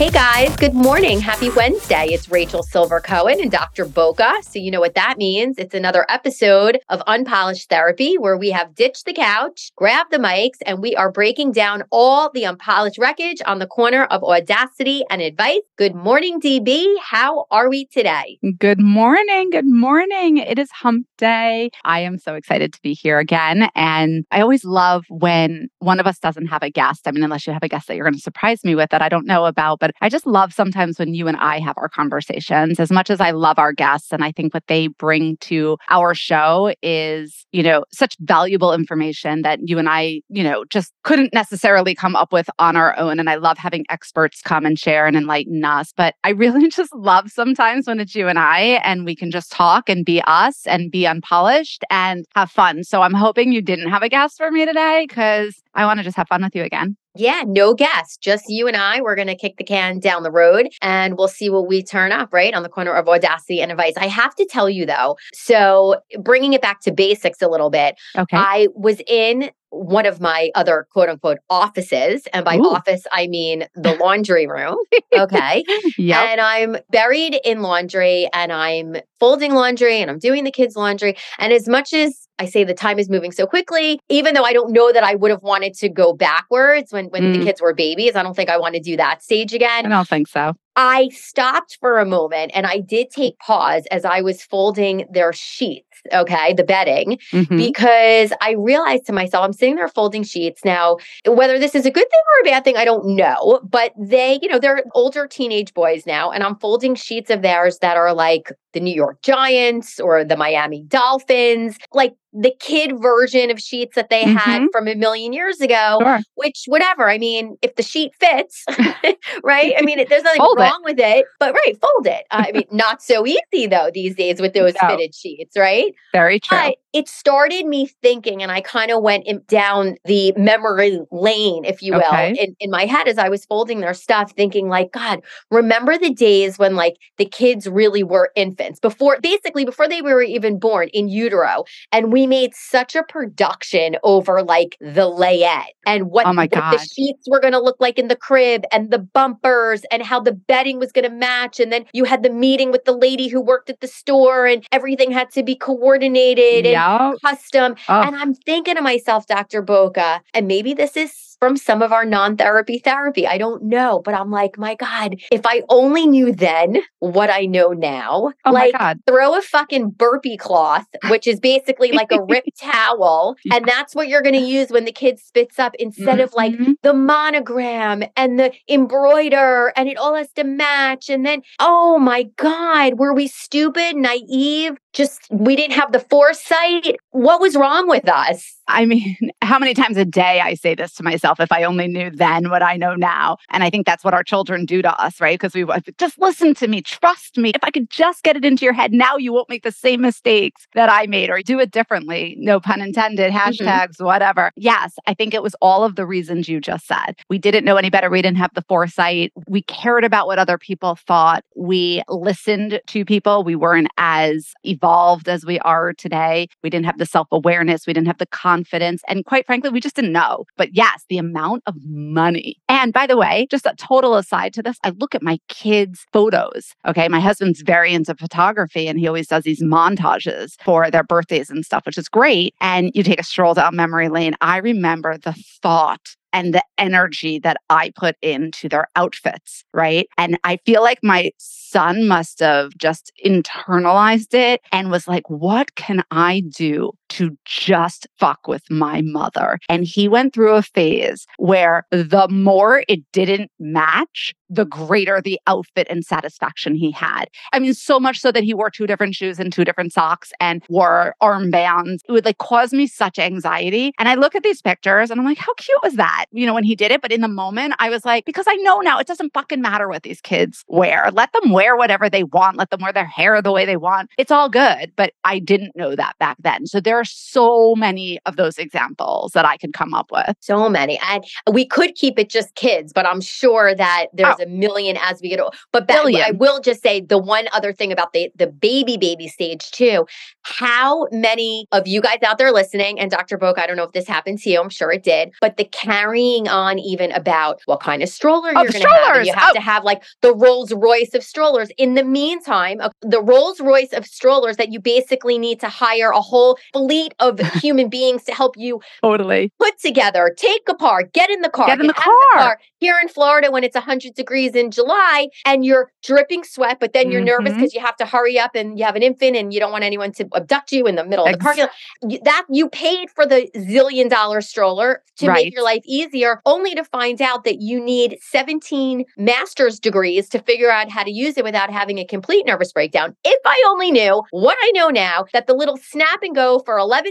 Hey 0.00 0.08
guys, 0.08 0.56
good 0.56 0.72
morning. 0.72 1.20
Happy 1.20 1.50
Wednesday. 1.50 2.06
It's 2.06 2.30
Rachel 2.30 2.62
Silver 2.62 3.00
Cohen 3.00 3.38
and 3.38 3.50
Dr. 3.50 3.84
Boca. 3.84 4.32
So, 4.40 4.58
you 4.58 4.70
know 4.70 4.80
what 4.80 4.94
that 4.94 5.18
means. 5.18 5.58
It's 5.58 5.74
another 5.74 6.06
episode 6.08 6.78
of 6.88 7.02
Unpolished 7.06 7.68
Therapy 7.68 8.16
where 8.16 8.38
we 8.38 8.48
have 8.48 8.74
ditched 8.74 9.04
the 9.04 9.12
couch, 9.12 9.70
grabbed 9.76 10.10
the 10.10 10.16
mics, 10.16 10.56
and 10.64 10.80
we 10.80 10.96
are 10.96 11.12
breaking 11.12 11.52
down 11.52 11.82
all 11.90 12.30
the 12.32 12.46
unpolished 12.46 12.96
wreckage 12.96 13.42
on 13.44 13.58
the 13.58 13.66
corner 13.66 14.04
of 14.04 14.24
audacity 14.24 15.04
and 15.10 15.20
advice. 15.20 15.60
Good 15.76 15.94
morning, 15.94 16.40
DB. 16.40 16.94
How 17.02 17.44
are 17.50 17.68
we 17.68 17.84
today? 17.84 18.38
Good 18.58 18.80
morning. 18.80 19.50
Good 19.50 19.68
morning. 19.68 20.38
It 20.38 20.58
is 20.58 20.70
hump 20.70 21.08
day. 21.18 21.68
I 21.84 22.00
am 22.00 22.16
so 22.16 22.36
excited 22.36 22.72
to 22.72 22.80
be 22.80 22.94
here 22.94 23.18
again. 23.18 23.68
And 23.74 24.24
I 24.30 24.40
always 24.40 24.64
love 24.64 25.04
when 25.10 25.68
one 25.80 26.00
of 26.00 26.06
us 26.06 26.18
doesn't 26.18 26.46
have 26.46 26.62
a 26.62 26.70
guest. 26.70 27.06
I 27.06 27.10
mean, 27.10 27.22
unless 27.22 27.46
you 27.46 27.52
have 27.52 27.62
a 27.62 27.68
guest 27.68 27.86
that 27.88 27.96
you're 27.96 28.06
going 28.06 28.14
to 28.14 28.20
surprise 28.20 28.64
me 28.64 28.74
with 28.74 28.88
that 28.88 29.02
I 29.02 29.10
don't 29.10 29.26
know 29.26 29.44
about, 29.44 29.78
but 29.78 29.89
I 30.00 30.08
just 30.08 30.26
love 30.26 30.52
sometimes 30.52 30.98
when 30.98 31.14
you 31.14 31.28
and 31.28 31.36
I 31.36 31.58
have 31.60 31.76
our 31.76 31.88
conversations 31.88 32.80
as 32.80 32.90
much 32.90 33.10
as 33.10 33.20
I 33.20 33.30
love 33.30 33.58
our 33.58 33.72
guests. 33.72 34.12
And 34.12 34.24
I 34.24 34.32
think 34.32 34.54
what 34.54 34.66
they 34.66 34.88
bring 34.88 35.36
to 35.38 35.76
our 35.88 36.14
show 36.14 36.74
is, 36.82 37.46
you 37.52 37.62
know, 37.62 37.84
such 37.92 38.16
valuable 38.20 38.72
information 38.72 39.42
that 39.42 39.60
you 39.62 39.78
and 39.78 39.88
I, 39.88 40.22
you 40.28 40.42
know, 40.42 40.64
just 40.64 40.92
couldn't 41.02 41.32
necessarily 41.32 41.94
come 41.94 42.16
up 42.16 42.32
with 42.32 42.48
on 42.58 42.76
our 42.76 42.96
own. 42.98 43.18
And 43.18 43.28
I 43.28 43.36
love 43.36 43.58
having 43.58 43.84
experts 43.90 44.42
come 44.42 44.64
and 44.64 44.78
share 44.78 45.06
and 45.06 45.16
enlighten 45.16 45.64
us. 45.64 45.92
But 45.96 46.14
I 46.24 46.30
really 46.30 46.68
just 46.70 46.94
love 46.94 47.30
sometimes 47.30 47.86
when 47.86 48.00
it's 48.00 48.14
you 48.14 48.28
and 48.28 48.38
I 48.38 48.80
and 48.84 49.04
we 49.04 49.16
can 49.16 49.30
just 49.30 49.52
talk 49.52 49.88
and 49.88 50.04
be 50.04 50.22
us 50.26 50.66
and 50.66 50.90
be 50.90 51.06
unpolished 51.06 51.84
and 51.90 52.24
have 52.34 52.50
fun. 52.50 52.84
So 52.84 53.02
I'm 53.02 53.14
hoping 53.14 53.52
you 53.52 53.62
didn't 53.62 53.90
have 53.90 54.02
a 54.02 54.08
guest 54.08 54.36
for 54.38 54.50
me 54.50 54.66
today 54.66 55.06
because 55.08 55.62
I 55.74 55.84
want 55.84 55.98
to 55.98 56.04
just 56.04 56.16
have 56.16 56.28
fun 56.28 56.42
with 56.42 56.54
you 56.54 56.62
again. 56.62 56.96
Yeah, 57.16 57.42
no 57.46 57.74
guests, 57.74 58.16
just 58.18 58.44
you 58.48 58.68
and 58.68 58.76
I. 58.76 59.00
We're 59.00 59.16
going 59.16 59.28
to 59.28 59.36
kick 59.36 59.56
the 59.56 59.64
can 59.64 59.98
down 59.98 60.22
the 60.22 60.30
road 60.30 60.68
and 60.80 61.18
we'll 61.18 61.28
see 61.28 61.50
what 61.50 61.66
we 61.66 61.82
turn 61.82 62.12
up, 62.12 62.32
right? 62.32 62.54
On 62.54 62.62
the 62.62 62.68
corner 62.68 62.92
of 62.92 63.08
audacity 63.08 63.60
and 63.60 63.72
advice. 63.72 63.94
I 63.96 64.06
have 64.06 64.34
to 64.36 64.46
tell 64.48 64.70
you 64.70 64.86
though, 64.86 65.16
so 65.32 65.96
bringing 66.20 66.52
it 66.52 66.62
back 66.62 66.80
to 66.82 66.92
basics 66.92 67.42
a 67.42 67.48
little 67.48 67.70
bit, 67.70 67.96
okay. 68.16 68.36
I 68.36 68.68
was 68.74 69.00
in 69.08 69.50
one 69.70 70.04
of 70.04 70.20
my 70.20 70.50
other 70.54 70.86
quote 70.92 71.08
unquote 71.08 71.38
offices. 71.48 72.26
And 72.32 72.44
by 72.44 72.56
Ooh. 72.56 72.70
office, 72.70 73.04
I 73.12 73.26
mean 73.28 73.66
the 73.74 73.94
laundry 73.94 74.46
room. 74.46 74.76
Okay. 75.12 75.64
yeah. 75.96 76.22
And 76.30 76.40
I'm 76.40 76.76
buried 76.90 77.38
in 77.44 77.62
laundry 77.62 78.28
and 78.32 78.52
I'm 78.52 78.96
folding 79.18 79.54
laundry 79.54 80.00
and 80.00 80.10
I'm 80.10 80.18
doing 80.18 80.44
the 80.44 80.50
kids' 80.50 80.76
laundry. 80.76 81.16
And 81.38 81.52
as 81.52 81.68
much 81.68 81.92
as 81.92 82.28
I 82.40 82.46
say 82.46 82.64
the 82.64 82.72
time 82.72 82.98
is 82.98 83.10
moving 83.10 83.32
so 83.32 83.46
quickly, 83.46 84.00
even 84.08 84.32
though 84.32 84.44
I 84.44 84.54
don't 84.54 84.72
know 84.72 84.90
that 84.92 85.04
I 85.04 85.14
would 85.14 85.30
have 85.30 85.42
wanted 85.42 85.74
to 85.74 85.90
go 85.90 86.14
backwards 86.14 86.90
when, 86.90 87.06
when 87.06 87.22
mm. 87.22 87.38
the 87.38 87.44
kids 87.44 87.60
were 87.60 87.74
babies. 87.74 88.16
I 88.16 88.22
don't 88.22 88.34
think 88.34 88.48
I 88.48 88.56
want 88.56 88.74
to 88.76 88.80
do 88.80 88.96
that 88.96 89.22
stage 89.22 89.52
again. 89.52 89.84
I 89.84 89.88
don't 89.90 90.08
think 90.08 90.26
so. 90.26 90.54
I 90.76 91.08
stopped 91.08 91.78
for 91.80 91.98
a 91.98 92.06
moment 92.06 92.52
and 92.54 92.66
I 92.66 92.78
did 92.78 93.10
take 93.10 93.38
pause 93.38 93.86
as 93.90 94.04
I 94.04 94.20
was 94.20 94.42
folding 94.42 95.06
their 95.10 95.32
sheets, 95.32 95.86
okay, 96.12 96.54
the 96.54 96.64
bedding, 96.64 97.18
mm-hmm. 97.32 97.56
because 97.56 98.32
I 98.40 98.52
realized 98.52 99.06
to 99.06 99.12
myself, 99.12 99.44
I'm 99.44 99.52
sitting 99.52 99.76
there 99.76 99.88
folding 99.88 100.22
sheets. 100.22 100.64
Now, 100.64 100.98
whether 101.26 101.58
this 101.58 101.74
is 101.74 101.86
a 101.86 101.90
good 101.90 102.08
thing 102.08 102.20
or 102.34 102.48
a 102.48 102.50
bad 102.50 102.64
thing, 102.64 102.76
I 102.76 102.84
don't 102.84 103.06
know, 103.16 103.60
but 103.68 103.92
they, 103.98 104.38
you 104.42 104.48
know, 104.48 104.58
they're 104.58 104.84
older 104.94 105.26
teenage 105.26 105.74
boys 105.74 106.06
now, 106.06 106.30
and 106.30 106.42
I'm 106.42 106.56
folding 106.56 106.94
sheets 106.94 107.30
of 107.30 107.42
theirs 107.42 107.78
that 107.78 107.96
are 107.96 108.14
like 108.14 108.52
the 108.72 108.80
New 108.80 108.94
York 108.94 109.22
Giants 109.22 109.98
or 109.98 110.24
the 110.24 110.36
Miami 110.36 110.84
Dolphins, 110.84 111.76
like 111.92 112.14
the 112.32 112.52
kid 112.60 112.92
version 113.00 113.50
of 113.50 113.58
sheets 113.58 113.96
that 113.96 114.08
they 114.08 114.22
mm-hmm. 114.22 114.36
had 114.36 114.68
from 114.70 114.86
a 114.86 114.94
million 114.94 115.32
years 115.32 115.60
ago, 115.60 115.98
sure. 116.00 116.20
which, 116.34 116.64
whatever. 116.66 117.10
I 117.10 117.18
mean, 117.18 117.56
if 117.62 117.74
the 117.74 117.82
sheet 117.82 118.12
fits, 118.20 118.64
right? 119.42 119.74
I 119.76 119.82
mean, 119.82 120.04
there's 120.08 120.22
nothing 120.22 120.40
wrong 120.60 120.80
with 120.84 120.98
it, 120.98 121.26
but 121.38 121.54
right, 121.54 121.78
fold 121.80 122.06
it. 122.06 122.24
I 122.30 122.52
mean, 122.52 122.64
not 122.70 123.02
so 123.02 123.26
easy 123.26 123.66
though 123.66 123.90
these 123.92 124.14
days 124.14 124.40
with 124.40 124.52
those 124.52 124.74
no. 124.82 124.88
fitted 124.88 125.14
sheets, 125.14 125.56
right? 125.56 125.94
Very 126.12 126.40
true. 126.40 126.56
But 126.58 126.76
it 126.92 127.08
started 127.08 127.66
me 127.66 127.86
thinking, 128.02 128.42
and 128.42 128.50
I 128.50 128.60
kind 128.60 128.90
of 128.90 129.02
went 129.02 129.26
in, 129.26 129.42
down 129.46 129.96
the 130.04 130.32
memory 130.36 131.00
lane, 131.12 131.64
if 131.64 131.82
you 131.82 131.92
will, 131.92 132.00
okay. 132.00 132.34
in, 132.36 132.56
in 132.58 132.70
my 132.70 132.84
head 132.84 133.06
as 133.06 133.16
I 133.16 133.28
was 133.28 133.44
folding 133.44 133.80
their 133.80 133.94
stuff, 133.94 134.32
thinking, 134.32 134.68
like, 134.68 134.92
God, 134.92 135.20
remember 135.50 135.96
the 135.96 136.12
days 136.12 136.58
when 136.58 136.74
like 136.74 136.96
the 137.16 137.26
kids 137.26 137.68
really 137.68 138.02
were 138.02 138.32
infants 138.34 138.80
before, 138.80 139.20
basically, 139.20 139.64
before 139.64 139.88
they 139.88 140.02
were 140.02 140.22
even 140.22 140.58
born 140.58 140.88
in 140.88 141.08
utero. 141.08 141.64
And 141.92 142.12
we 142.12 142.26
made 142.26 142.54
such 142.54 142.96
a 142.96 143.04
production 143.04 143.96
over 144.02 144.42
like 144.42 144.76
the 144.80 145.08
layette 145.08 145.66
and 145.86 146.10
what, 146.10 146.26
oh 146.26 146.32
my 146.32 146.48
God. 146.48 146.72
the 146.72 146.78
sheets 146.78 147.28
were 147.30 147.40
going 147.40 147.52
to 147.52 147.60
look 147.60 147.76
like 147.78 147.98
in 147.98 148.08
the 148.08 148.16
crib 148.16 148.64
and 148.72 148.90
the 148.90 148.98
bumpers 148.98 149.82
and 149.92 150.02
how 150.02 150.18
the 150.18 150.32
bedding 150.32 150.80
was 150.80 150.90
going 150.90 151.08
to 151.08 151.14
match. 151.14 151.60
And 151.60 151.72
then 151.72 151.84
you 151.92 152.04
had 152.04 152.24
the 152.24 152.30
meeting 152.30 152.72
with 152.72 152.84
the 152.84 152.96
lady 152.96 153.28
who 153.28 153.40
worked 153.40 153.70
at 153.70 153.80
the 153.80 153.86
store 153.86 154.46
and 154.46 154.66
everything 154.72 155.12
had 155.12 155.30
to 155.32 155.44
be 155.44 155.54
coordinated. 155.54 156.64
Yeah 156.64 156.79
custom. 157.24 157.76
Oh. 157.88 158.02
And 158.02 158.16
I'm 158.16 158.34
thinking 158.34 158.76
to 158.76 158.82
myself, 158.82 159.26
Dr. 159.26 159.62
Boca, 159.62 160.22
and 160.34 160.46
maybe 160.46 160.74
this 160.74 160.96
is 160.96 161.29
from 161.40 161.56
some 161.56 161.82
of 161.82 161.92
our 161.92 162.04
non 162.04 162.36
therapy 162.36 162.78
therapy. 162.78 163.26
I 163.26 163.38
don't 163.38 163.64
know, 163.64 164.00
but 164.04 164.14
I'm 164.14 164.30
like, 164.30 164.58
my 164.58 164.74
God, 164.74 165.16
if 165.32 165.40
I 165.44 165.62
only 165.68 166.06
knew 166.06 166.32
then 166.32 166.82
what 166.98 167.30
I 167.30 167.46
know 167.46 167.70
now, 167.70 168.32
oh 168.44 168.52
like 168.52 168.74
throw 169.06 169.36
a 169.36 169.42
fucking 169.42 169.90
burpee 169.90 170.36
cloth, 170.36 170.86
which 171.08 171.26
is 171.26 171.40
basically 171.40 171.92
like 171.92 172.12
a 172.12 172.22
ripped 172.28 172.60
towel. 172.60 173.36
Yeah. 173.44 173.56
And 173.56 173.66
that's 173.66 173.94
what 173.94 174.08
you're 174.08 174.22
going 174.22 174.34
to 174.34 174.40
use 174.40 174.70
when 174.70 174.84
the 174.84 174.92
kid 174.92 175.18
spits 175.18 175.58
up 175.58 175.74
instead 175.78 176.18
mm-hmm. 176.18 176.20
of 176.20 176.34
like 176.34 176.52
mm-hmm. 176.52 176.72
the 176.82 176.92
monogram 176.92 178.04
and 178.16 178.38
the 178.38 178.52
embroider 178.68 179.72
and 179.76 179.88
it 179.88 179.96
all 179.96 180.14
has 180.14 180.30
to 180.32 180.44
match. 180.44 181.08
And 181.08 181.24
then, 181.24 181.42
oh 181.58 181.98
my 181.98 182.24
God, 182.36 182.98
were 182.98 183.14
we 183.14 183.26
stupid, 183.26 183.96
naive? 183.96 184.76
Just 184.92 185.26
we 185.30 185.56
didn't 185.56 185.74
have 185.74 185.92
the 185.92 186.00
foresight. 186.00 186.96
What 187.10 187.40
was 187.40 187.56
wrong 187.56 187.88
with 187.88 188.08
us? 188.08 188.59
I 188.70 188.86
mean, 188.86 189.16
how 189.42 189.58
many 189.58 189.74
times 189.74 189.96
a 189.96 190.04
day 190.04 190.40
I 190.40 190.54
say 190.54 190.74
this 190.74 190.94
to 190.94 191.02
myself 191.02 191.40
if 191.40 191.50
I 191.52 191.64
only 191.64 191.88
knew 191.88 192.10
then 192.10 192.50
what 192.50 192.62
I 192.62 192.76
know 192.76 192.94
now. 192.94 193.38
And 193.50 193.64
I 193.64 193.70
think 193.70 193.86
that's 193.86 194.04
what 194.04 194.14
our 194.14 194.22
children 194.22 194.64
do 194.64 194.82
to 194.82 195.02
us, 195.02 195.20
right? 195.20 195.38
Because 195.38 195.54
we 195.54 195.66
just 195.98 196.18
listen 196.20 196.54
to 196.54 196.68
me, 196.68 196.82
trust 196.82 197.36
me. 197.36 197.50
If 197.50 197.64
I 197.64 197.70
could 197.70 197.90
just 197.90 198.22
get 198.22 198.36
it 198.36 198.44
into 198.44 198.64
your 198.64 198.74
head, 198.74 198.92
now 198.92 199.16
you 199.16 199.32
won't 199.32 199.48
make 199.48 199.62
the 199.62 199.72
same 199.72 200.00
mistakes 200.00 200.66
that 200.74 200.88
I 200.88 201.06
made 201.06 201.30
or 201.30 201.42
do 201.42 201.58
it 201.58 201.70
differently. 201.70 202.36
No 202.38 202.60
pun 202.60 202.80
intended, 202.80 203.32
mm-hmm. 203.32 203.36
hashtags, 203.36 203.96
mm-hmm. 203.96 204.04
whatever. 204.04 204.52
Yes, 204.56 204.94
I 205.06 205.14
think 205.14 205.34
it 205.34 205.42
was 205.42 205.54
all 205.60 205.84
of 205.84 205.96
the 205.96 206.06
reasons 206.06 206.48
you 206.48 206.60
just 206.60 206.86
said. 206.86 207.16
We 207.28 207.38
didn't 207.38 207.64
know 207.64 207.76
any 207.76 207.90
better. 207.90 208.08
We 208.08 208.22
didn't 208.22 208.38
have 208.38 208.54
the 208.54 208.64
foresight. 208.68 209.32
We 209.48 209.62
cared 209.62 210.04
about 210.04 210.26
what 210.26 210.38
other 210.38 210.58
people 210.58 210.96
thought. 210.96 211.44
We 211.56 212.02
listened 212.08 212.80
to 212.86 213.04
people. 213.04 213.42
We 213.42 213.56
weren't 213.56 213.88
as 213.98 214.52
evolved 214.64 215.28
as 215.28 215.44
we 215.44 215.58
are 215.60 215.92
today. 215.92 216.48
We 216.62 216.70
didn't 216.70 216.86
have 216.86 216.98
the 216.98 217.06
self 217.06 217.28
awareness. 217.32 217.86
We 217.86 217.92
didn't 217.92 218.06
have 218.06 218.18
the 218.18 218.26
confidence 218.26 218.59
confidence. 218.60 219.02
And 219.08 219.24
quite 219.24 219.46
frankly, 219.46 219.70
we 219.70 219.80
just 219.80 219.96
didn't 219.96 220.12
know. 220.12 220.44
But 220.56 220.74
yes, 220.74 221.04
the 221.08 221.18
amount 221.18 221.62
of 221.66 221.74
money. 221.84 222.56
And 222.68 222.92
by 222.92 223.06
the 223.06 223.16
way, 223.16 223.46
just 223.50 223.66
a 223.66 223.74
total 223.76 224.16
aside 224.16 224.52
to 224.54 224.62
this, 224.62 224.78
I 224.84 224.90
look 224.90 225.14
at 225.14 225.22
my 225.22 225.38
kids' 225.48 226.04
photos. 226.12 226.74
Okay. 226.86 227.08
My 227.08 227.20
husband's 227.20 227.62
very 227.62 227.92
into 227.92 228.14
photography 228.14 228.86
and 228.86 228.98
he 228.98 229.06
always 229.06 229.28
does 229.28 229.44
these 229.44 229.62
montages 229.62 230.52
for 230.62 230.90
their 230.90 231.04
birthdays 231.04 231.50
and 231.50 231.64
stuff, 231.64 231.86
which 231.86 231.98
is 231.98 232.08
great. 232.08 232.54
And 232.60 232.90
you 232.94 233.02
take 233.02 233.20
a 233.20 233.24
stroll 233.24 233.54
down 233.54 233.76
memory 233.76 234.08
lane. 234.08 234.34
I 234.40 234.58
remember 234.58 235.16
the 235.16 235.34
thought 235.62 236.16
and 236.32 236.54
the 236.54 236.62
energy 236.78 237.40
that 237.40 237.56
I 237.68 237.90
put 237.96 238.16
into 238.22 238.68
their 238.68 238.86
outfits, 238.94 239.64
right? 239.74 240.06
And 240.16 240.38
I 240.44 240.58
feel 240.64 240.80
like 240.80 241.00
my 241.02 241.32
son 241.38 242.06
must 242.06 242.38
have 242.38 242.70
just 242.78 243.10
internalized 243.24 244.34
it 244.34 244.60
and 244.70 244.92
was 244.92 245.08
like, 245.08 245.28
what 245.28 245.74
can 245.74 246.04
I 246.10 246.40
do 246.40 246.92
to 247.10 247.36
just 247.44 248.06
fuck 248.18 248.48
with 248.48 248.62
my 248.70 249.02
mother? 249.02 249.58
And 249.68 249.84
he 249.84 250.08
went 250.08 250.32
through 250.32 250.54
a 250.54 250.62
phase 250.62 251.26
where 251.38 251.86
the 251.90 252.28
more 252.28 252.84
it 252.88 253.00
didn't 253.12 253.50
match, 253.58 254.32
the 254.48 254.64
greater 254.64 255.20
the 255.20 255.38
outfit 255.46 255.86
and 255.88 256.04
satisfaction 256.04 256.74
he 256.74 256.90
had. 256.90 257.26
I 257.52 257.58
mean, 257.58 257.72
so 257.74 258.00
much 258.00 258.18
so 258.18 258.32
that 258.32 258.42
he 258.42 258.52
wore 258.52 258.70
two 258.70 258.86
different 258.86 259.14
shoes 259.14 259.38
and 259.38 259.52
two 259.52 259.64
different 259.64 259.92
socks 259.92 260.32
and 260.40 260.62
wore 260.68 261.14
armbands. 261.22 262.00
It 262.08 262.12
would 262.12 262.24
like 262.24 262.38
cause 262.38 262.72
me 262.72 262.86
such 262.86 263.18
anxiety. 263.18 263.92
And 263.98 264.08
I 264.08 264.14
look 264.14 264.34
at 264.34 264.42
these 264.42 264.60
pictures 264.60 265.10
and 265.10 265.20
I'm 265.20 265.26
like, 265.26 265.38
how 265.38 265.54
cute 265.54 265.78
was 265.82 265.94
that? 265.94 266.26
You 266.32 266.46
know, 266.46 266.54
when 266.54 266.64
he 266.64 266.74
did 266.74 266.90
it. 266.90 267.00
But 267.00 267.12
in 267.12 267.20
the 267.20 267.28
moment, 267.28 267.74
I 267.78 267.90
was 267.90 268.04
like, 268.04 268.24
because 268.24 268.46
I 268.48 268.56
know 268.56 268.80
now 268.80 268.98
it 268.98 269.06
doesn't 269.06 269.32
fucking 269.32 269.60
matter 269.60 269.88
what 269.88 270.02
these 270.02 270.20
kids 270.20 270.64
wear. 270.66 271.10
Let 271.12 271.32
them 271.32 271.52
wear 271.52 271.76
whatever 271.76 272.10
they 272.10 272.24
want, 272.24 272.56
let 272.56 272.70
them 272.70 272.80
wear 272.80 272.92
their 272.92 273.06
hair 273.06 273.40
the 273.40 273.52
way 273.52 273.64
they 273.64 273.76
want. 273.76 274.10
It's 274.18 274.32
all 274.32 274.48
good. 274.48 274.92
But 274.96 275.12
I 275.24 275.38
didn't 275.38 275.76
know 275.76 275.94
that 275.94 276.18
back 276.18 276.36
then. 276.40 276.66
So 276.66 276.80
there 276.80 276.99
are 277.00 277.04
so 277.04 277.74
many 277.74 278.18
of 278.26 278.36
those 278.36 278.58
examples 278.58 279.32
that 279.32 279.44
I 279.44 279.56
could 279.56 279.72
come 279.72 279.94
up 279.94 280.10
with. 280.12 280.36
So 280.40 280.68
many. 280.68 281.00
And 281.08 281.24
we 281.50 281.66
could 281.66 281.94
keep 281.94 282.18
it 282.18 282.28
just 282.28 282.54
kids, 282.54 282.92
but 282.92 283.06
I'm 283.06 283.20
sure 283.20 283.74
that 283.74 284.06
there's 284.12 284.36
oh. 284.38 284.44
a 284.44 284.46
million 284.46 284.98
as 285.00 285.20
we 285.22 285.30
get 285.30 285.40
older. 285.40 285.56
But 285.72 285.90
I 285.90 286.32
will 286.32 286.60
just 286.60 286.82
say 286.82 287.00
the 287.00 287.18
one 287.18 287.48
other 287.52 287.72
thing 287.72 287.92
about 287.92 288.12
the, 288.12 288.30
the 288.36 288.46
baby, 288.46 288.96
baby 288.96 289.28
stage 289.28 289.70
too. 289.70 290.06
How 290.42 291.06
many 291.10 291.66
of 291.72 291.88
you 291.88 292.00
guys 292.00 292.18
out 292.24 292.38
there 292.38 292.52
listening, 292.52 293.00
and 293.00 293.10
Dr. 293.10 293.38
Boca, 293.38 293.62
I 293.62 293.66
don't 293.66 293.76
know 293.76 293.84
if 293.84 293.92
this 293.92 294.06
happened 294.06 294.38
to 294.40 294.50
you, 294.50 294.60
I'm 294.60 294.68
sure 294.68 294.92
it 294.92 295.02
did, 295.02 295.32
but 295.40 295.56
the 295.56 295.64
carrying 295.64 296.48
on 296.48 296.78
even 296.78 297.12
about 297.12 297.60
what 297.66 297.80
kind 297.80 298.02
of 298.02 298.08
stroller 298.08 298.52
you're 298.52 298.54
going 298.54 298.72
to 298.72 298.88
have. 298.88 299.16
And 299.16 299.26
you 299.26 299.32
have 299.32 299.50
oh. 299.50 299.54
to 299.54 299.60
have 299.60 299.84
like 299.84 300.02
the 300.20 300.34
Rolls 300.34 300.72
Royce 300.72 301.14
of 301.14 301.22
strollers. 301.22 301.70
In 301.78 301.94
the 301.94 302.04
meantime, 302.04 302.80
uh, 302.80 302.90
the 303.00 303.22
Rolls 303.22 303.60
Royce 303.60 303.92
of 303.92 304.06
strollers 304.06 304.56
that 304.56 304.72
you 304.72 304.80
basically 304.80 305.38
need 305.38 305.60
to 305.60 305.68
hire 305.68 306.10
a 306.10 306.20
whole 306.20 306.58
fleet 306.72 306.89
of 307.20 307.38
human 307.62 307.88
beings 307.88 308.24
to 308.24 308.32
help 308.32 308.56
you 308.56 308.80
totally 309.02 309.52
put 309.58 309.78
together, 309.78 310.34
take 310.36 310.68
apart, 310.68 311.12
get 311.12 311.30
in 311.30 311.40
the 311.40 311.50
car, 311.50 311.66
get 311.66 311.80
in 311.80 311.86
the 311.86 311.94
car. 311.94 312.14
the 312.32 312.38
car. 312.38 312.60
Here 312.80 312.98
in 313.00 313.08
Florida, 313.08 313.50
when 313.50 313.62
it's 313.62 313.74
100 313.74 314.14
degrees 314.14 314.54
in 314.54 314.70
July 314.70 315.28
and 315.44 315.64
you're 315.64 315.92
dripping 316.02 316.44
sweat, 316.44 316.78
but 316.80 316.92
then 316.92 317.10
you're 317.10 317.20
mm-hmm. 317.20 317.44
nervous 317.44 317.54
because 317.54 317.74
you 317.74 317.80
have 317.80 317.96
to 317.96 318.06
hurry 318.06 318.38
up 318.38 318.54
and 318.54 318.78
you 318.78 318.84
have 318.84 318.96
an 318.96 319.02
infant 319.02 319.36
and 319.36 319.52
you 319.52 319.60
don't 319.60 319.70
want 319.70 319.84
anyone 319.84 320.12
to 320.12 320.26
abduct 320.34 320.72
you 320.72 320.86
in 320.86 320.94
the 320.94 321.04
middle 321.04 321.26
of 321.26 321.32
the 321.32 321.38
parking 321.38 321.66
lot. 322.02 322.24
That 322.24 322.46
you 322.48 322.68
paid 322.68 323.10
for 323.10 323.26
the 323.26 323.50
zillion 323.56 324.08
dollar 324.08 324.40
stroller 324.40 325.02
to 325.18 325.28
right. 325.28 325.44
make 325.44 325.54
your 325.54 325.62
life 325.62 325.82
easier, 325.84 326.40
only 326.46 326.74
to 326.74 326.84
find 326.84 327.20
out 327.20 327.44
that 327.44 327.60
you 327.60 327.82
need 327.82 328.16
17 328.22 329.04
master's 329.18 329.78
degrees 329.78 330.28
to 330.30 330.38
figure 330.40 330.70
out 330.70 330.90
how 330.90 331.02
to 331.02 331.10
use 331.10 331.36
it 331.36 331.44
without 331.44 331.70
having 331.70 331.98
a 331.98 332.04
complete 332.04 332.46
nervous 332.46 332.72
breakdown. 332.72 333.14
If 333.24 333.40
I 333.44 333.62
only 333.68 333.90
knew 333.90 334.22
what 334.30 334.56
I 334.62 334.70
know 334.74 334.88
now, 334.88 335.26
that 335.32 335.46
the 335.46 335.54
little 335.54 335.76
snap 335.76 336.22
and 336.22 336.34
go 336.34 336.60
for 336.60 336.78
$11 336.78 337.04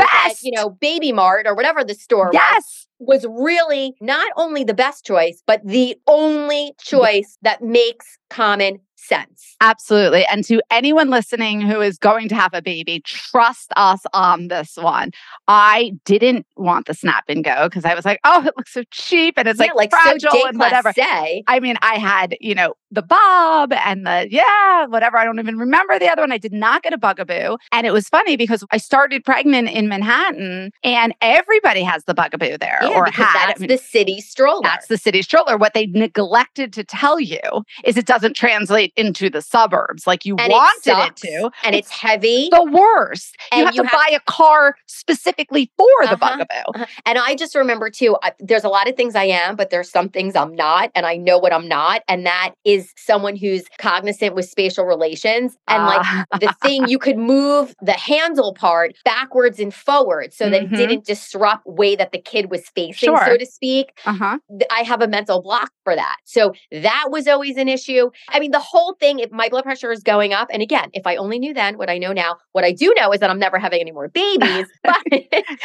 at, 0.00 0.42
you 0.42 0.52
know, 0.52 0.70
Baby 0.70 1.12
Mart 1.12 1.46
or 1.46 1.54
whatever 1.54 1.84
the 1.84 1.94
store 1.94 2.30
yes. 2.32 2.54
was, 2.56 2.88
was 3.06 3.26
really 3.28 3.94
not 4.00 4.30
only 4.36 4.64
the 4.64 4.74
best 4.74 5.04
choice, 5.04 5.42
but 5.46 5.60
the 5.64 5.96
only 6.06 6.74
choice 6.80 7.38
that 7.42 7.62
makes 7.62 8.18
common 8.30 8.80
sense. 8.96 9.56
Absolutely. 9.60 10.24
And 10.26 10.44
to 10.44 10.62
anyone 10.70 11.10
listening 11.10 11.60
who 11.60 11.80
is 11.80 11.98
going 11.98 12.28
to 12.28 12.34
have 12.34 12.54
a 12.54 12.62
baby, 12.62 13.00
trust 13.00 13.72
us 13.76 14.00
on 14.12 14.48
this 14.48 14.76
one. 14.76 15.10
I 15.48 15.92
didn't 16.04 16.46
want 16.56 16.86
the 16.86 16.94
snap 16.94 17.24
and 17.28 17.42
go 17.44 17.68
because 17.68 17.84
I 17.84 17.94
was 17.94 18.04
like, 18.04 18.20
oh, 18.24 18.46
it 18.46 18.54
looks 18.56 18.72
so 18.72 18.84
cheap 18.90 19.34
and 19.38 19.48
it's 19.48 19.58
yeah, 19.58 19.66
like, 19.74 19.92
like 19.92 20.02
fragile 20.02 20.30
so 20.30 20.48
and 20.48 20.58
whatever. 20.58 20.92
Say. 20.92 21.42
I 21.46 21.60
mean, 21.60 21.76
I 21.82 21.98
had, 21.98 22.36
you 22.40 22.54
know, 22.54 22.74
the 22.92 23.02
bob 23.02 23.72
and 23.72 24.06
the 24.06 24.28
yeah, 24.30 24.86
whatever. 24.86 25.16
I 25.16 25.24
don't 25.24 25.38
even 25.38 25.56
remember 25.56 25.98
the 25.98 26.08
other 26.08 26.22
one. 26.22 26.30
I 26.30 26.38
did 26.38 26.52
not 26.52 26.82
get 26.82 26.92
a 26.92 26.98
bugaboo. 26.98 27.56
And 27.72 27.86
it 27.86 27.92
was 27.92 28.08
funny 28.08 28.36
because 28.36 28.64
I 28.70 28.76
started 28.76 29.24
pregnant 29.24 29.70
in 29.70 29.88
Manhattan 29.88 30.70
and 30.84 31.14
everybody 31.20 31.82
has 31.82 32.04
the 32.04 32.14
bugaboo 32.14 32.58
there 32.58 32.78
yeah, 32.82 32.88
or 32.88 33.06
had. 33.06 33.48
That's 33.48 33.60
I 33.60 33.62
mean, 33.62 33.68
the 33.68 33.78
city 33.78 34.20
stroller. 34.20 34.62
That's 34.62 34.88
the 34.88 34.98
city 34.98 35.22
stroller. 35.22 35.56
What 35.56 35.72
they 35.74 35.86
neglected 35.86 36.72
to 36.74 36.84
tell 36.84 37.18
you 37.18 37.40
is 37.84 37.96
it 37.96 38.06
doesn't 38.06 38.36
translate 38.36 38.92
into 38.96 39.30
the 39.30 39.40
suburbs 39.40 40.06
like 40.06 40.26
you 40.26 40.36
and 40.36 40.52
wanted 40.52 40.78
it, 40.78 40.82
sucks, 40.84 41.24
it 41.24 41.28
to. 41.28 41.50
And 41.64 41.74
it's, 41.74 41.88
it's, 41.88 41.96
heavy. 41.96 42.48
The 42.50 42.64
worst. 42.64 43.36
And 43.50 43.60
you 43.60 43.64
have 43.64 43.74
you 43.74 43.82
to 43.82 43.88
have, 43.88 43.98
buy 43.98 44.14
a 44.14 44.20
car 44.30 44.76
specifically 44.86 45.70
for 45.78 45.86
uh-huh, 46.02 46.10
the 46.10 46.16
bugaboo. 46.18 46.70
Uh-huh. 46.74 46.86
And 47.06 47.18
I 47.18 47.34
just 47.34 47.54
remember 47.54 47.88
too, 47.88 48.18
I, 48.22 48.32
there's 48.38 48.64
a 48.64 48.68
lot 48.68 48.88
of 48.88 48.96
things 48.96 49.14
I 49.14 49.24
am, 49.24 49.56
but 49.56 49.70
there's 49.70 49.90
some 49.90 50.10
things 50.10 50.36
I'm 50.36 50.54
not. 50.54 50.90
And 50.94 51.06
I 51.06 51.16
know 51.16 51.38
what 51.38 51.54
I'm 51.54 51.68
not. 51.68 52.02
And 52.06 52.26
that 52.26 52.54
is 52.64 52.81
someone 52.96 53.36
who's 53.36 53.64
cognizant 53.78 54.34
with 54.34 54.46
spatial 54.46 54.84
relations. 54.84 55.56
And 55.68 55.84
like 55.84 56.26
the 56.40 56.54
thing, 56.62 56.88
you 56.88 56.98
could 56.98 57.18
move 57.18 57.74
the 57.82 57.92
handle 57.92 58.54
part 58.54 58.94
backwards 59.04 59.58
and 59.58 59.72
forward 59.72 60.32
so 60.32 60.48
that 60.50 60.62
mm-hmm. 60.62 60.74
it 60.74 60.76
didn't 60.76 61.04
disrupt 61.04 61.66
way 61.66 61.96
that 61.96 62.12
the 62.12 62.18
kid 62.18 62.50
was 62.50 62.68
facing, 62.70 63.08
sure. 63.08 63.24
so 63.24 63.36
to 63.36 63.46
speak. 63.46 63.98
Uh-huh. 64.04 64.38
I 64.70 64.80
have 64.82 65.02
a 65.02 65.08
mental 65.08 65.42
block 65.42 65.70
for 65.84 65.94
that. 65.94 66.16
So 66.24 66.52
that 66.70 67.08
was 67.10 67.26
always 67.26 67.56
an 67.56 67.68
issue. 67.68 68.10
I 68.28 68.40
mean, 68.40 68.50
the 68.50 68.60
whole 68.60 68.94
thing, 68.94 69.18
if 69.18 69.30
my 69.30 69.48
blood 69.48 69.64
pressure 69.64 69.92
is 69.92 70.02
going 70.02 70.32
up, 70.32 70.48
and 70.52 70.62
again, 70.62 70.90
if 70.92 71.06
I 71.06 71.16
only 71.16 71.38
knew 71.38 71.54
then 71.54 71.78
what 71.78 71.90
I 71.90 71.98
know 71.98 72.12
now, 72.12 72.36
what 72.52 72.64
I 72.64 72.72
do 72.72 72.92
know 72.96 73.12
is 73.12 73.20
that 73.20 73.30
I'm 73.30 73.38
never 73.38 73.58
having 73.58 73.80
any 73.80 73.92
more 73.92 74.08
babies. 74.08 74.66
But 74.84 74.96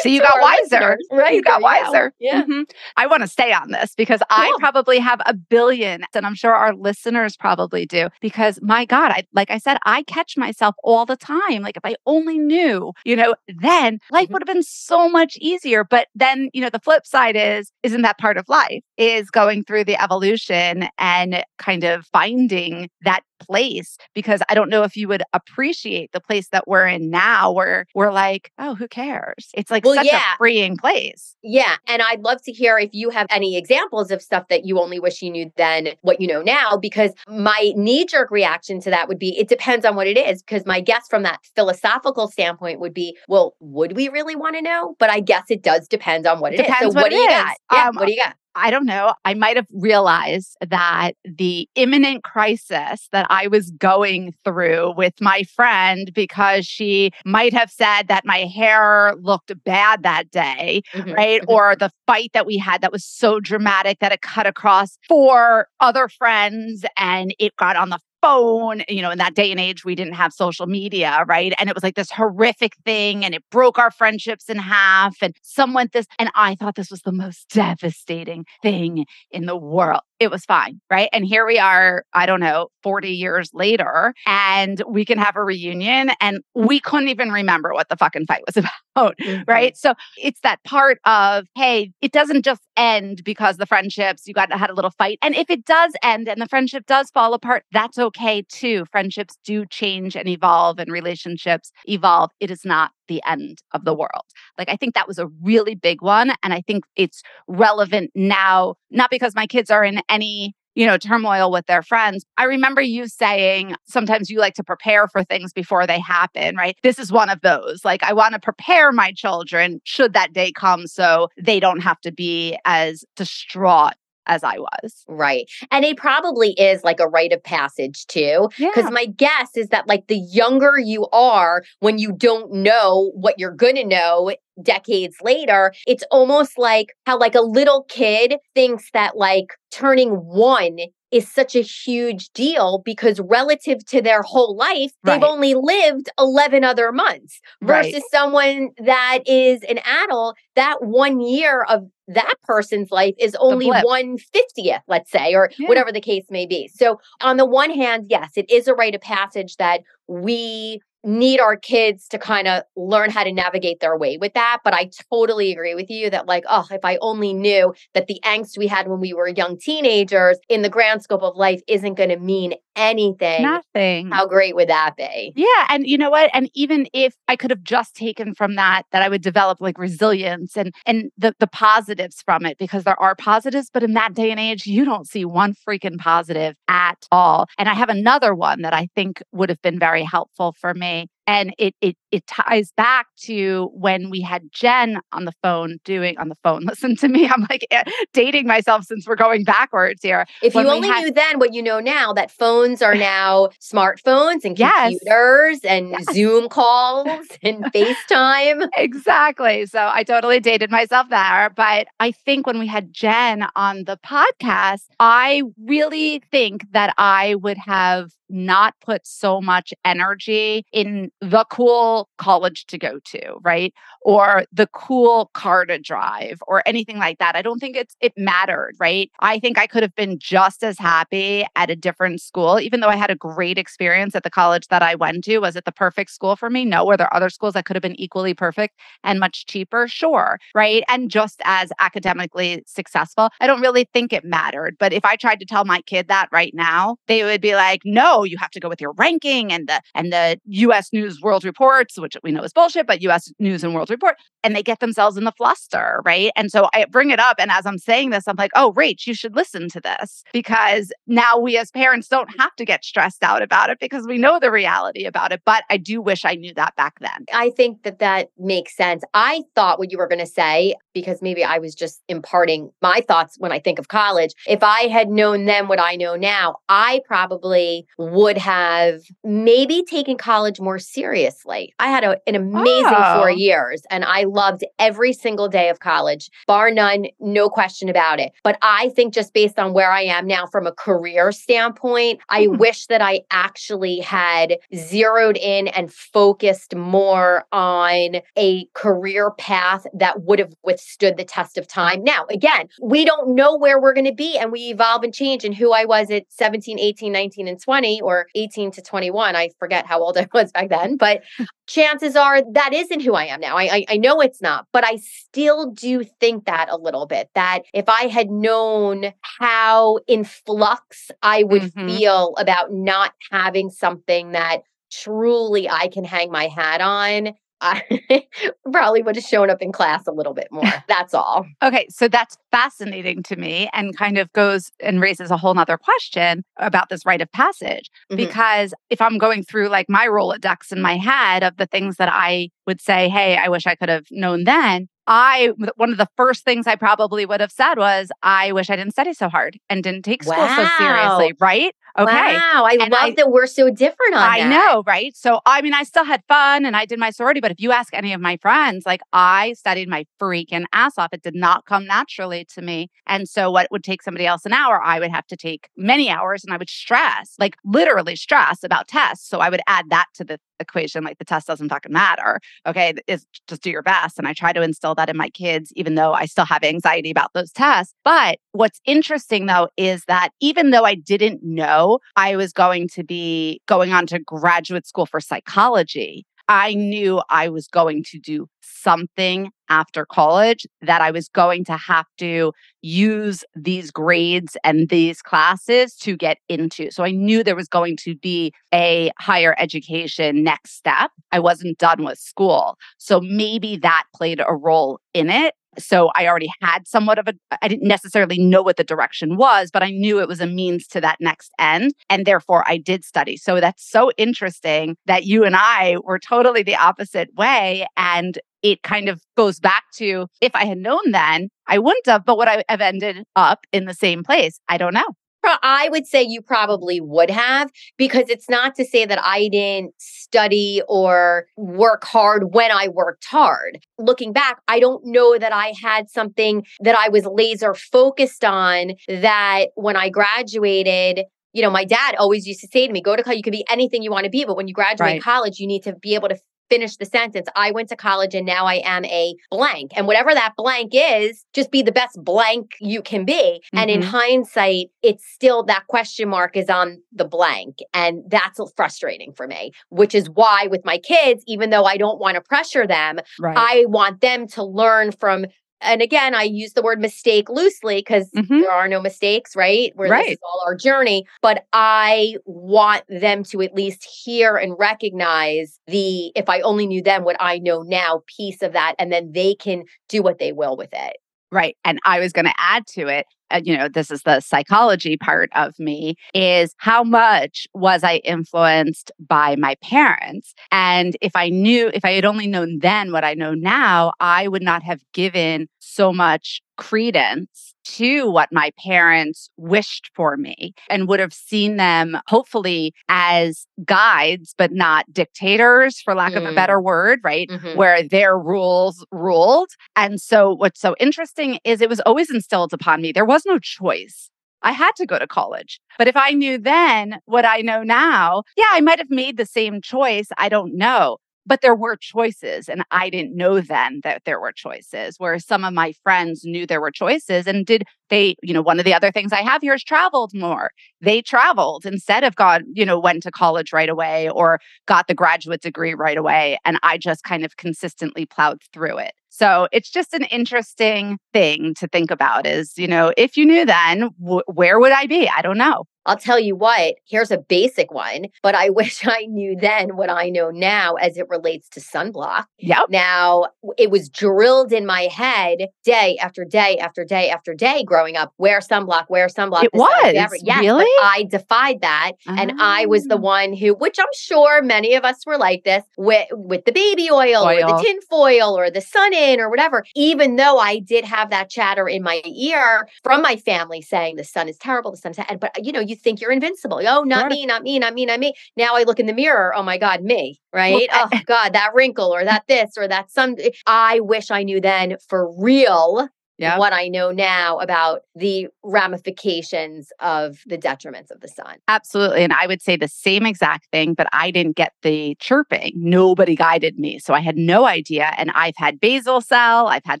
so 0.00 0.08
you 0.08 0.20
got 0.20 0.34
wiser, 0.40 0.98
right? 1.10 1.34
You 1.34 1.42
got 1.42 1.60
wiser. 1.60 2.12
Yeah. 2.18 2.42
Mm-hmm. 2.42 2.62
I 2.96 3.06
want 3.06 3.22
to 3.22 3.28
stay 3.28 3.52
on 3.52 3.70
this 3.70 3.94
because 3.94 4.20
cool. 4.20 4.26
I 4.30 4.54
probably 4.58 4.98
have 4.98 5.20
a 5.26 5.34
billion, 5.34 6.04
and 6.14 6.26
I'm 6.26 6.34
sure 6.34 6.54
our 6.54 6.74
listeners 6.74 7.01
probably 7.38 7.86
do. 7.86 8.08
Because 8.20 8.58
my 8.62 8.84
God, 8.84 9.10
I 9.10 9.24
like 9.32 9.50
I 9.50 9.58
said, 9.58 9.78
I 9.84 10.02
catch 10.04 10.36
myself 10.36 10.74
all 10.82 11.06
the 11.06 11.16
time. 11.16 11.62
Like 11.62 11.76
if 11.76 11.84
I 11.84 11.94
only 12.06 12.38
knew, 12.38 12.92
you 13.04 13.16
know, 13.16 13.34
then 13.48 13.98
life 14.10 14.24
mm-hmm. 14.24 14.32
would 14.34 14.42
have 14.46 14.54
been 14.54 14.62
so 14.62 15.08
much 15.08 15.36
easier. 15.40 15.84
But 15.84 16.08
then, 16.14 16.48
you 16.52 16.60
know, 16.60 16.70
the 16.70 16.80
flip 16.80 17.06
side 17.06 17.36
is, 17.36 17.72
isn't 17.82 18.02
that 18.02 18.18
part 18.18 18.36
of 18.36 18.48
life? 18.48 18.82
Is 18.96 19.30
going 19.30 19.64
through 19.64 19.84
the 19.84 20.02
evolution 20.02 20.88
and 20.98 21.44
kind 21.58 21.84
of 21.84 22.06
finding 22.06 22.88
that 23.02 23.22
place 23.42 23.96
because 24.14 24.42
I 24.48 24.54
don't 24.54 24.68
know 24.68 24.82
if 24.82 24.96
you 24.96 25.08
would 25.08 25.22
appreciate 25.32 26.12
the 26.12 26.20
place 26.20 26.48
that 26.48 26.66
we're 26.66 26.86
in 26.86 27.10
now 27.10 27.52
where 27.52 27.86
we're 27.94 28.12
like, 28.12 28.50
oh, 28.58 28.74
who 28.74 28.88
cares? 28.88 29.48
It's 29.54 29.70
like 29.70 29.84
well, 29.84 29.94
such 29.94 30.06
yeah. 30.06 30.34
a 30.34 30.36
freeing 30.38 30.76
place. 30.76 31.36
Yeah. 31.42 31.76
And 31.86 32.02
I'd 32.02 32.20
love 32.20 32.42
to 32.42 32.52
hear 32.52 32.78
if 32.78 32.90
you 32.92 33.10
have 33.10 33.26
any 33.30 33.56
examples 33.56 34.10
of 34.10 34.22
stuff 34.22 34.48
that 34.48 34.64
you 34.64 34.78
only 34.78 34.98
wish 34.98 35.22
you 35.22 35.30
knew 35.30 35.50
then 35.56 35.88
what 36.02 36.20
you 36.20 36.26
know 36.26 36.42
now, 36.42 36.76
because 36.76 37.12
my 37.28 37.72
knee 37.76 38.04
jerk 38.04 38.30
reaction 38.30 38.80
to 38.80 38.90
that 38.90 39.08
would 39.08 39.18
be 39.18 39.38
it 39.38 39.48
depends 39.48 39.84
on 39.84 39.96
what 39.96 40.06
it 40.06 40.16
is. 40.16 40.42
Because 40.42 40.66
my 40.66 40.80
guess 40.80 41.06
from 41.08 41.22
that 41.22 41.40
philosophical 41.54 42.28
standpoint 42.28 42.80
would 42.80 42.94
be, 42.94 43.16
well, 43.28 43.54
would 43.60 43.96
we 43.96 44.08
really 44.08 44.36
want 44.36 44.56
to 44.56 44.62
know? 44.62 44.96
But 44.98 45.10
I 45.10 45.20
guess 45.20 45.44
it 45.50 45.62
does 45.62 45.88
depend 45.88 46.26
on 46.26 46.40
what 46.40 46.54
it, 46.54 46.60
it 46.60 46.68
is. 46.68 46.76
So 46.80 46.86
what, 46.88 46.94
what 46.94 47.10
do 47.10 47.16
you 47.16 47.28
is. 47.28 47.28
got? 47.28 47.56
Yeah, 47.72 47.88
um, 47.88 47.96
what 47.96 48.06
do 48.06 48.12
you 48.12 48.22
got? 48.22 48.36
I 48.54 48.70
don't 48.70 48.86
know, 48.86 49.14
I 49.24 49.34
might 49.34 49.56
have 49.56 49.66
realized 49.72 50.56
that 50.66 51.12
the 51.24 51.68
imminent 51.74 52.24
crisis 52.24 53.08
that 53.12 53.26
I 53.30 53.46
was 53.46 53.70
going 53.70 54.34
through 54.44 54.94
with 54.96 55.14
my 55.20 55.42
friend 55.44 56.10
because 56.14 56.66
she 56.66 57.10
might 57.24 57.52
have 57.52 57.70
said 57.70 58.08
that 58.08 58.24
my 58.24 58.38
hair 58.38 59.14
looked 59.20 59.52
bad 59.64 60.02
that 60.02 60.30
day, 60.30 60.82
mm-hmm, 60.92 61.12
right? 61.12 61.40
Mm-hmm. 61.40 61.50
Or 61.50 61.76
the 61.76 61.90
fight 62.06 62.30
that 62.34 62.46
we 62.46 62.58
had 62.58 62.80
that 62.82 62.92
was 62.92 63.04
so 63.04 63.40
dramatic 63.40 63.98
that 64.00 64.12
it 64.12 64.22
cut 64.22 64.46
across 64.46 64.98
four 65.08 65.68
other 65.80 66.08
friends 66.08 66.84
and 66.96 67.34
it 67.38 67.56
got 67.56 67.76
on 67.76 67.90
the 67.90 67.98
phone. 68.22 68.82
You 68.88 69.02
know, 69.02 69.10
in 69.10 69.18
that 69.18 69.34
day 69.34 69.50
and 69.50 69.60
age, 69.60 69.84
we 69.84 69.94
didn't 69.94 70.14
have 70.14 70.32
social 70.32 70.66
media, 70.66 71.24
right? 71.26 71.52
And 71.58 71.68
it 71.68 71.74
was 71.74 71.82
like 71.82 71.96
this 71.96 72.10
horrific 72.10 72.76
thing 72.84 73.24
and 73.24 73.34
it 73.34 73.42
broke 73.50 73.78
our 73.78 73.90
friendships 73.90 74.48
in 74.48 74.58
half. 74.58 75.16
And 75.20 75.34
someone 75.42 75.72
went 75.74 75.92
this, 75.92 76.06
and 76.18 76.30
I 76.34 76.54
thought 76.54 76.76
this 76.76 76.90
was 76.90 77.00
the 77.00 77.12
most 77.12 77.48
devastating 77.48 78.44
thing 78.62 79.06
in 79.30 79.46
the 79.46 79.56
world 79.56 80.02
it 80.22 80.30
was 80.30 80.44
fine. 80.44 80.80
Right. 80.88 81.08
And 81.12 81.24
here 81.24 81.44
we 81.44 81.58
are, 81.58 82.04
I 82.14 82.26
don't 82.26 82.38
know, 82.38 82.68
40 82.84 83.10
years 83.10 83.50
later, 83.52 84.14
and 84.24 84.80
we 84.86 85.04
can 85.04 85.18
have 85.18 85.34
a 85.34 85.42
reunion 85.42 86.12
and 86.20 86.42
we 86.54 86.78
couldn't 86.78 87.08
even 87.08 87.32
remember 87.32 87.74
what 87.74 87.88
the 87.88 87.96
fucking 87.96 88.26
fight 88.26 88.42
was 88.46 88.56
about. 88.94 89.18
Mm-hmm. 89.18 89.42
Right. 89.48 89.76
So 89.76 89.94
it's 90.16 90.40
that 90.42 90.62
part 90.62 90.98
of, 91.04 91.46
hey, 91.56 91.92
it 92.00 92.12
doesn't 92.12 92.44
just 92.44 92.62
end 92.76 93.24
because 93.24 93.56
the 93.56 93.66
friendships, 93.66 94.28
you 94.28 94.32
got 94.34 94.52
had 94.52 94.70
a 94.70 94.74
little 94.74 94.92
fight. 94.92 95.18
And 95.22 95.34
if 95.34 95.50
it 95.50 95.64
does 95.64 95.92
end 96.04 96.28
and 96.28 96.40
the 96.40 96.48
friendship 96.48 96.86
does 96.86 97.10
fall 97.10 97.34
apart, 97.34 97.64
that's 97.72 97.98
okay 97.98 98.11
too. 98.48 98.84
Friendships 98.90 99.36
do 99.44 99.66
change 99.66 100.16
and 100.16 100.28
evolve 100.28 100.78
and 100.78 100.90
relationships 100.90 101.72
evolve. 101.84 102.30
It 102.40 102.50
is 102.50 102.64
not 102.64 102.92
the 103.08 103.22
end 103.26 103.58
of 103.72 103.84
the 103.84 103.94
world. 103.94 104.24
Like, 104.58 104.68
I 104.68 104.76
think 104.76 104.94
that 104.94 105.08
was 105.08 105.18
a 105.18 105.28
really 105.42 105.74
big 105.74 106.02
one. 106.02 106.32
And 106.42 106.52
I 106.52 106.62
think 106.62 106.84
it's 106.96 107.22
relevant 107.48 108.10
now, 108.14 108.74
not 108.90 109.10
because 109.10 109.34
my 109.34 109.46
kids 109.46 109.70
are 109.70 109.84
in 109.84 110.00
any 110.08 110.54
you 110.74 110.86
know, 110.86 110.96
turmoil 110.96 111.50
with 111.50 111.66
their 111.66 111.82
friends. 111.82 112.24
I 112.38 112.44
remember 112.44 112.80
you 112.80 113.06
saying 113.06 113.74
sometimes 113.86 114.30
you 114.30 114.38
like 114.38 114.54
to 114.54 114.64
prepare 114.64 115.06
for 115.08 115.22
things 115.22 115.52
before 115.52 115.86
they 115.86 116.00
happen, 116.00 116.56
right? 116.56 116.76
This 116.82 116.98
is 116.98 117.12
one 117.12 117.28
of 117.28 117.40
those. 117.42 117.84
Like, 117.84 118.02
I 118.02 118.12
want 118.12 118.34
to 118.34 118.40
prepare 118.40 118.92
my 118.92 119.12
children 119.12 119.80
should 119.84 120.14
that 120.14 120.32
day 120.32 120.52
come 120.52 120.86
so 120.86 121.28
they 121.40 121.60
don't 121.60 121.80
have 121.80 122.00
to 122.00 122.12
be 122.12 122.56
as 122.64 123.04
distraught 123.16 123.94
as 124.26 124.44
I 124.44 124.58
was. 124.58 125.04
Right. 125.08 125.50
And 125.70 125.84
it 125.84 125.96
probably 125.96 126.52
is 126.52 126.84
like 126.84 127.00
a 127.00 127.08
rite 127.08 127.32
of 127.32 127.42
passage 127.42 128.06
too. 128.06 128.48
Because 128.58 128.84
yeah. 128.84 128.90
my 128.90 129.06
guess 129.06 129.56
is 129.56 129.68
that, 129.68 129.88
like, 129.88 130.06
the 130.06 130.18
younger 130.18 130.78
you 130.78 131.06
are 131.12 131.62
when 131.80 131.98
you 131.98 132.12
don't 132.12 132.52
know 132.52 133.10
what 133.14 133.38
you're 133.38 133.50
going 133.50 133.76
to 133.76 133.84
know 133.84 134.34
decades 134.62 135.16
later, 135.22 135.72
it's 135.86 136.04
almost 136.10 136.58
like 136.58 136.88
how, 137.06 137.18
like, 137.18 137.34
a 137.34 137.40
little 137.40 137.84
kid 137.88 138.36
thinks 138.54 138.90
that, 138.92 139.16
like, 139.16 139.46
turning 139.70 140.10
one 140.10 140.78
is 141.12 141.30
such 141.30 141.54
a 141.54 141.60
huge 141.60 142.30
deal 142.30 142.80
because 142.84 143.20
relative 143.20 143.84
to 143.84 144.00
their 144.00 144.22
whole 144.22 144.56
life, 144.56 144.92
right. 145.04 145.20
they've 145.20 145.22
only 145.28 145.54
lived 145.54 146.08
11 146.18 146.64
other 146.64 146.90
months 146.90 147.38
versus 147.62 147.92
right. 147.92 148.02
someone 148.10 148.70
that 148.78 149.18
is 149.26 149.62
an 149.64 149.78
adult, 149.78 150.36
that 150.56 150.78
one 150.80 151.20
year 151.20 151.62
of 151.68 151.86
that 152.14 152.34
person's 152.44 152.90
life 152.90 153.14
is 153.18 153.36
only 153.40 153.70
150th, 153.70 154.80
let's 154.88 155.10
say, 155.10 155.34
or 155.34 155.50
yeah. 155.58 155.68
whatever 155.68 155.92
the 155.92 156.00
case 156.00 156.24
may 156.30 156.46
be. 156.46 156.68
So, 156.68 157.00
on 157.20 157.36
the 157.36 157.46
one 157.46 157.70
hand, 157.70 158.06
yes, 158.08 158.32
it 158.36 158.50
is 158.50 158.68
a 158.68 158.74
rite 158.74 158.94
of 158.94 159.00
passage 159.00 159.56
that 159.56 159.82
we 160.08 160.80
need 161.04 161.40
our 161.40 161.56
kids 161.56 162.06
to 162.08 162.18
kind 162.18 162.46
of 162.46 162.62
learn 162.76 163.10
how 163.10 163.24
to 163.24 163.32
navigate 163.32 163.80
their 163.80 163.96
way 163.96 164.16
with 164.18 164.34
that. 164.34 164.58
But 164.62 164.74
I 164.74 164.90
totally 165.10 165.50
agree 165.50 165.74
with 165.74 165.90
you 165.90 166.10
that, 166.10 166.26
like, 166.26 166.44
oh, 166.48 166.66
if 166.70 166.84
I 166.84 166.98
only 167.00 167.34
knew 167.34 167.74
that 167.94 168.06
the 168.06 168.20
angst 168.24 168.56
we 168.56 168.66
had 168.68 168.88
when 168.88 169.00
we 169.00 169.12
were 169.12 169.28
young 169.28 169.58
teenagers 169.58 170.38
in 170.48 170.62
the 170.62 170.68
grand 170.68 171.02
scope 171.02 171.22
of 171.22 171.36
life 171.36 171.60
isn't 171.66 171.94
going 171.94 172.10
to 172.10 172.18
mean 172.18 172.54
anything. 172.76 173.42
Nothing. 173.42 174.10
How 174.10 174.26
great 174.26 174.54
would 174.54 174.68
that 174.68 174.96
be? 174.96 175.32
Yeah. 175.36 175.66
And 175.68 175.86
you 175.86 175.98
know 175.98 176.10
what? 176.10 176.30
And 176.32 176.50
even 176.54 176.86
if 176.92 177.14
I 177.28 177.36
could 177.36 177.50
have 177.50 177.62
just 177.62 177.94
taken 177.94 178.34
from 178.34 178.54
that, 178.56 178.84
that 178.92 179.02
I 179.02 179.08
would 179.08 179.22
develop 179.22 179.60
like 179.60 179.78
resilience 179.78 180.56
and 180.56 180.74
and 180.86 181.10
the, 181.16 181.34
the 181.38 181.46
positives 181.46 182.22
from 182.22 182.46
it, 182.46 182.58
because 182.58 182.84
there 182.84 183.00
are 183.00 183.14
positives, 183.14 183.70
but 183.72 183.82
in 183.82 183.94
that 183.94 184.14
day 184.14 184.30
and 184.30 184.40
age, 184.40 184.66
you 184.66 184.84
don't 184.84 185.08
see 185.08 185.24
one 185.24 185.54
freaking 185.54 185.98
positive 185.98 186.56
at 186.68 187.06
all. 187.10 187.46
And 187.58 187.68
I 187.68 187.74
have 187.74 187.88
another 187.88 188.34
one 188.34 188.62
that 188.62 188.74
I 188.74 188.88
think 188.94 189.22
would 189.32 189.48
have 189.48 189.62
been 189.62 189.78
very 189.78 190.02
helpful 190.02 190.54
for 190.58 190.74
me 190.74 191.08
and 191.26 191.54
it 191.58 191.74
it 191.80 191.96
it 192.10 192.26
ties 192.26 192.72
back 192.76 193.06
to 193.16 193.70
when 193.74 194.10
we 194.10 194.20
had 194.20 194.50
Jen 194.52 195.00
on 195.12 195.24
the 195.24 195.32
phone 195.42 195.78
doing 195.84 196.18
on 196.18 196.28
the 196.28 196.36
phone. 196.42 196.64
Listen 196.66 196.96
to 196.96 197.08
me, 197.08 197.28
I'm 197.28 197.46
like 197.48 197.66
eh, 197.70 197.84
dating 198.12 198.46
myself 198.46 198.84
since 198.84 199.06
we're 199.06 199.16
going 199.16 199.44
backwards 199.44 200.02
here. 200.02 200.26
If 200.42 200.54
when 200.54 200.66
you 200.66 200.72
only 200.72 200.88
had, 200.88 201.04
knew 201.04 201.12
then 201.12 201.38
what 201.38 201.54
you 201.54 201.62
know 201.62 201.80
now, 201.80 202.12
that 202.12 202.30
phones 202.30 202.82
are 202.82 202.94
now 202.94 203.50
smartphones 203.60 204.44
and 204.44 204.56
computers 204.56 205.00
yes. 205.06 205.64
and 205.64 205.90
yes. 205.90 206.12
Zoom 206.12 206.48
calls 206.50 207.26
and 207.42 207.64
FaceTime. 207.72 208.68
Exactly. 208.76 209.66
So 209.66 209.90
I 209.92 210.04
totally 210.04 210.40
dated 210.40 210.70
myself 210.70 211.08
there. 211.08 211.50
But 211.54 211.88
I 212.00 212.12
think 212.12 212.46
when 212.46 212.58
we 212.58 212.66
had 212.66 212.92
Jen 212.92 213.46
on 213.56 213.84
the 213.84 213.98
podcast, 214.04 214.86
I 215.00 215.42
really 215.64 216.22
think 216.30 216.70
that 216.72 216.94
I 216.98 217.36
would 217.36 217.58
have 217.58 218.12
not 218.32 218.74
put 218.80 219.06
so 219.06 219.40
much 219.40 219.72
energy 219.84 220.64
in 220.72 221.10
the 221.20 221.44
cool 221.50 222.08
college 222.18 222.66
to 222.66 222.78
go 222.78 222.98
to, 223.04 223.34
right? 223.42 223.72
Or 224.02 224.44
the 224.52 224.66
cool 224.68 225.30
car 225.34 225.64
to 225.66 225.78
drive 225.78 226.42
or 226.46 226.62
anything 226.66 226.98
like 226.98 227.18
that. 227.18 227.36
I 227.36 227.42
don't 227.42 227.58
think 227.58 227.76
it's 227.76 227.94
it 228.00 228.12
mattered, 228.16 228.74
right? 228.78 229.10
I 229.20 229.38
think 229.38 229.58
I 229.58 229.66
could 229.66 229.82
have 229.82 229.94
been 229.94 230.18
just 230.18 230.62
as 230.64 230.78
happy 230.78 231.44
at 231.56 231.70
a 231.70 231.76
different 231.76 232.20
school 232.20 232.58
even 232.60 232.80
though 232.80 232.88
I 232.88 232.96
had 232.96 233.10
a 233.10 233.14
great 233.16 233.58
experience 233.58 234.14
at 234.14 234.22
the 234.22 234.30
college 234.30 234.68
that 234.68 234.82
I 234.82 234.94
went 234.94 235.24
to. 235.24 235.38
Was 235.38 235.56
it 235.56 235.64
the 235.64 235.72
perfect 235.72 236.10
school 236.10 236.36
for 236.36 236.50
me? 236.50 236.64
No. 236.64 236.84
Were 236.84 236.96
there 236.96 237.12
other 237.14 237.30
schools 237.30 237.54
that 237.54 237.64
could 237.64 237.76
have 237.76 237.82
been 237.82 238.00
equally 238.00 238.34
perfect 238.34 238.78
and 239.04 239.20
much 239.20 239.46
cheaper? 239.46 239.86
Sure, 239.88 240.38
right? 240.54 240.82
And 240.88 241.10
just 241.10 241.40
as 241.44 241.70
academically 241.78 242.62
successful. 242.66 243.30
I 243.40 243.46
don't 243.46 243.60
really 243.60 243.88
think 243.92 244.12
it 244.12 244.24
mattered, 244.24 244.76
but 244.78 244.92
if 244.92 245.04
I 245.04 245.16
tried 245.16 245.40
to 245.40 245.46
tell 245.46 245.64
my 245.64 245.80
kid 245.82 246.08
that 246.08 246.28
right 246.32 246.52
now, 246.54 246.96
they 247.06 247.24
would 247.24 247.40
be 247.40 247.54
like, 247.54 247.80
"No, 247.84 248.21
Oh, 248.22 248.24
you 248.24 248.38
have 248.38 248.52
to 248.52 248.60
go 248.60 248.68
with 248.68 248.80
your 248.80 248.92
ranking 248.92 249.52
and 249.52 249.68
the 249.68 249.80
and 249.96 250.12
the 250.12 250.38
US 250.44 250.92
News 250.92 251.20
World 251.20 251.44
Reports, 251.44 251.98
which 251.98 252.16
we 252.22 252.30
know 252.30 252.42
is 252.42 252.52
bullshit, 252.52 252.86
but 252.86 253.02
US 253.02 253.32
News 253.40 253.64
and 253.64 253.74
World 253.74 253.90
Report, 253.90 254.14
and 254.44 254.54
they 254.54 254.62
get 254.62 254.78
themselves 254.78 255.16
in 255.16 255.24
the 255.24 255.32
fluster, 255.32 256.00
right? 256.04 256.30
And 256.36 256.50
so 256.50 256.68
I 256.72 256.84
bring 256.84 257.10
it 257.10 257.18
up. 257.18 257.36
And 257.40 257.50
as 257.50 257.66
I'm 257.66 257.78
saying 257.78 258.10
this, 258.10 258.28
I'm 258.28 258.36
like, 258.36 258.52
oh, 258.54 258.72
Rach, 258.74 259.08
you 259.08 259.14
should 259.14 259.34
listen 259.34 259.68
to 259.70 259.80
this 259.80 260.22
because 260.32 260.92
now 261.08 261.36
we 261.36 261.56
as 261.58 261.72
parents 261.72 262.06
don't 262.06 262.28
have 262.38 262.54
to 262.56 262.64
get 262.64 262.84
stressed 262.84 263.24
out 263.24 263.42
about 263.42 263.70
it 263.70 263.78
because 263.80 264.06
we 264.06 264.18
know 264.18 264.38
the 264.38 264.52
reality 264.52 265.04
about 265.04 265.32
it. 265.32 265.42
But 265.44 265.64
I 265.68 265.78
do 265.78 266.00
wish 266.00 266.24
I 266.24 266.34
knew 266.36 266.54
that 266.54 266.76
back 266.76 267.00
then. 267.00 267.26
I 267.32 267.50
think 267.50 267.82
that 267.82 267.98
that 267.98 268.28
makes 268.38 268.76
sense. 268.76 269.02
I 269.14 269.42
thought 269.56 269.80
what 269.80 269.90
you 269.90 269.98
were 269.98 270.08
going 270.08 270.20
to 270.20 270.26
say, 270.26 270.76
because 270.94 271.22
maybe 271.22 271.42
I 271.42 271.58
was 271.58 271.74
just 271.74 272.02
imparting 272.08 272.70
my 272.80 273.00
thoughts 273.00 273.36
when 273.38 273.50
I 273.50 273.58
think 273.58 273.80
of 273.80 273.88
college. 273.88 274.32
If 274.46 274.62
I 274.62 274.82
had 274.82 275.08
known 275.08 275.46
then 275.46 275.66
what 275.66 275.80
I 275.80 275.96
know 275.96 276.14
now, 276.14 276.56
I 276.68 277.00
probably 277.06 277.86
would 278.12 278.36
have 278.36 279.00
maybe 279.24 279.82
taken 279.82 280.18
college 280.18 280.60
more 280.60 280.78
seriously. 280.78 281.72
I 281.78 281.88
had 281.88 282.04
a, 282.04 282.18
an 282.26 282.34
amazing 282.34 282.94
oh. 282.94 283.18
four 283.18 283.30
years 283.30 283.82
and 283.90 284.04
I 284.04 284.24
loved 284.24 284.64
every 284.78 285.14
single 285.14 285.48
day 285.48 285.70
of 285.70 285.80
college, 285.80 286.30
bar 286.46 286.70
none, 286.70 287.06
no 287.20 287.48
question 287.48 287.88
about 287.88 288.20
it. 288.20 288.32
But 288.44 288.58
I 288.60 288.90
think 288.90 289.14
just 289.14 289.32
based 289.32 289.58
on 289.58 289.72
where 289.72 289.90
I 289.90 290.02
am 290.02 290.26
now 290.26 290.46
from 290.46 290.66
a 290.66 290.72
career 290.72 291.32
standpoint, 291.32 292.20
I 292.28 292.46
mm. 292.46 292.58
wish 292.58 292.86
that 292.86 293.00
I 293.00 293.22
actually 293.30 294.00
had 294.00 294.58
zeroed 294.74 295.38
in 295.38 295.68
and 295.68 295.90
focused 295.90 296.74
more 296.74 297.44
on 297.50 298.16
a 298.36 298.66
career 298.74 299.30
path 299.30 299.86
that 299.94 300.22
would 300.22 300.38
have 300.38 300.52
withstood 300.62 301.16
the 301.16 301.24
test 301.24 301.56
of 301.56 301.66
time. 301.66 302.04
Now, 302.04 302.26
again, 302.28 302.68
we 302.82 303.06
don't 303.06 303.34
know 303.34 303.56
where 303.56 303.80
we're 303.80 303.94
going 303.94 304.04
to 304.04 304.12
be 304.12 304.36
and 304.36 304.52
we 304.52 304.70
evolve 304.70 305.02
and 305.02 305.14
change. 305.14 305.44
And 305.44 305.54
who 305.54 305.72
I 305.72 305.86
was 305.86 306.10
at 306.10 306.24
17, 306.28 306.78
18, 306.78 307.10
19, 307.12 307.48
and 307.48 307.60
20 307.60 307.91
or 308.00 308.26
18 308.34 308.70
to 308.72 308.82
21, 308.82 309.36
I 309.36 309.50
forget 309.58 309.86
how 309.86 310.00
old 310.00 310.16
I 310.16 310.28
was 310.32 310.52
back 310.52 310.68
then, 310.68 310.96
but 310.96 311.22
chances 311.66 312.16
are 312.16 312.42
that 312.52 312.72
isn't 312.72 313.00
who 313.00 313.14
I 313.14 313.24
am 313.26 313.40
now. 313.40 313.56
I, 313.56 313.62
I, 313.64 313.84
I 313.90 313.96
know 313.96 314.20
it's 314.20 314.40
not, 314.40 314.66
but 314.72 314.84
I 314.84 314.96
still 314.96 315.70
do 315.70 316.04
think 316.20 316.46
that 316.46 316.68
a 316.70 316.76
little 316.76 317.06
bit 317.06 317.28
that 317.34 317.62
if 317.74 317.88
I 317.88 318.04
had 318.06 318.30
known 318.30 319.12
how 319.20 319.98
in 320.06 320.24
flux 320.24 321.10
I 321.22 321.42
would 321.42 321.62
mm-hmm. 321.62 321.88
feel 321.88 322.34
about 322.38 322.72
not 322.72 323.12
having 323.30 323.70
something 323.70 324.32
that 324.32 324.62
truly 324.90 325.68
I 325.68 325.88
can 325.88 326.04
hang 326.04 326.30
my 326.30 326.46
hat 326.46 326.80
on, 326.80 327.34
I 327.62 328.26
probably 328.70 329.02
would 329.02 329.16
have 329.16 329.24
shown 329.24 329.48
up 329.48 329.62
in 329.62 329.72
class 329.72 330.06
a 330.06 330.12
little 330.12 330.34
bit 330.34 330.48
more. 330.50 330.64
That's 330.88 331.14
all. 331.14 331.46
Okay. 331.62 331.86
So 331.88 332.08
that's 332.08 332.36
fascinating 332.50 333.22
to 333.24 333.36
me 333.36 333.70
and 333.72 333.96
kind 333.96 334.18
of 334.18 334.32
goes 334.32 334.70
and 334.80 335.00
raises 335.00 335.30
a 335.30 335.36
whole 335.36 335.54
nother 335.54 335.78
question 335.78 336.44
about 336.58 336.88
this 336.88 337.06
rite 337.06 337.20
of 337.20 337.30
passage. 337.32 337.90
Mm-hmm. 338.10 338.16
Because 338.16 338.74
if 338.90 339.00
I'm 339.00 339.16
going 339.16 339.44
through 339.44 339.68
like 339.68 339.88
my 339.88 340.06
Rolodex 340.06 340.72
in 340.72 340.82
my 340.82 340.96
head 340.96 341.42
of 341.42 341.56
the 341.56 341.66
things 341.66 341.96
that 341.96 342.10
I 342.12 342.50
would 342.66 342.80
say, 342.80 343.08
hey, 343.08 343.36
I 343.36 343.48
wish 343.48 343.66
I 343.66 343.76
could 343.76 343.88
have 343.88 344.06
known 344.10 344.44
then, 344.44 344.88
I 345.06 345.52
one 345.76 345.90
of 345.90 345.98
the 345.98 346.08
first 346.16 346.44
things 346.44 346.66
I 346.66 346.76
probably 346.76 347.26
would 347.26 347.40
have 347.40 347.52
said 347.52 347.74
was, 347.76 348.10
I 348.22 348.52
wish 348.52 348.70
I 348.70 348.76
didn't 348.76 348.92
study 348.92 349.12
so 349.12 349.28
hard 349.28 349.58
and 349.68 349.82
didn't 349.82 350.02
take 350.02 350.22
school 350.22 350.36
wow. 350.36 350.56
so 350.56 350.84
seriously, 350.84 351.34
right? 351.40 351.74
Okay. 351.98 352.34
Wow. 352.34 352.64
I 352.64 352.78
and 352.80 352.90
love 352.90 353.02
I, 353.02 353.14
that 353.16 353.30
we're 353.30 353.46
so 353.46 353.68
different 353.68 354.14
on 354.14 354.22
I 354.22 354.40
that. 354.40 354.48
know, 354.48 354.82
right? 354.86 355.14
So 355.14 355.40
I 355.44 355.60
mean, 355.60 355.74
I 355.74 355.82
still 355.82 356.04
had 356.04 356.22
fun 356.26 356.64
and 356.64 356.74
I 356.74 356.86
did 356.86 356.98
my 356.98 357.10
sorority, 357.10 357.40
but 357.40 357.50
if 357.50 357.60
you 357.60 357.70
ask 357.70 357.92
any 357.92 358.12
of 358.14 358.20
my 358.20 358.38
friends, 358.38 358.86
like 358.86 359.02
I 359.12 359.52
studied 359.54 359.88
my 359.88 360.06
freaking 360.20 360.64
ass 360.72 360.94
off. 360.96 361.10
It 361.12 361.22
did 361.22 361.34
not 361.34 361.66
come 361.66 361.86
naturally 361.86 362.46
to 362.54 362.62
me. 362.62 362.88
And 363.06 363.28
so 363.28 363.50
what 363.50 363.68
would 363.70 363.84
take 363.84 364.02
somebody 364.02 364.26
else 364.26 364.46
an 364.46 364.54
hour, 364.54 364.82
I 364.82 365.00
would 365.00 365.10
have 365.10 365.26
to 365.26 365.36
take 365.36 365.68
many 365.76 366.08
hours 366.08 366.44
and 366.44 366.52
I 366.52 366.56
would 366.56 366.70
stress, 366.70 367.34
like 367.38 367.56
literally 367.64 368.16
stress 368.16 368.64
about 368.64 368.88
tests. 368.88 369.28
So 369.28 369.40
I 369.40 369.50
would 369.50 369.60
add 369.66 369.90
that 369.90 370.06
to 370.14 370.24
the 370.24 370.38
equation, 370.60 371.04
like 371.04 371.18
the 371.18 371.24
test 371.24 371.46
doesn't 371.46 371.68
fucking 371.68 371.92
matter. 371.92 372.40
Okay. 372.66 372.94
Is 373.06 373.26
just 373.48 373.62
do 373.62 373.70
your 373.70 373.82
best. 373.82 374.18
And 374.18 374.26
I 374.26 374.32
try 374.32 374.54
to 374.54 374.62
instill 374.62 374.91
that 374.94 375.08
in 375.08 375.16
my 375.16 375.28
kids, 375.30 375.72
even 375.76 375.94
though 375.94 376.12
I 376.12 376.26
still 376.26 376.44
have 376.44 376.62
anxiety 376.62 377.10
about 377.10 377.32
those 377.34 377.52
tests. 377.52 377.94
But 378.04 378.38
what's 378.52 378.80
interesting 378.84 379.46
though 379.46 379.68
is 379.76 380.04
that 380.06 380.30
even 380.40 380.70
though 380.70 380.84
I 380.84 380.94
didn't 380.94 381.42
know 381.42 381.98
I 382.16 382.36
was 382.36 382.52
going 382.52 382.88
to 382.88 383.04
be 383.04 383.60
going 383.66 383.92
on 383.92 384.06
to 384.08 384.18
graduate 384.18 384.86
school 384.86 385.06
for 385.06 385.20
psychology, 385.20 386.26
I 386.52 386.74
knew 386.74 387.22
I 387.30 387.48
was 387.48 387.66
going 387.66 388.04
to 388.10 388.18
do 388.18 388.46
something 388.60 389.50
after 389.70 390.04
college 390.04 390.66
that 390.82 391.00
I 391.00 391.10
was 391.10 391.30
going 391.30 391.64
to 391.64 391.78
have 391.78 392.04
to 392.18 392.52
use 392.82 393.42
these 393.54 393.90
grades 393.90 394.54
and 394.62 394.90
these 394.90 395.22
classes 395.22 395.96
to 396.00 396.14
get 396.14 396.36
into. 396.50 396.90
So 396.90 397.04
I 397.04 397.10
knew 397.10 397.42
there 397.42 397.56
was 397.56 397.68
going 397.68 397.96
to 398.02 398.14
be 398.16 398.52
a 398.74 399.10
higher 399.18 399.54
education 399.58 400.42
next 400.42 400.76
step. 400.76 401.10
I 401.30 401.38
wasn't 401.38 401.78
done 401.78 402.04
with 402.04 402.18
school. 402.18 402.76
So 402.98 403.22
maybe 403.22 403.78
that 403.78 404.04
played 404.14 404.42
a 404.46 404.54
role 404.54 405.00
in 405.14 405.30
it. 405.30 405.54
So 405.78 406.10
I 406.14 406.26
already 406.26 406.50
had 406.60 406.86
somewhat 406.86 407.18
of 407.18 407.28
a, 407.28 407.34
I 407.62 407.68
didn't 407.68 407.88
necessarily 407.88 408.38
know 408.38 408.62
what 408.62 408.76
the 408.76 408.84
direction 408.84 409.36
was, 409.36 409.70
but 409.72 409.82
I 409.82 409.90
knew 409.90 410.20
it 410.20 410.28
was 410.28 410.40
a 410.40 410.46
means 410.46 410.86
to 410.88 411.00
that 411.00 411.18
next 411.20 411.50
end. 411.58 411.92
And 412.10 412.26
therefore 412.26 412.64
I 412.66 412.76
did 412.76 413.04
study. 413.04 413.36
So 413.36 413.60
that's 413.60 413.88
so 413.88 414.10
interesting 414.18 414.96
that 415.06 415.24
you 415.24 415.44
and 415.44 415.56
I 415.56 415.96
were 416.04 416.18
totally 416.18 416.62
the 416.62 416.76
opposite 416.76 417.30
way. 417.36 417.86
And 417.96 418.38
it 418.62 418.82
kind 418.82 419.08
of 419.08 419.22
goes 419.36 419.58
back 419.58 419.84
to 419.96 420.26
if 420.40 420.54
I 420.54 420.64
had 420.64 420.78
known 420.78 421.10
then, 421.10 421.48
I 421.66 421.78
wouldn't 421.78 422.06
have, 422.06 422.24
but 422.24 422.38
would 422.38 422.48
I 422.48 422.62
have 422.68 422.80
ended 422.80 423.24
up 423.34 423.60
in 423.72 423.86
the 423.86 423.94
same 423.94 424.22
place? 424.22 424.60
I 424.68 424.78
don't 424.78 424.94
know. 424.94 425.14
I 425.44 425.88
would 425.90 426.06
say 426.06 426.22
you 426.22 426.42
probably 426.42 427.00
would 427.00 427.30
have 427.30 427.70
because 427.96 428.28
it's 428.28 428.48
not 428.48 428.74
to 428.76 428.84
say 428.84 429.04
that 429.04 429.18
I 429.22 429.48
didn't 429.48 429.94
study 429.98 430.82
or 430.88 431.46
work 431.56 432.04
hard 432.04 432.54
when 432.54 432.70
I 432.70 432.88
worked 432.88 433.24
hard. 433.24 433.78
Looking 433.98 434.32
back, 434.32 434.60
I 434.68 434.80
don't 434.80 435.04
know 435.04 435.38
that 435.38 435.52
I 435.52 435.72
had 435.82 436.08
something 436.08 436.64
that 436.80 436.96
I 436.96 437.08
was 437.08 437.26
laser 437.26 437.74
focused 437.74 438.44
on 438.44 438.92
that 439.08 439.66
when 439.74 439.96
I 439.96 440.08
graduated, 440.08 441.24
you 441.52 441.62
know, 441.62 441.70
my 441.70 441.84
dad 441.84 442.14
always 442.18 442.46
used 442.46 442.60
to 442.60 442.68
say 442.68 442.86
to 442.86 442.92
me, 442.92 443.02
go 443.02 443.16
to 443.16 443.22
college, 443.22 443.36
you 443.36 443.42
could 443.42 443.52
be 443.52 443.64
anything 443.68 444.02
you 444.02 444.10
want 444.10 444.24
to 444.24 444.30
be, 444.30 444.44
but 444.44 444.56
when 444.56 444.68
you 444.68 444.74
graduate 444.74 445.00
right. 445.00 445.22
college, 445.22 445.58
you 445.58 445.66
need 445.66 445.82
to 445.82 445.94
be 445.94 446.14
able 446.14 446.28
to 446.28 446.38
finish 446.70 446.96
the 446.96 447.04
sentence. 447.04 447.48
I 447.54 447.70
went 447.70 447.88
to 447.90 447.96
college 447.96 448.34
and 448.34 448.46
now 448.46 448.66
I 448.66 448.82
am 448.84 449.04
a 449.04 449.34
blank. 449.50 449.92
And 449.94 450.06
whatever 450.06 450.32
that 450.34 450.54
blank 450.56 450.92
is, 450.94 451.44
just 451.52 451.70
be 451.70 451.82
the 451.82 451.92
best 451.92 452.22
blank 452.22 452.72
you 452.80 453.02
can 453.02 453.24
be. 453.24 453.32
Mm-hmm. 453.34 453.78
And 453.78 453.90
in 453.90 454.00
mm-hmm. 454.00 454.10
hindsight, 454.10 454.86
it's 455.02 455.24
still 455.26 455.62
that 455.64 455.86
question 455.86 456.28
mark 456.28 456.56
is 456.56 456.68
on 456.68 457.02
the 457.12 457.24
blank. 457.24 457.78
And 457.92 458.22
that's 458.28 458.60
frustrating 458.76 459.32
for 459.32 459.46
me, 459.46 459.72
which 459.90 460.14
is 460.14 460.30
why 460.30 460.68
with 460.70 460.84
my 460.84 460.98
kids, 460.98 461.42
even 461.46 461.70
though 461.70 461.84
I 461.84 461.96
don't 461.96 462.18
want 462.18 462.36
to 462.36 462.40
pressure 462.40 462.86
them, 462.86 463.20
right. 463.40 463.56
I 463.56 463.84
want 463.88 464.20
them 464.20 464.46
to 464.48 464.64
learn 464.64 465.12
from 465.12 465.46
and 465.82 466.02
again, 466.02 466.34
I 466.34 466.42
use 466.42 466.72
the 466.72 466.82
word 466.82 467.00
mistake 467.00 467.48
loosely 467.48 467.96
because 467.96 468.30
mm-hmm. 468.30 468.60
there 468.60 468.70
are 468.70 468.88
no 468.88 469.00
mistakes, 469.00 469.56
right? 469.56 469.92
Where 469.94 470.10
right. 470.10 470.24
this 470.24 470.32
is 470.32 470.38
all 470.42 470.62
our 470.66 470.74
journey. 470.74 471.26
But 471.40 471.66
I 471.72 472.36
want 472.44 473.04
them 473.08 473.44
to 473.44 473.62
at 473.62 473.74
least 473.74 474.04
hear 474.04 474.56
and 474.56 474.74
recognize 474.78 475.80
the, 475.86 476.32
if 476.34 476.48
I 476.48 476.60
only 476.60 476.86
knew 476.86 477.02
them, 477.02 477.24
what 477.24 477.36
I 477.40 477.58
know 477.58 477.82
now, 477.82 478.22
piece 478.26 478.62
of 478.62 478.72
that. 478.72 478.94
And 478.98 479.12
then 479.12 479.32
they 479.32 479.54
can 479.54 479.84
do 480.08 480.22
what 480.22 480.38
they 480.38 480.52
will 480.52 480.76
with 480.76 480.90
it. 480.92 481.16
Right. 481.52 481.76
And 481.84 481.98
I 482.06 482.18
was 482.18 482.32
going 482.32 482.46
to 482.46 482.54
add 482.56 482.86
to 482.94 483.08
it, 483.08 483.26
uh, 483.50 483.60
you 483.62 483.76
know, 483.76 483.86
this 483.86 484.10
is 484.10 484.22
the 484.22 484.40
psychology 484.40 485.18
part 485.18 485.50
of 485.54 485.78
me, 485.78 486.14
is 486.32 486.74
how 486.78 487.04
much 487.04 487.66
was 487.74 488.02
I 488.02 488.16
influenced 488.24 489.12
by 489.20 489.56
my 489.56 489.74
parents? 489.82 490.54
And 490.70 491.14
if 491.20 491.36
I 491.36 491.50
knew, 491.50 491.90
if 491.92 492.06
I 492.06 492.12
had 492.12 492.24
only 492.24 492.46
known 492.46 492.78
then 492.78 493.12
what 493.12 493.22
I 493.22 493.34
know 493.34 493.52
now, 493.52 494.14
I 494.18 494.48
would 494.48 494.62
not 494.62 494.82
have 494.82 495.02
given 495.12 495.68
so 495.78 496.10
much 496.10 496.62
credence 496.82 497.74
to 497.84 498.28
what 498.28 498.48
my 498.52 498.72
parents 498.76 499.50
wished 499.56 500.10
for 500.14 500.36
me 500.36 500.74
and 500.90 501.06
would 501.06 501.20
have 501.20 501.32
seen 501.32 501.76
them 501.76 502.18
hopefully 502.26 502.92
as 503.08 503.66
guides, 503.84 504.52
but 504.58 504.72
not 504.72 505.04
dictators, 505.12 506.00
for 506.00 506.14
lack 506.14 506.32
mm. 506.32 506.38
of 506.38 506.44
a 506.44 506.54
better 506.54 506.78
mm. 506.78 506.84
word, 506.84 507.20
right? 507.22 507.48
Mm-hmm. 507.48 507.76
Where 507.76 508.02
their 508.02 508.36
rules 508.36 509.06
ruled. 509.12 509.68
And 509.94 510.20
so, 510.20 510.54
what's 510.54 510.80
so 510.80 510.96
interesting 510.98 511.60
is 511.64 511.80
it 511.80 511.88
was 511.88 512.00
always 512.00 512.30
instilled 512.30 512.72
upon 512.72 513.00
me. 513.00 513.12
There 513.12 513.24
was 513.24 513.44
no 513.46 513.60
choice. 513.60 514.28
I 514.62 514.72
had 514.72 514.92
to 514.96 515.06
go 515.06 515.18
to 515.18 515.26
college. 515.26 515.80
But 515.98 516.08
if 516.08 516.16
I 516.16 516.30
knew 516.30 516.58
then 516.58 517.20
what 517.26 517.44
I 517.44 517.58
know 517.58 517.82
now, 517.82 518.42
yeah, 518.56 518.70
I 518.72 518.80
might 518.80 518.98
have 518.98 519.10
made 519.10 519.36
the 519.36 519.46
same 519.46 519.80
choice. 519.80 520.26
I 520.36 520.48
don't 520.48 520.76
know 520.76 521.18
but 521.46 521.60
there 521.60 521.74
were 521.74 521.96
choices 521.96 522.68
and 522.68 522.82
i 522.90 523.10
didn't 523.10 523.36
know 523.36 523.60
then 523.60 524.00
that 524.04 524.22
there 524.24 524.40
were 524.40 524.52
choices 524.52 525.16
whereas 525.18 525.46
some 525.46 525.64
of 525.64 525.72
my 525.72 525.92
friends 526.02 526.42
knew 526.44 526.66
there 526.66 526.80
were 526.80 526.90
choices 526.90 527.46
and 527.46 527.66
did 527.66 527.84
they 528.10 528.34
you 528.42 528.52
know 528.52 528.62
one 528.62 528.78
of 528.78 528.84
the 528.84 528.94
other 528.94 529.10
things 529.10 529.32
i 529.32 529.42
have 529.42 529.62
here 529.62 529.74
is 529.74 529.82
traveled 529.82 530.32
more. 530.34 530.70
They 531.00 531.22
traveled 531.22 531.84
instead 531.86 532.24
of 532.24 532.36
got 532.36 532.62
you 532.72 532.84
know 532.84 532.98
went 532.98 533.22
to 533.24 533.30
college 533.30 533.72
right 533.72 533.88
away 533.88 534.28
or 534.28 534.60
got 534.86 535.06
the 535.08 535.14
graduate 535.14 535.62
degree 535.62 535.94
right 535.94 536.16
away 536.16 536.58
and 536.64 536.78
i 536.82 536.98
just 536.98 537.24
kind 537.24 537.44
of 537.44 537.56
consistently 537.56 538.26
plowed 538.26 538.60
through 538.72 538.98
it 538.98 539.12
so 539.34 539.66
it's 539.72 539.90
just 539.90 540.12
an 540.12 540.24
interesting 540.24 541.16
thing 541.32 541.72
to 541.78 541.88
think 541.88 542.10
about 542.10 542.46
is, 542.46 542.76
you 542.76 542.86
know, 542.86 543.14
if 543.16 543.38
you 543.38 543.46
knew 543.46 543.64
then, 543.64 544.10
w- 544.22 544.42
where 544.46 544.78
would 544.78 544.92
I 544.92 545.06
be? 545.06 545.26
I 545.26 545.40
don't 545.40 545.56
know. 545.56 545.84
I'll 546.04 546.16
tell 546.16 546.38
you 546.38 546.56
what, 546.56 546.96
here's 547.06 547.30
a 547.30 547.38
basic 547.38 547.92
one, 547.92 548.26
but 548.42 548.54
I 548.54 548.70
wish 548.82 549.06
I 549.06 549.26
knew 549.26 549.56
then 549.56 549.96
what 549.96 550.10
I 550.10 550.28
know 550.28 550.50
now 550.50 550.94
as 550.94 551.16
it 551.16 551.28
relates 551.28 551.68
to 551.70 551.80
sunblock. 551.80 552.44
Yep. 552.58 552.90
Now, 552.90 553.48
it 553.78 553.90
was 553.90 554.08
drilled 554.08 554.72
in 554.72 554.86
my 554.86 555.02
head 555.02 555.68
day 555.84 556.16
after 556.20 556.44
day 556.44 556.78
after 556.78 557.04
day 557.04 557.30
after 557.30 557.54
day 557.54 557.84
growing 557.84 558.16
up 558.16 558.32
wear 558.38 558.60
sunblock, 558.60 559.06
wear 559.08 559.28
sunblock. 559.28 559.64
It 559.64 559.74
was. 559.74 560.12
Yes, 560.42 560.60
really? 560.60 560.84
I 561.02 561.26
defied 561.28 561.80
that. 561.82 562.12
Oh. 562.28 562.34
And 562.36 562.60
I 562.60 562.86
was 562.86 563.04
the 563.04 563.16
ah. 563.16 563.18
one 563.18 563.52
who, 563.52 563.74
which 563.74 563.98
I'm 563.98 564.06
sure 564.14 564.62
many 564.62 564.94
of 564.94 565.04
us 565.04 565.24
were 565.26 565.38
like 565.38 565.64
this 565.64 565.84
with, 565.96 566.26
with 566.32 566.64
the 566.64 566.72
baby 566.72 567.10
oil, 567.10 567.44
oil. 567.44 567.46
or 567.46 567.60
the 567.60 567.82
tin 567.84 568.00
foil 568.10 568.58
or 568.58 568.70
the 568.70 568.80
sun 568.80 569.14
in 569.22 569.40
or 569.40 569.48
whatever, 569.48 569.84
even 569.94 570.36
though 570.36 570.58
I 570.58 570.78
did 570.78 571.04
have 571.04 571.30
that 571.30 571.50
chatter 571.50 571.88
in 571.88 572.02
my 572.02 572.20
ear 572.24 572.88
from 573.02 573.22
my 573.22 573.36
family 573.36 573.82
saying 573.82 574.16
the 574.16 574.24
sun 574.24 574.48
is 574.48 574.56
terrible, 574.58 574.90
the 574.90 574.96
sun 574.96 575.12
is, 575.12 575.18
but 575.40 575.64
you 575.64 575.72
know, 575.72 575.80
you 575.80 575.96
think 575.96 576.20
you're 576.20 576.32
invincible. 576.32 576.80
Oh, 576.86 577.02
not 577.02 577.28
me, 577.28 577.46
not 577.46 577.62
me, 577.62 577.78
not 577.78 577.94
me, 577.94 578.06
not 578.06 578.20
me. 578.20 578.34
Now 578.56 578.74
I 578.74 578.82
look 578.82 579.00
in 579.00 579.06
the 579.06 579.14
mirror. 579.14 579.54
Oh 579.54 579.62
my 579.62 579.78
God, 579.78 580.02
me, 580.02 580.40
right? 580.52 580.88
Well, 580.92 581.08
oh 581.12 581.20
God, 581.26 581.52
that 581.52 581.72
wrinkle 581.74 582.12
or 582.14 582.24
that 582.24 582.44
this 582.48 582.72
or 582.76 582.88
that 582.88 583.10
some. 583.10 583.36
I 583.66 584.00
wish 584.00 584.30
I 584.30 584.42
knew 584.42 584.60
then 584.60 584.96
for 585.08 585.32
real 585.38 586.08
yeah. 586.42 586.58
what 586.58 586.72
I 586.72 586.88
know 586.88 587.10
now 587.10 587.58
about 587.58 588.02
the 588.14 588.48
ramifications 588.62 589.92
of 590.00 590.40
the 590.46 590.58
detriments 590.58 591.10
of 591.10 591.20
the 591.20 591.28
sun. 591.28 591.58
Absolutely. 591.68 592.24
And 592.24 592.32
I 592.32 592.46
would 592.46 592.62
say 592.62 592.76
the 592.76 592.88
same 592.88 593.26
exact 593.26 593.68
thing, 593.72 593.94
but 593.94 594.06
I 594.12 594.30
didn't 594.30 594.56
get 594.56 594.72
the 594.82 595.16
chirping. 595.20 595.72
Nobody 595.76 596.36
guided 596.36 596.78
me. 596.78 596.98
So 596.98 597.14
I 597.14 597.20
had 597.20 597.36
no 597.36 597.66
idea. 597.66 598.12
And 598.16 598.30
I've 598.32 598.56
had 598.56 598.80
basal 598.80 599.20
cell, 599.20 599.68
I've 599.68 599.84
had 599.84 600.00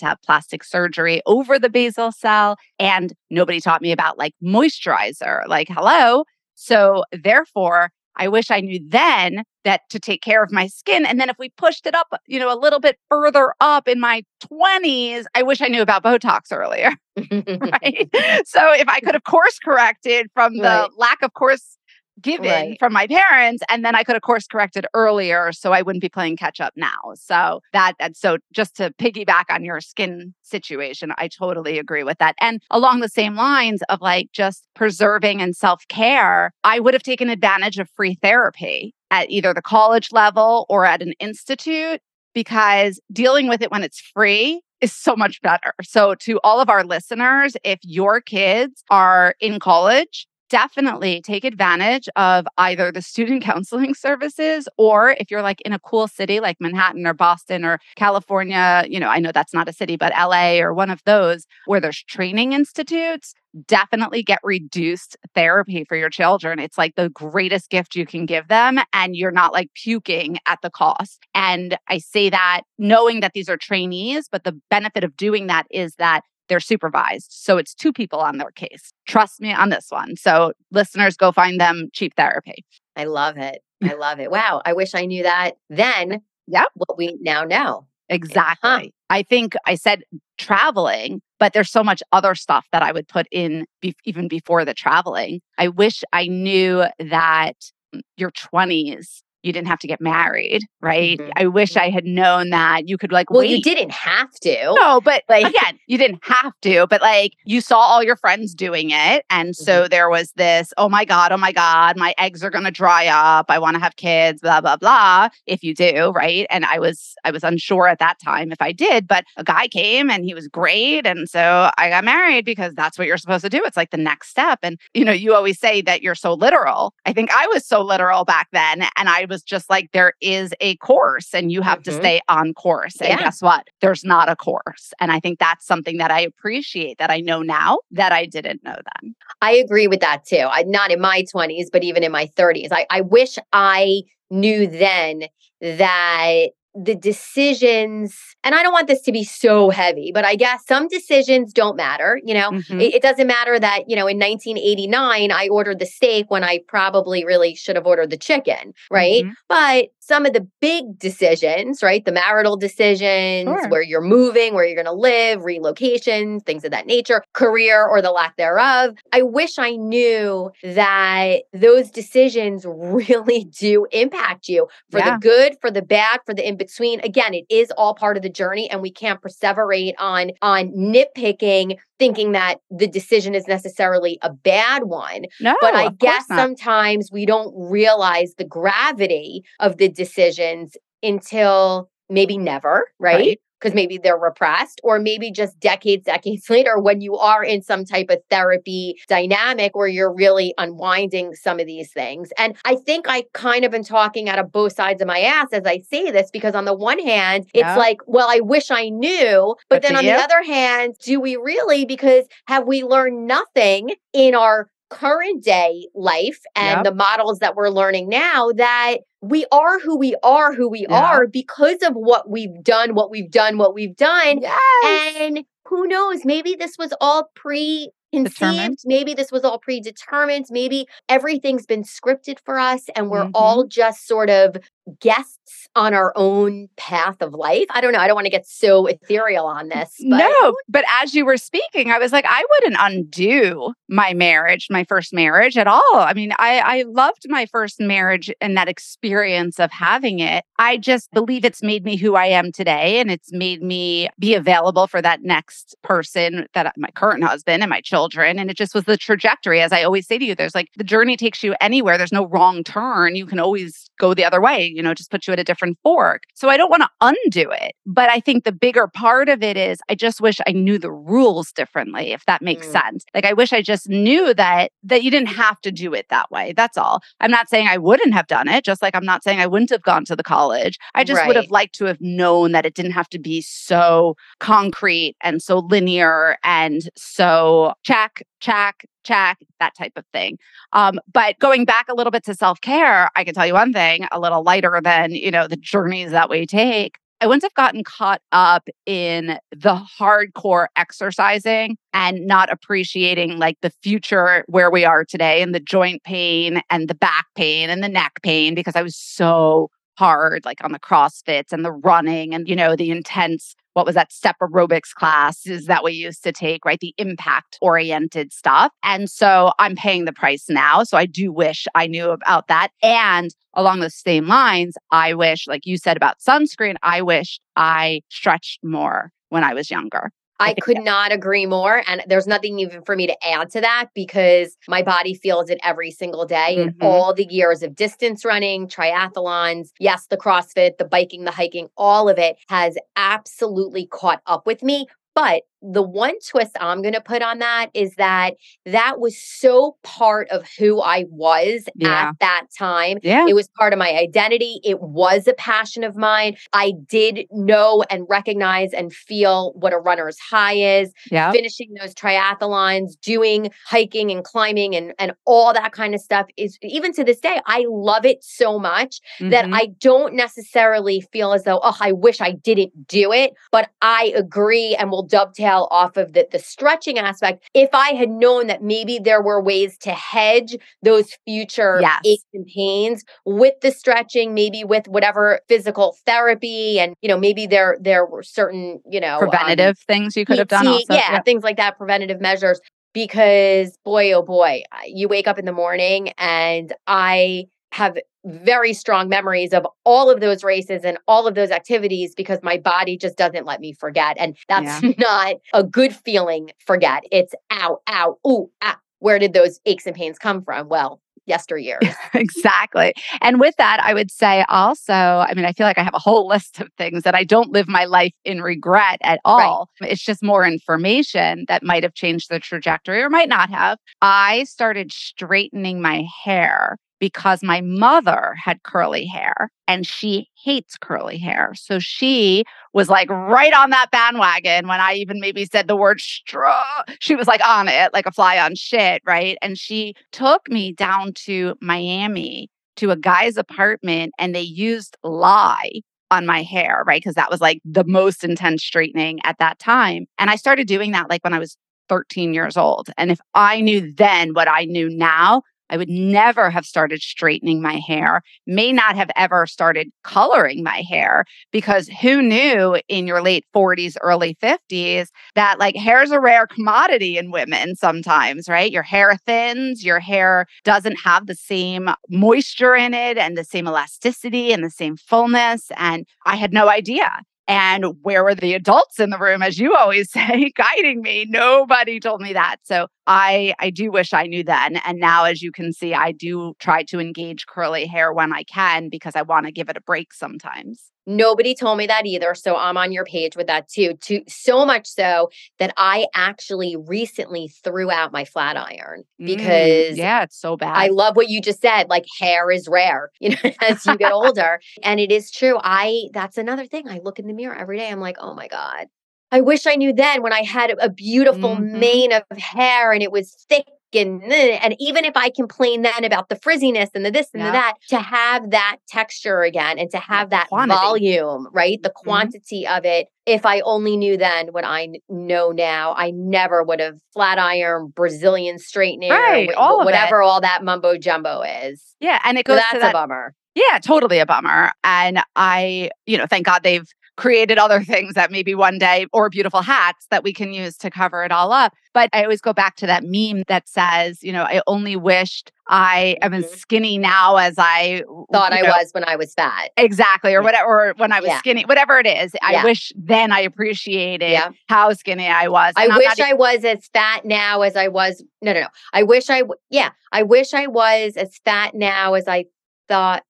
to 0.00 0.06
have 0.06 0.18
plastic 0.22 0.64
surgery 0.64 1.22
over 1.26 1.58
the 1.58 1.70
basal 1.70 2.12
cell, 2.12 2.56
and 2.78 3.12
nobody 3.30 3.60
taught 3.60 3.82
me 3.82 3.92
about 3.92 4.18
like 4.18 4.34
moisturizer. 4.42 5.46
Like, 5.46 5.68
hello. 5.68 6.24
So 6.54 7.04
therefore, 7.12 7.90
I 8.16 8.28
wish 8.28 8.50
I 8.50 8.60
knew 8.60 8.80
then 8.86 9.44
that 9.64 9.82
to 9.90 10.00
take 10.00 10.22
care 10.22 10.42
of 10.42 10.50
my 10.50 10.66
skin. 10.66 11.04
And 11.04 11.20
then 11.20 11.28
if 11.28 11.36
we 11.38 11.50
pushed 11.50 11.86
it 11.86 11.94
up, 11.94 12.08
you 12.26 12.38
know, 12.38 12.52
a 12.52 12.58
little 12.58 12.80
bit 12.80 12.98
further 13.08 13.52
up 13.60 13.88
in 13.88 14.00
my 14.00 14.22
20s, 14.50 15.24
I 15.34 15.42
wish 15.42 15.60
I 15.60 15.68
knew 15.68 15.82
about 15.82 16.02
Botox 16.02 16.52
earlier. 16.52 16.92
right. 17.16 18.08
So 18.46 18.72
if 18.72 18.88
I 18.88 19.00
could 19.00 19.14
have 19.14 19.24
course 19.24 19.58
corrected 19.58 20.28
from 20.34 20.56
the 20.56 20.62
right. 20.62 20.88
lack 20.96 21.22
of 21.22 21.34
course 21.34 21.76
given 22.20 22.46
right. 22.50 22.78
from 22.78 22.92
my 22.92 23.06
parents 23.06 23.62
and 23.68 23.84
then 23.84 23.94
i 23.94 24.02
could 24.02 24.14
have 24.14 24.22
course 24.22 24.46
corrected 24.46 24.86
earlier 24.94 25.52
so 25.52 25.72
i 25.72 25.82
wouldn't 25.82 26.02
be 26.02 26.08
playing 26.08 26.36
catch 26.36 26.60
up 26.60 26.72
now 26.76 26.98
so 27.14 27.60
that 27.72 27.94
and 28.00 28.16
so 28.16 28.38
just 28.52 28.76
to 28.76 28.90
piggyback 28.92 29.44
on 29.50 29.64
your 29.64 29.80
skin 29.80 30.34
situation 30.42 31.12
i 31.18 31.28
totally 31.28 31.78
agree 31.78 32.04
with 32.04 32.18
that 32.18 32.34
and 32.40 32.62
along 32.70 33.00
the 33.00 33.08
same 33.08 33.34
lines 33.34 33.82
of 33.88 34.00
like 34.00 34.28
just 34.32 34.66
preserving 34.74 35.40
and 35.40 35.56
self-care 35.56 36.52
i 36.64 36.78
would 36.78 36.94
have 36.94 37.02
taken 37.02 37.28
advantage 37.28 37.78
of 37.78 37.88
free 37.90 38.14
therapy 38.22 38.94
at 39.10 39.30
either 39.30 39.52
the 39.52 39.62
college 39.62 40.12
level 40.12 40.66
or 40.68 40.84
at 40.84 41.02
an 41.02 41.12
institute 41.20 42.00
because 42.34 43.00
dealing 43.12 43.48
with 43.48 43.62
it 43.62 43.70
when 43.70 43.82
it's 43.82 44.00
free 44.00 44.62
is 44.80 44.92
so 44.92 45.14
much 45.14 45.40
better. 45.42 45.74
So, 45.82 46.14
to 46.16 46.40
all 46.42 46.60
of 46.60 46.68
our 46.68 46.84
listeners, 46.84 47.56
if 47.64 47.78
your 47.82 48.20
kids 48.20 48.82
are 48.90 49.34
in 49.40 49.60
college 49.60 50.26
definitely 50.50 51.22
take 51.22 51.44
advantage 51.44 52.08
of 52.16 52.46
either 52.58 52.92
the 52.92 53.00
student 53.00 53.42
counseling 53.50 53.94
services 53.94 54.68
or 54.76 55.12
if 55.18 55.30
you're 55.30 55.42
like 55.42 55.60
in 55.62 55.72
a 55.72 55.78
cool 55.78 56.08
city 56.08 56.40
like 56.40 56.56
Manhattan 56.60 57.06
or 57.06 57.14
Boston 57.14 57.64
or 57.64 57.78
California, 57.96 58.84
you 58.88 59.00
know, 59.00 59.08
I 59.08 59.20
know 59.20 59.32
that's 59.32 59.54
not 59.54 59.68
a 59.68 59.72
city, 59.72 59.96
but 59.96 60.12
LA 60.12 60.58
or 60.58 60.74
one 60.74 60.90
of 60.90 61.00
those 61.04 61.46
where 61.66 61.80
there's 61.80 62.02
training 62.02 62.52
institutes, 62.52 63.32
definitely 63.66 64.22
get 64.22 64.38
reduced 64.42 65.16
therapy 65.34 65.84
for 65.88 65.96
your 65.96 66.10
children. 66.10 66.58
It's 66.58 66.78
like 66.78 66.94
the 66.94 67.10
greatest 67.10 67.70
gift 67.70 67.96
you 67.96 68.06
can 68.06 68.26
give 68.26 68.48
them, 68.48 68.78
and 68.92 69.16
you're 69.16 69.30
not 69.30 69.52
like 69.52 69.70
puking 69.74 70.38
at 70.46 70.60
the 70.62 70.70
cost. 70.70 71.24
And 71.34 71.76
I 71.88 71.98
say 71.98 72.30
that 72.30 72.62
knowing 72.78 73.20
that 73.20 73.32
these 73.34 73.48
are 73.48 73.56
trainees, 73.56 74.28
but 74.30 74.44
the 74.44 74.58
benefit 74.70 75.04
of 75.04 75.16
doing 75.16 75.46
that 75.48 75.66
is 75.70 75.94
that 75.96 76.22
they're 76.50 76.60
supervised. 76.60 77.28
So 77.30 77.56
it's 77.56 77.74
two 77.74 77.92
people 77.92 78.18
on 78.18 78.36
their 78.36 78.50
case. 78.50 78.92
Trust 79.06 79.40
me 79.40 79.54
on 79.54 79.70
this 79.70 79.86
one. 79.88 80.16
So 80.16 80.52
listeners, 80.70 81.16
go 81.16 81.32
find 81.32 81.58
them 81.58 81.88
cheap 81.94 82.14
therapy. 82.16 82.64
I 82.96 83.04
love 83.04 83.38
it. 83.38 83.62
I 83.82 83.94
love 83.94 84.20
it. 84.20 84.30
Wow. 84.40 84.60
I 84.66 84.74
wish 84.74 84.94
I 84.94 85.06
knew 85.06 85.22
that 85.22 85.52
then. 85.70 86.20
Yeah. 86.46 86.64
What 86.74 86.98
we 86.98 87.16
now 87.20 87.44
know. 87.44 87.86
Eh, 88.10 88.16
exactly. 88.16 88.68
Huh. 88.68 88.80
I 89.08 89.22
think 89.22 89.54
I 89.64 89.76
said 89.76 90.02
traveling, 90.36 91.22
but 91.38 91.52
there's 91.52 91.70
so 91.70 91.84
much 91.84 92.02
other 92.12 92.34
stuff 92.34 92.66
that 92.72 92.82
I 92.82 92.92
would 92.92 93.08
put 93.08 93.26
in 93.30 93.66
be- 93.80 93.96
even 94.04 94.28
before 94.28 94.64
the 94.64 94.74
traveling. 94.74 95.40
I 95.56 95.68
wish 95.68 96.02
I 96.12 96.26
knew 96.26 96.84
that 96.98 97.56
mm, 97.94 98.00
your 98.16 98.32
20s 98.32 99.22
you 99.42 99.52
didn't 99.52 99.68
have 99.68 99.78
to 99.80 99.86
get 99.86 100.00
married, 100.00 100.62
right? 100.80 101.18
Mm-hmm. 101.18 101.30
I 101.36 101.46
wish 101.46 101.76
I 101.76 101.90
had 101.90 102.04
known 102.04 102.50
that 102.50 102.88
you 102.88 102.98
could 102.98 103.12
like 103.12 103.30
well, 103.30 103.40
wait. 103.40 103.50
you 103.50 103.62
didn't 103.62 103.92
have 103.92 104.30
to. 104.42 104.74
No, 104.78 105.00
but 105.00 105.24
like 105.28 105.46
again, 105.46 105.78
you 105.86 105.98
didn't 105.98 106.22
have 106.22 106.52
to, 106.62 106.86
but 106.88 107.00
like 107.00 107.34
you 107.44 107.60
saw 107.60 107.78
all 107.78 108.02
your 108.02 108.16
friends 108.16 108.54
doing 108.54 108.90
it. 108.90 109.24
And 109.30 109.56
so 109.56 109.82
mm-hmm. 109.82 109.90
there 109.90 110.10
was 110.10 110.32
this, 110.32 110.72
oh 110.76 110.88
my 110.88 111.04
God, 111.04 111.32
oh 111.32 111.36
my 111.36 111.52
God, 111.52 111.96
my 111.96 112.14
eggs 112.18 112.44
are 112.44 112.50
gonna 112.50 112.70
dry 112.70 113.06
up. 113.06 113.46
I 113.48 113.58
want 113.58 113.76
to 113.76 113.80
have 113.80 113.96
kids, 113.96 114.40
blah, 114.40 114.60
blah, 114.60 114.76
blah. 114.76 115.28
If 115.46 115.62
you 115.62 115.74
do, 115.74 116.10
right? 116.10 116.46
And 116.50 116.64
I 116.64 116.78
was 116.78 117.14
I 117.24 117.30
was 117.30 117.44
unsure 117.44 117.86
at 117.86 117.98
that 117.98 118.18
time 118.22 118.52
if 118.52 118.60
I 118.60 118.72
did, 118.72 119.08
but 119.08 119.24
a 119.36 119.44
guy 119.44 119.68
came 119.68 120.10
and 120.10 120.24
he 120.24 120.34
was 120.34 120.48
great. 120.48 121.06
And 121.06 121.28
so 121.28 121.70
I 121.78 121.88
got 121.88 122.04
married 122.04 122.44
because 122.44 122.74
that's 122.74 122.98
what 122.98 123.06
you're 123.06 123.18
supposed 123.18 123.44
to 123.44 123.50
do. 123.50 123.62
It's 123.64 123.76
like 123.76 123.90
the 123.90 123.96
next 123.96 124.28
step. 124.28 124.58
And 124.62 124.78
you 124.94 125.04
know, 125.04 125.12
you 125.12 125.34
always 125.34 125.58
say 125.58 125.80
that 125.82 126.02
you're 126.02 126.14
so 126.14 126.34
literal. 126.34 126.94
I 127.06 127.12
think 127.12 127.30
I 127.32 127.46
was 127.48 127.66
so 127.66 127.82
literal 127.82 128.24
back 128.24 128.48
then. 128.52 128.82
And 128.96 129.08
I 129.08 129.24
was 129.30 129.42
just 129.42 129.70
like, 129.70 129.90
there 129.92 130.12
is 130.20 130.52
a 130.60 130.76
course 130.76 131.32
and 131.32 131.50
you 131.50 131.62
have 131.62 131.78
mm-hmm. 131.78 131.92
to 131.92 131.96
stay 131.96 132.20
on 132.28 132.52
course. 132.52 133.00
And 133.00 133.08
yeah. 133.08 133.18
guess 133.18 133.40
what? 133.40 133.68
There's 133.80 134.04
not 134.04 134.28
a 134.28 134.36
course. 134.36 134.92
And 135.00 135.10
I 135.10 135.20
think 135.20 135.38
that's 135.38 135.64
something 135.64 135.96
that 135.96 136.10
I 136.10 136.20
appreciate 136.20 136.98
that 136.98 137.10
I 137.10 137.20
know 137.20 137.40
now 137.40 137.78
that 137.92 138.12
I 138.12 138.26
didn't 138.26 138.62
know 138.62 138.76
then. 138.76 139.14
I 139.40 139.52
agree 139.52 139.86
with 139.86 140.00
that 140.00 140.26
too. 140.26 140.46
I 140.50 140.64
not 140.64 140.90
in 140.90 141.00
my 141.00 141.24
20s, 141.34 141.66
but 141.72 141.82
even 141.82 142.04
in 142.04 142.12
my 142.12 142.26
30s. 142.26 142.68
I, 142.70 142.86
I 142.90 143.00
wish 143.00 143.38
I 143.54 144.02
knew 144.30 144.66
then 144.66 145.24
that 145.60 146.48
the 146.74 146.94
decisions 146.94 148.36
and 148.44 148.54
i 148.54 148.62
don't 148.62 148.72
want 148.72 148.86
this 148.86 149.02
to 149.02 149.10
be 149.10 149.24
so 149.24 149.70
heavy 149.70 150.12
but 150.14 150.24
i 150.24 150.36
guess 150.36 150.64
some 150.66 150.86
decisions 150.86 151.52
don't 151.52 151.76
matter 151.76 152.20
you 152.24 152.32
know 152.32 152.50
mm-hmm. 152.50 152.80
it, 152.80 152.94
it, 152.94 153.02
doesn't 153.02 153.26
matter 153.26 153.58
that 153.58 153.88
you 153.88 153.96
know 153.96 154.06
in 154.06 154.18
1989 154.18 155.32
i 155.32 155.48
ordered 155.48 155.80
the 155.80 155.86
steak 155.86 156.30
when 156.30 156.44
i 156.44 156.60
probably 156.68 157.24
really 157.24 157.56
should 157.56 157.74
have 157.74 157.86
ordered 157.86 158.10
the 158.10 158.16
chicken 158.16 158.72
right 158.88 159.24
mm-hmm. 159.24 159.32
but 159.48 159.86
some 160.10 160.26
of 160.26 160.32
the 160.32 160.44
big 160.60 160.98
decisions, 160.98 161.84
right? 161.84 162.04
The 162.04 162.10
marital 162.10 162.56
decisions, 162.56 163.48
sure. 163.48 163.68
where 163.68 163.80
you're 163.80 164.00
moving, 164.00 164.54
where 164.54 164.64
you're 164.66 164.74
going 164.74 164.86
to 164.86 164.92
live, 164.92 165.42
relocations, 165.42 166.44
things 166.44 166.64
of 166.64 166.72
that 166.72 166.84
nature, 166.84 167.22
career 167.32 167.86
or 167.86 168.02
the 168.02 168.10
lack 168.10 168.36
thereof. 168.36 168.96
I 169.12 169.22
wish 169.22 169.56
I 169.56 169.76
knew 169.76 170.50
that 170.64 171.42
those 171.52 171.92
decisions 171.92 172.64
really 172.68 173.44
do 173.44 173.86
impact 173.92 174.48
you 174.48 174.66
for 174.90 174.98
yeah. 174.98 175.14
the 175.14 175.20
good, 175.20 175.56
for 175.60 175.70
the 175.70 175.82
bad, 175.82 176.18
for 176.26 176.34
the 176.34 176.46
in 176.46 176.56
between. 176.56 176.98
Again, 177.02 177.32
it 177.32 177.44
is 177.48 177.70
all 177.78 177.94
part 177.94 178.16
of 178.16 178.24
the 178.24 178.28
journey 178.28 178.68
and 178.68 178.82
we 178.82 178.90
can't 178.90 179.22
perseverate 179.22 179.92
on 180.00 180.32
on 180.42 180.70
nitpicking 180.72 181.78
thinking 182.00 182.32
that 182.32 182.56
the 182.70 182.88
decision 182.88 183.36
is 183.36 183.46
necessarily 183.46 184.18
a 184.22 184.32
bad 184.32 184.84
one. 184.84 185.26
No, 185.40 185.54
but 185.60 185.76
I 185.76 185.90
guess 185.90 186.26
sometimes 186.26 187.10
we 187.12 187.26
don't 187.26 187.54
realize 187.54 188.34
the 188.36 188.44
gravity 188.44 189.44
of 189.60 189.76
the 189.76 189.88
decisions 189.88 190.76
until 191.02 191.90
maybe 192.08 192.36
never, 192.36 192.88
right? 192.98 193.16
right 193.16 193.40
because 193.60 193.74
maybe 193.74 193.98
they're 193.98 194.18
repressed, 194.18 194.80
or 194.82 194.98
maybe 194.98 195.30
just 195.30 195.58
decades, 195.60 196.04
decades 196.06 196.48
later, 196.48 196.78
when 196.78 197.00
you 197.00 197.16
are 197.16 197.44
in 197.44 197.62
some 197.62 197.84
type 197.84 198.06
of 198.10 198.18
therapy 198.30 198.96
dynamic 199.08 199.76
where 199.76 199.88
you're 199.88 200.12
really 200.12 200.54
unwinding 200.58 201.34
some 201.34 201.60
of 201.60 201.66
these 201.66 201.92
things. 201.92 202.30
And 202.38 202.56
I 202.64 202.76
think 202.76 203.06
I 203.08 203.24
kind 203.32 203.64
of 203.64 203.70
been 203.70 203.84
talking 203.84 204.28
out 204.28 204.38
of 204.38 204.52
both 204.52 204.72
sides 204.72 205.00
of 205.00 205.08
my 205.08 205.20
ass 205.20 205.48
as 205.52 205.64
I 205.66 205.78
say 205.78 206.10
this, 206.10 206.30
because 206.30 206.54
on 206.54 206.64
the 206.64 206.74
one 206.74 206.98
hand, 206.98 207.46
it's 207.54 207.62
yeah. 207.62 207.76
like, 207.76 207.98
well, 208.06 208.28
I 208.30 208.40
wish 208.40 208.70
I 208.70 208.88
knew. 208.88 209.56
But, 209.68 209.82
but 209.82 209.82
then 209.82 209.96
on 209.96 210.04
you? 210.04 210.12
the 210.12 210.18
other 210.18 210.42
hand, 210.42 210.96
do 211.02 211.20
we 211.20 211.36
really? 211.36 211.84
Because 211.84 212.26
have 212.46 212.66
we 212.66 212.82
learned 212.82 213.26
nothing 213.26 213.90
in 214.12 214.34
our 214.34 214.68
current 214.90 215.42
day 215.42 215.86
life 215.94 216.40
and 216.56 216.78
yep. 216.78 216.84
the 216.84 216.94
models 216.94 217.38
that 217.38 217.54
we're 217.54 217.70
learning 217.70 218.08
now 218.08 218.50
that 218.56 218.98
we 219.20 219.44
are 219.52 219.78
who 219.80 219.96
we 219.96 220.14
are 220.22 220.54
who 220.54 220.68
we 220.68 220.86
yeah. 220.88 221.02
are 221.02 221.26
because 221.26 221.82
of 221.82 221.92
what 221.94 222.28
we've 222.28 222.62
done 222.62 222.94
what 222.94 223.10
we've 223.10 223.30
done 223.30 223.58
what 223.58 223.74
we've 223.74 223.96
done 223.96 224.40
yes. 224.40 225.16
and 225.18 225.44
who 225.66 225.86
knows 225.86 226.24
maybe 226.24 226.54
this 226.54 226.76
was 226.78 226.92
all 227.00 227.30
pre 227.34 227.90
conceived. 228.12 228.80
Maybe 228.84 229.14
this 229.14 229.30
was 229.30 229.44
all 229.44 229.58
predetermined. 229.58 230.46
Maybe 230.50 230.86
everything's 231.08 231.66
been 231.66 231.84
scripted 231.84 232.38
for 232.44 232.58
us 232.58 232.84
and 232.94 233.10
we're 233.10 233.24
mm-hmm. 233.24 233.32
all 233.34 233.66
just 233.66 234.06
sort 234.06 234.30
of 234.30 234.56
guests 234.98 235.68
on 235.76 235.94
our 235.94 236.12
own 236.16 236.68
path 236.76 237.22
of 237.22 237.32
life. 237.32 237.66
I 237.70 237.80
don't 237.80 237.92
know. 237.92 238.00
I 238.00 238.06
don't 238.06 238.16
want 238.16 238.24
to 238.24 238.30
get 238.30 238.46
so 238.46 238.86
ethereal 238.86 239.46
on 239.46 239.68
this. 239.68 239.94
But 240.08 240.18
no, 240.18 240.56
but 240.68 240.84
as 241.00 241.14
you 241.14 241.24
were 241.24 241.36
speaking, 241.36 241.90
I 241.90 241.98
was 241.98 242.12
like, 242.12 242.24
I 242.28 242.44
wouldn't 242.50 242.76
undo 242.80 243.72
my 243.88 244.14
marriage, 244.14 244.66
my 244.70 244.84
first 244.84 245.12
marriage 245.12 245.56
at 245.56 245.66
all. 245.66 245.94
I 245.94 246.12
mean, 246.14 246.32
I, 246.38 246.58
I 246.58 246.82
loved 246.88 247.26
my 247.28 247.46
first 247.46 247.80
marriage 247.80 248.32
and 248.40 248.56
that 248.56 248.68
experience 248.68 249.60
of 249.60 249.70
having 249.70 250.18
it. 250.18 250.44
I 250.58 250.76
just 250.76 251.10
believe 251.12 251.44
it's 251.44 251.62
made 251.62 251.84
me 251.84 251.96
who 251.96 252.16
I 252.16 252.26
am 252.26 252.50
today 252.50 252.98
and 252.98 253.10
it's 253.10 253.32
made 253.32 253.62
me 253.62 254.08
be 254.18 254.34
available 254.34 254.86
for 254.86 255.00
that 255.02 255.22
next 255.22 255.76
person 255.82 256.46
that 256.54 256.72
my 256.76 256.90
current 256.94 257.22
husband 257.22 257.62
and 257.62 257.70
my 257.70 257.80
children. 257.80 257.99
And 258.40 258.50
it 258.50 258.56
just 258.56 258.74
was 258.74 258.84
the 258.84 258.96
trajectory. 258.96 259.60
As 259.60 259.72
I 259.72 259.82
always 259.82 260.06
say 260.06 260.18
to 260.18 260.24
you, 260.24 260.34
there's 260.34 260.54
like 260.54 260.68
the 260.76 260.84
journey 260.84 261.16
takes 261.16 261.42
you 261.42 261.54
anywhere. 261.60 261.98
There's 261.98 262.12
no 262.12 262.26
wrong 262.26 262.64
turn. 262.64 263.16
You 263.16 263.26
can 263.26 263.38
always 263.38 263.90
go 263.98 264.14
the 264.14 264.24
other 264.24 264.40
way 264.40 264.70
you 264.70 264.82
know, 264.82 264.94
just 264.94 265.10
put 265.10 265.26
you 265.26 265.32
at 265.32 265.38
a 265.38 265.44
different 265.44 265.78
fork. 265.82 266.22
So 266.34 266.48
I 266.48 266.56
don't 266.56 266.70
want 266.70 266.82
to 266.82 266.88
undo 267.00 267.50
it. 267.50 267.74
But 267.86 268.10
I 268.10 268.20
think 268.20 268.44
the 268.44 268.52
bigger 268.52 268.88
part 268.88 269.28
of 269.28 269.42
it 269.42 269.56
is 269.56 269.78
I 269.88 269.94
just 269.94 270.20
wish 270.20 270.38
I 270.46 270.52
knew 270.52 270.78
the 270.78 270.92
rules 270.92 271.52
differently, 271.52 272.12
if 272.12 272.24
that 272.26 272.42
makes 272.42 272.66
mm. 272.66 272.72
sense. 272.72 273.04
Like 273.14 273.24
I 273.24 273.32
wish 273.32 273.52
I 273.52 273.62
just 273.62 273.88
knew 273.88 274.32
that 274.34 274.72
that 274.84 275.02
you 275.02 275.10
didn't 275.10 275.28
have 275.28 275.60
to 275.62 275.72
do 275.72 275.94
it 275.94 276.06
that 276.10 276.30
way. 276.30 276.52
That's 276.56 276.78
all. 276.78 277.02
I'm 277.20 277.30
not 277.30 277.48
saying 277.48 277.68
I 277.68 277.78
wouldn't 277.78 278.14
have 278.14 278.26
done 278.26 278.48
it, 278.48 278.64
just 278.64 278.82
like 278.82 278.94
I'm 278.94 279.04
not 279.04 279.22
saying 279.24 279.40
I 279.40 279.46
wouldn't 279.46 279.70
have 279.70 279.82
gone 279.82 280.04
to 280.06 280.16
the 280.16 280.22
college. 280.22 280.78
I 280.94 281.04
just 281.04 281.18
right. 281.18 281.26
would 281.26 281.36
have 281.36 281.50
liked 281.50 281.74
to 281.76 281.84
have 281.86 282.00
known 282.00 282.52
that 282.52 282.66
it 282.66 282.74
didn't 282.74 282.92
have 282.92 283.08
to 283.10 283.18
be 283.18 283.40
so 283.42 284.16
concrete 284.38 285.16
and 285.22 285.42
so 285.42 285.58
linear 285.58 286.38
and 286.44 286.82
so 286.96 287.74
check, 287.90 288.22
check, 288.40 288.86
check, 289.04 289.38
that 289.58 289.74
type 289.74 289.92
of 289.96 290.04
thing. 290.12 290.38
Um, 290.72 291.00
but 291.12 291.38
going 291.38 291.64
back 291.64 291.88
a 291.88 291.94
little 291.94 292.10
bit 292.10 292.24
to 292.24 292.34
self 292.34 292.60
care, 292.60 293.10
I 293.16 293.24
can 293.24 293.34
tell 293.34 293.46
you 293.46 293.54
one 293.54 293.72
thing 293.72 294.06
a 294.12 294.20
little 294.20 294.42
lighter 294.42 294.80
than, 294.82 295.12
you 295.12 295.30
know, 295.30 295.48
the 295.48 295.56
journeys 295.56 296.12
that 296.12 296.30
we 296.30 296.46
take. 296.46 296.98
I 297.22 297.26
wouldn't 297.26 297.42
have 297.42 297.54
gotten 297.54 297.84
caught 297.84 298.22
up 298.32 298.66
in 298.86 299.38
the 299.50 299.74
hardcore 300.00 300.68
exercising 300.76 301.76
and 301.92 302.26
not 302.26 302.50
appreciating 302.50 303.38
like 303.38 303.58
the 303.60 303.68
future 303.82 304.42
where 304.48 304.70
we 304.70 304.86
are 304.86 305.04
today 305.04 305.42
and 305.42 305.54
the 305.54 305.60
joint 305.60 306.02
pain 306.02 306.62
and 306.70 306.88
the 306.88 306.94
back 306.94 307.26
pain 307.34 307.68
and 307.68 307.82
the 307.84 307.90
neck 307.90 308.20
pain 308.22 308.54
because 308.54 308.74
I 308.74 308.82
was 308.82 308.96
so 308.96 309.68
hard, 309.98 310.46
like 310.46 310.64
on 310.64 310.72
the 310.72 310.78
CrossFits 310.78 311.52
and 311.52 311.62
the 311.62 311.72
running 311.72 312.34
and, 312.34 312.48
you 312.48 312.56
know, 312.56 312.74
the 312.74 312.90
intense, 312.90 313.54
what 313.80 313.86
was 313.86 313.94
that 313.94 314.12
step 314.12 314.36
aerobics 314.42 314.92
classes 314.94 315.64
that 315.64 315.82
we 315.82 315.92
used 315.92 316.22
to 316.22 316.32
take, 316.32 316.66
right? 316.66 316.80
The 316.80 316.92
impact 316.98 317.56
oriented 317.62 318.30
stuff. 318.30 318.70
And 318.82 319.08
so 319.08 319.52
I'm 319.58 319.74
paying 319.74 320.04
the 320.04 320.12
price 320.12 320.50
now. 320.50 320.82
So 320.82 320.98
I 320.98 321.06
do 321.06 321.32
wish 321.32 321.66
I 321.74 321.86
knew 321.86 322.10
about 322.10 322.46
that. 322.48 322.72
And 322.82 323.34
along 323.54 323.80
the 323.80 323.88
same 323.88 324.28
lines, 324.28 324.76
I 324.90 325.14
wish, 325.14 325.48
like 325.48 325.64
you 325.64 325.78
said 325.78 325.96
about 325.96 326.18
sunscreen, 326.18 326.74
I 326.82 327.00
wish 327.00 327.40
I 327.56 328.02
stretched 328.10 328.62
more 328.62 329.12
when 329.30 329.44
I 329.44 329.54
was 329.54 329.70
younger. 329.70 330.12
I 330.40 330.54
could 330.54 330.78
not 330.82 331.12
agree 331.12 331.46
more. 331.46 331.82
And 331.86 332.02
there's 332.08 332.26
nothing 332.26 332.58
even 332.58 332.82
for 332.82 332.96
me 332.96 333.06
to 333.06 333.16
add 333.26 333.50
to 333.50 333.60
that 333.60 333.90
because 333.94 334.56
my 334.68 334.82
body 334.82 335.14
feels 335.14 335.50
it 335.50 335.60
every 335.62 335.90
single 335.90 336.24
day. 336.24 336.56
Mm-hmm. 336.58 336.68
And 336.68 336.76
all 336.82 337.14
the 337.14 337.26
years 337.30 337.62
of 337.62 337.76
distance 337.76 338.24
running, 338.24 338.66
triathlons, 338.66 339.68
yes, 339.78 340.06
the 340.08 340.16
CrossFit, 340.16 340.78
the 340.78 340.84
biking, 340.84 341.24
the 341.24 341.30
hiking, 341.30 341.68
all 341.76 342.08
of 342.08 342.18
it 342.18 342.36
has 342.48 342.76
absolutely 342.96 343.86
caught 343.86 344.22
up 344.26 344.46
with 344.46 344.62
me. 344.62 344.86
But 345.14 345.42
the 345.62 345.82
one 345.82 346.14
twist 346.28 346.56
I'm 346.60 346.82
going 346.82 346.94
to 346.94 347.00
put 347.00 347.22
on 347.22 347.38
that 347.40 347.70
is 347.74 347.94
that 347.96 348.34
that 348.66 348.98
was 348.98 349.16
so 349.18 349.76
part 349.82 350.28
of 350.30 350.46
who 350.58 350.80
I 350.80 351.04
was 351.10 351.64
yeah. 351.74 352.08
at 352.08 352.18
that 352.20 352.46
time. 352.56 352.98
Yeah. 353.02 353.26
It 353.28 353.34
was 353.34 353.48
part 353.48 353.72
of 353.72 353.78
my 353.78 353.90
identity. 353.90 354.60
It 354.64 354.80
was 354.80 355.28
a 355.28 355.34
passion 355.34 355.84
of 355.84 355.96
mine. 355.96 356.36
I 356.52 356.72
did 356.88 357.26
know 357.30 357.84
and 357.90 358.06
recognize 358.08 358.72
and 358.72 358.92
feel 358.92 359.52
what 359.52 359.72
a 359.72 359.78
runner's 359.78 360.18
high 360.18 360.54
is. 360.54 360.92
Yeah. 361.10 361.30
Finishing 361.32 361.74
those 361.78 361.94
triathlons, 361.94 362.98
doing 363.00 363.50
hiking 363.66 364.10
and 364.10 364.24
climbing 364.24 364.74
and, 364.74 364.94
and 364.98 365.12
all 365.26 365.52
that 365.52 365.72
kind 365.72 365.94
of 365.94 366.00
stuff 366.00 366.26
is 366.36 366.58
even 366.62 366.92
to 366.94 367.04
this 367.04 367.20
day, 367.20 367.40
I 367.46 367.66
love 367.68 368.06
it 368.06 368.24
so 368.24 368.58
much 368.58 369.00
mm-hmm. 369.18 369.30
that 369.30 369.46
I 369.52 369.66
don't 369.78 370.14
necessarily 370.14 371.02
feel 371.12 371.32
as 371.32 371.44
though, 371.44 371.60
oh, 371.62 371.76
I 371.80 371.92
wish 371.92 372.20
I 372.20 372.32
didn't 372.32 372.88
do 372.88 373.12
it. 373.12 373.34
But 373.52 373.70
I 373.82 374.12
agree 374.16 374.74
and 374.76 374.90
will 374.90 375.02
dovetail 375.02 375.49
off 375.70 375.96
of 375.96 376.12
the, 376.12 376.26
the 376.30 376.38
stretching 376.38 376.98
aspect. 376.98 377.48
If 377.54 377.70
I 377.72 377.90
had 377.90 378.10
known 378.10 378.46
that 378.48 378.62
maybe 378.62 378.98
there 378.98 379.22
were 379.22 379.40
ways 379.40 379.76
to 379.78 379.92
hedge 379.92 380.56
those 380.82 381.16
future 381.26 381.78
yes. 381.80 382.00
aches 382.04 382.24
and 382.34 382.46
pains 382.46 383.04
with 383.24 383.54
the 383.62 383.70
stretching, 383.70 384.34
maybe 384.34 384.64
with 384.64 384.88
whatever 384.88 385.40
physical 385.48 385.96
therapy, 386.06 386.78
and 386.78 386.94
you 387.02 387.08
know, 387.08 387.18
maybe 387.18 387.46
there 387.46 387.76
there 387.80 388.06
were 388.06 388.22
certain, 388.22 388.80
you 388.88 389.00
know, 389.00 389.18
preventative 389.18 389.76
um, 389.76 389.84
things 389.86 390.16
you 390.16 390.24
could 390.24 390.38
have 390.38 390.48
done. 390.48 390.66
Also. 390.66 390.84
Yeah, 390.90 391.12
yeah, 391.12 391.22
things 391.22 391.42
like 391.42 391.56
that, 391.56 391.76
preventative 391.76 392.20
measures. 392.20 392.60
Because 392.92 393.78
boy, 393.84 394.12
oh 394.12 394.22
boy, 394.22 394.62
you 394.86 395.06
wake 395.06 395.28
up 395.28 395.38
in 395.38 395.44
the 395.44 395.52
morning 395.52 396.12
and 396.18 396.72
I 396.88 397.44
have 397.72 397.96
very 398.24 398.72
strong 398.72 399.08
memories 399.08 399.52
of 399.52 399.66
all 399.84 400.10
of 400.10 400.20
those 400.20 400.44
races 400.44 400.84
and 400.84 400.98
all 401.08 401.26
of 401.26 401.34
those 401.34 401.50
activities 401.50 402.14
because 402.14 402.38
my 402.42 402.58
body 402.58 402.96
just 402.96 403.16
doesn't 403.16 403.46
let 403.46 403.60
me 403.60 403.72
forget. 403.72 404.16
And 404.18 404.36
that's 404.48 404.82
yeah. 404.82 404.92
not 404.98 405.36
a 405.54 405.64
good 405.64 405.94
feeling, 405.94 406.50
forget. 406.64 407.04
It's 407.10 407.34
ow, 407.50 407.78
ow, 407.88 408.18
ooh, 408.26 408.50
ah. 408.62 408.78
Where 408.98 409.18
did 409.18 409.32
those 409.32 409.60
aches 409.64 409.86
and 409.86 409.96
pains 409.96 410.18
come 410.18 410.42
from? 410.42 410.68
Well, 410.68 411.00
yesteryear. 411.30 411.78
exactly. 412.14 412.92
And 413.22 413.40
with 413.40 413.56
that, 413.56 413.80
I 413.82 413.94
would 413.94 414.10
say 414.10 414.44
also, 414.48 414.92
I 414.92 415.32
mean, 415.34 415.46
I 415.46 415.52
feel 415.52 415.66
like 415.66 415.78
I 415.78 415.82
have 415.82 415.94
a 415.94 415.98
whole 415.98 416.28
list 416.28 416.60
of 416.60 416.68
things 416.76 417.04
that 417.04 417.14
I 417.14 417.24
don't 417.24 417.50
live 417.50 417.68
my 417.68 417.86
life 417.86 418.12
in 418.24 418.42
regret 418.42 418.98
at 419.02 419.20
all. 419.24 419.70
Right. 419.80 419.92
It's 419.92 420.04
just 420.04 420.22
more 420.22 420.46
information 420.46 421.46
that 421.48 421.62
might 421.62 421.82
have 421.82 421.94
changed 421.94 422.28
the 422.28 422.40
trajectory 422.40 423.00
or 423.00 423.08
might 423.08 423.28
not 423.28 423.48
have. 423.48 423.78
I 424.02 424.44
started 424.44 424.92
straightening 424.92 425.80
my 425.80 426.04
hair 426.24 426.76
because 427.00 427.42
my 427.42 427.60
mother 427.62 428.34
had 428.42 428.62
curly 428.62 429.06
hair 429.06 429.50
and 429.66 429.86
she 429.86 430.28
hates 430.44 430.76
curly 430.76 431.18
hair. 431.18 431.52
So 431.54 431.78
she 431.78 432.44
was 432.72 432.88
like 432.88 433.10
right 433.10 433.52
on 433.52 433.70
that 433.70 433.90
bandwagon 433.90 434.68
when 434.68 434.80
I 434.80 434.94
even 434.94 435.18
maybe 435.18 435.46
said 435.46 435.66
the 435.66 435.76
word 435.76 436.00
straw. 436.00 436.82
She 437.00 437.16
was 437.16 437.26
like 437.26 437.44
on 437.44 437.66
it, 437.66 437.92
like 437.92 438.06
a 438.06 438.12
fly 438.12 438.38
on 438.38 438.54
shit, 438.54 439.02
right? 439.06 439.36
And 439.42 439.58
she 439.58 439.94
took 440.12 440.48
me 440.48 440.72
down 440.72 441.14
to 441.24 441.54
Miami 441.60 442.48
to 442.76 442.90
a 442.90 442.96
guy's 442.96 443.36
apartment 443.36 444.12
and 444.18 444.34
they 444.34 444.40
used 444.40 444.96
lye 445.02 445.80
on 446.10 446.26
my 446.26 446.42
hair, 446.42 446.82
right? 446.86 447.00
Because 447.00 447.14
that 447.14 447.30
was 447.30 447.40
like 447.40 447.60
the 447.64 447.84
most 447.84 448.24
intense 448.24 448.64
straightening 448.64 449.20
at 449.24 449.38
that 449.38 449.58
time. 449.58 450.06
And 450.18 450.28
I 450.28 450.36
started 450.36 450.66
doing 450.66 450.92
that 450.92 451.08
like 451.08 451.22
when 451.24 451.34
I 451.34 451.38
was 451.38 451.56
13 451.88 452.34
years 452.34 452.56
old. 452.56 452.88
And 452.96 453.10
if 453.10 453.20
I 453.34 453.60
knew 453.60 453.92
then 453.92 454.32
what 454.32 454.48
I 454.48 454.64
knew 454.64 454.88
now, 454.88 455.42
I 455.70 455.76
would 455.76 455.88
never 455.88 456.50
have 456.50 456.66
started 456.66 457.00
straightening 457.00 457.62
my 457.62 457.80
hair, 457.86 458.22
may 458.46 458.72
not 458.72 458.96
have 458.96 459.10
ever 459.16 459.46
started 459.46 459.90
coloring 460.02 460.62
my 460.62 460.82
hair 460.82 461.24
because 461.52 461.88
who 461.88 462.20
knew 462.20 462.78
in 462.88 463.06
your 463.06 463.22
late 463.22 463.44
40s, 463.54 463.96
early 464.02 464.36
50s 464.42 465.08
that 465.34 465.58
like 465.58 465.76
hair 465.76 466.02
is 466.02 466.10
a 466.10 466.20
rare 466.20 466.46
commodity 466.46 467.16
in 467.16 467.30
women 467.30 467.76
sometimes, 467.76 468.48
right? 468.48 468.72
Your 468.72 468.82
hair 468.82 469.16
thins, 469.24 469.84
your 469.84 470.00
hair 470.00 470.46
doesn't 470.64 470.98
have 471.04 471.26
the 471.26 471.36
same 471.36 471.88
moisture 472.08 472.74
in 472.74 472.92
it 472.92 473.16
and 473.16 473.36
the 473.36 473.44
same 473.44 473.66
elasticity 473.66 474.52
and 474.52 474.64
the 474.64 474.70
same 474.70 474.96
fullness. 474.96 475.70
And 475.76 476.04
I 476.26 476.36
had 476.36 476.52
no 476.52 476.68
idea. 476.68 477.10
And 477.50 477.84
where 478.02 478.22
were 478.22 478.36
the 478.36 478.54
adults 478.54 479.00
in 479.00 479.10
the 479.10 479.18
room, 479.18 479.42
as 479.42 479.58
you 479.58 479.74
always 479.74 480.12
say, 480.12 480.52
guiding 480.56 481.02
me? 481.02 481.26
Nobody 481.28 481.98
told 481.98 482.20
me 482.20 482.32
that. 482.32 482.58
So 482.62 482.86
I 483.08 483.54
I 483.58 483.70
do 483.70 483.90
wish 483.90 484.12
I 484.12 484.28
knew 484.28 484.44
then. 484.44 484.76
And 484.86 485.00
now, 485.00 485.24
as 485.24 485.42
you 485.42 485.50
can 485.50 485.72
see, 485.72 485.92
I 485.92 486.12
do 486.12 486.54
try 486.60 486.84
to 486.84 487.00
engage 487.00 487.46
curly 487.46 487.86
hair 487.86 488.12
when 488.12 488.32
I 488.32 488.44
can 488.44 488.88
because 488.88 489.16
I 489.16 489.22
want 489.22 489.46
to 489.46 489.52
give 489.52 489.68
it 489.68 489.76
a 489.76 489.80
break 489.80 490.14
sometimes. 490.14 490.92
Nobody 491.10 491.56
told 491.56 491.76
me 491.76 491.88
that 491.88 492.06
either. 492.06 492.34
So 492.36 492.56
I'm 492.56 492.76
on 492.76 492.92
your 492.92 493.04
page 493.04 493.36
with 493.36 493.48
that 493.48 493.68
too. 493.68 493.94
To 494.02 494.22
so 494.28 494.64
much 494.64 494.86
so 494.86 495.30
that 495.58 495.74
I 495.76 496.06
actually 496.14 496.76
recently 496.76 497.48
threw 497.48 497.90
out 497.90 498.12
my 498.12 498.24
flat 498.24 498.56
iron 498.56 499.02
mm, 499.20 499.26
because 499.26 499.94
mm, 499.94 499.96
yeah, 499.96 500.22
it's 500.22 500.38
so 500.38 500.56
bad. 500.56 500.76
I 500.76 500.86
love 500.88 501.16
what 501.16 501.28
you 501.28 501.40
just 501.40 501.60
said. 501.60 501.88
Like 501.88 502.04
hair 502.20 502.50
is 502.50 502.68
rare, 502.68 503.10
you 503.20 503.30
know, 503.30 503.50
as 503.60 503.84
you 503.84 503.96
get 503.96 504.12
older. 504.12 504.60
And 504.84 505.00
it 505.00 505.10
is 505.10 505.30
true. 505.30 505.58
I 505.62 506.04
that's 506.12 506.38
another 506.38 506.66
thing. 506.66 506.88
I 506.88 507.00
look 507.02 507.18
in 507.18 507.26
the 507.26 507.34
mirror 507.34 507.56
every 507.56 507.78
day. 507.78 507.90
I'm 507.90 508.00
like, 508.00 508.16
oh 508.20 508.34
my 508.34 508.46
God. 508.46 508.86
I 509.32 509.40
wish 509.40 509.66
I 509.66 509.76
knew 509.76 509.92
then 509.92 510.22
when 510.22 510.32
I 510.32 510.42
had 510.42 510.74
a 510.80 510.88
beautiful 510.88 511.56
mm-hmm. 511.56 511.78
mane 511.78 512.12
of 512.12 512.24
hair 512.36 512.92
and 512.92 513.02
it 513.02 513.12
was 513.12 513.32
thick 513.48 513.64
and 513.94 514.22
and 514.22 514.76
even 514.78 515.04
if 515.04 515.16
I 515.16 515.30
complain 515.30 515.82
then 515.82 516.04
about 516.04 516.28
the 516.28 516.36
frizziness 516.36 516.88
and 516.94 517.04
the 517.04 517.10
this 517.10 517.28
and 517.34 517.42
yeah. 517.42 517.46
the 517.46 517.52
that, 517.52 517.74
to 517.88 518.00
have 518.00 518.50
that 518.50 518.76
texture 518.88 519.42
again 519.42 519.78
and 519.78 519.90
to 519.90 519.98
have 519.98 520.30
that 520.30 520.48
quantity. 520.48 520.78
volume, 520.78 521.48
right? 521.52 521.82
The 521.82 521.90
mm-hmm. 521.90 522.08
quantity 522.08 522.64
mm-hmm. 522.64 522.78
of 522.78 522.84
it. 522.84 523.08
If 523.26 523.46
I 523.46 523.60
only 523.60 523.96
knew 523.96 524.16
then 524.16 524.48
what 524.48 524.64
I 524.64 524.88
know 525.08 525.52
now, 525.52 525.94
I 525.96 526.10
never 526.10 526.62
would 526.62 526.80
have 526.80 526.98
flat 527.12 527.38
iron, 527.38 527.92
Brazilian 527.94 528.58
straightening, 528.58 529.10
right, 529.10 529.52
all 529.54 529.84
whatever 529.84 530.22
all 530.22 530.40
that 530.40 530.64
mumbo 530.64 530.96
jumbo 530.96 531.42
is. 531.42 531.94
Yeah, 532.00 532.18
and 532.24 532.38
it 532.38 532.46
goes. 532.46 532.58
So 532.58 532.64
that's 532.72 532.82
that, 532.84 532.90
a 532.90 532.92
bummer. 532.92 533.34
Yeah, 533.54 533.78
totally 533.78 534.18
a 534.18 534.26
bummer. 534.26 534.72
And 534.84 535.20
I, 535.36 535.90
you 536.06 536.16
know, 536.16 536.26
thank 536.26 536.46
God 536.46 536.62
they've 536.62 536.88
created 537.20 537.58
other 537.58 537.84
things 537.84 538.14
that 538.14 538.30
maybe 538.30 538.54
one 538.54 538.78
day 538.78 539.06
or 539.12 539.28
beautiful 539.28 539.60
hats 539.60 540.06
that 540.10 540.24
we 540.24 540.32
can 540.32 540.54
use 540.54 540.76
to 540.78 540.90
cover 540.90 541.22
it 541.22 541.30
all 541.30 541.52
up. 541.52 541.74
But 541.92 542.08
I 542.14 542.22
always 542.22 542.40
go 542.40 542.54
back 542.54 542.76
to 542.76 542.86
that 542.86 543.04
meme 543.04 543.44
that 543.48 543.68
says, 543.68 544.22
you 544.22 544.32
know, 544.32 544.44
I 544.44 544.62
only 544.66 544.96
wished 544.96 545.52
I 545.68 546.16
am 546.22 546.32
as 546.32 546.46
mm-hmm. 546.46 546.54
skinny 546.54 546.98
now 546.98 547.36
as 547.36 547.56
I 547.58 548.04
thought 548.32 548.52
I 548.52 548.62
know, 548.62 548.68
was 548.68 548.90
when 548.92 549.04
I 549.04 549.16
was 549.16 549.34
fat. 549.34 549.70
Exactly. 549.76 550.34
Or 550.34 550.42
whatever, 550.42 550.66
or 550.66 550.94
when 550.96 551.12
I 551.12 551.20
was 551.20 551.28
yeah. 551.28 551.38
skinny, 551.38 551.64
whatever 551.64 551.98
it 551.98 552.06
is. 552.06 552.32
I 552.42 552.52
yeah. 552.52 552.64
wish 552.64 552.90
then 552.96 553.32
I 553.32 553.40
appreciated 553.40 554.30
yeah. 554.30 554.50
how 554.68 554.92
skinny 554.94 555.28
I 555.28 555.48
was. 555.48 555.74
I 555.76 555.88
wish 555.88 556.18
I 556.20 556.32
was 556.32 556.64
as 556.64 556.88
fat 556.92 557.26
now 557.26 557.60
as 557.60 557.76
I 557.76 557.88
was. 557.88 558.24
No, 558.40 558.54
no, 558.54 558.62
no. 558.62 558.68
I 558.94 559.02
wish 559.02 559.28
I, 559.28 559.42
yeah, 559.68 559.90
I 560.10 560.22
wish 560.22 560.54
I 560.54 560.68
was 560.68 561.18
as 561.18 561.38
fat 561.44 561.74
now 561.74 562.14
as 562.14 562.26
I 562.26 562.46
thought. 562.88 563.24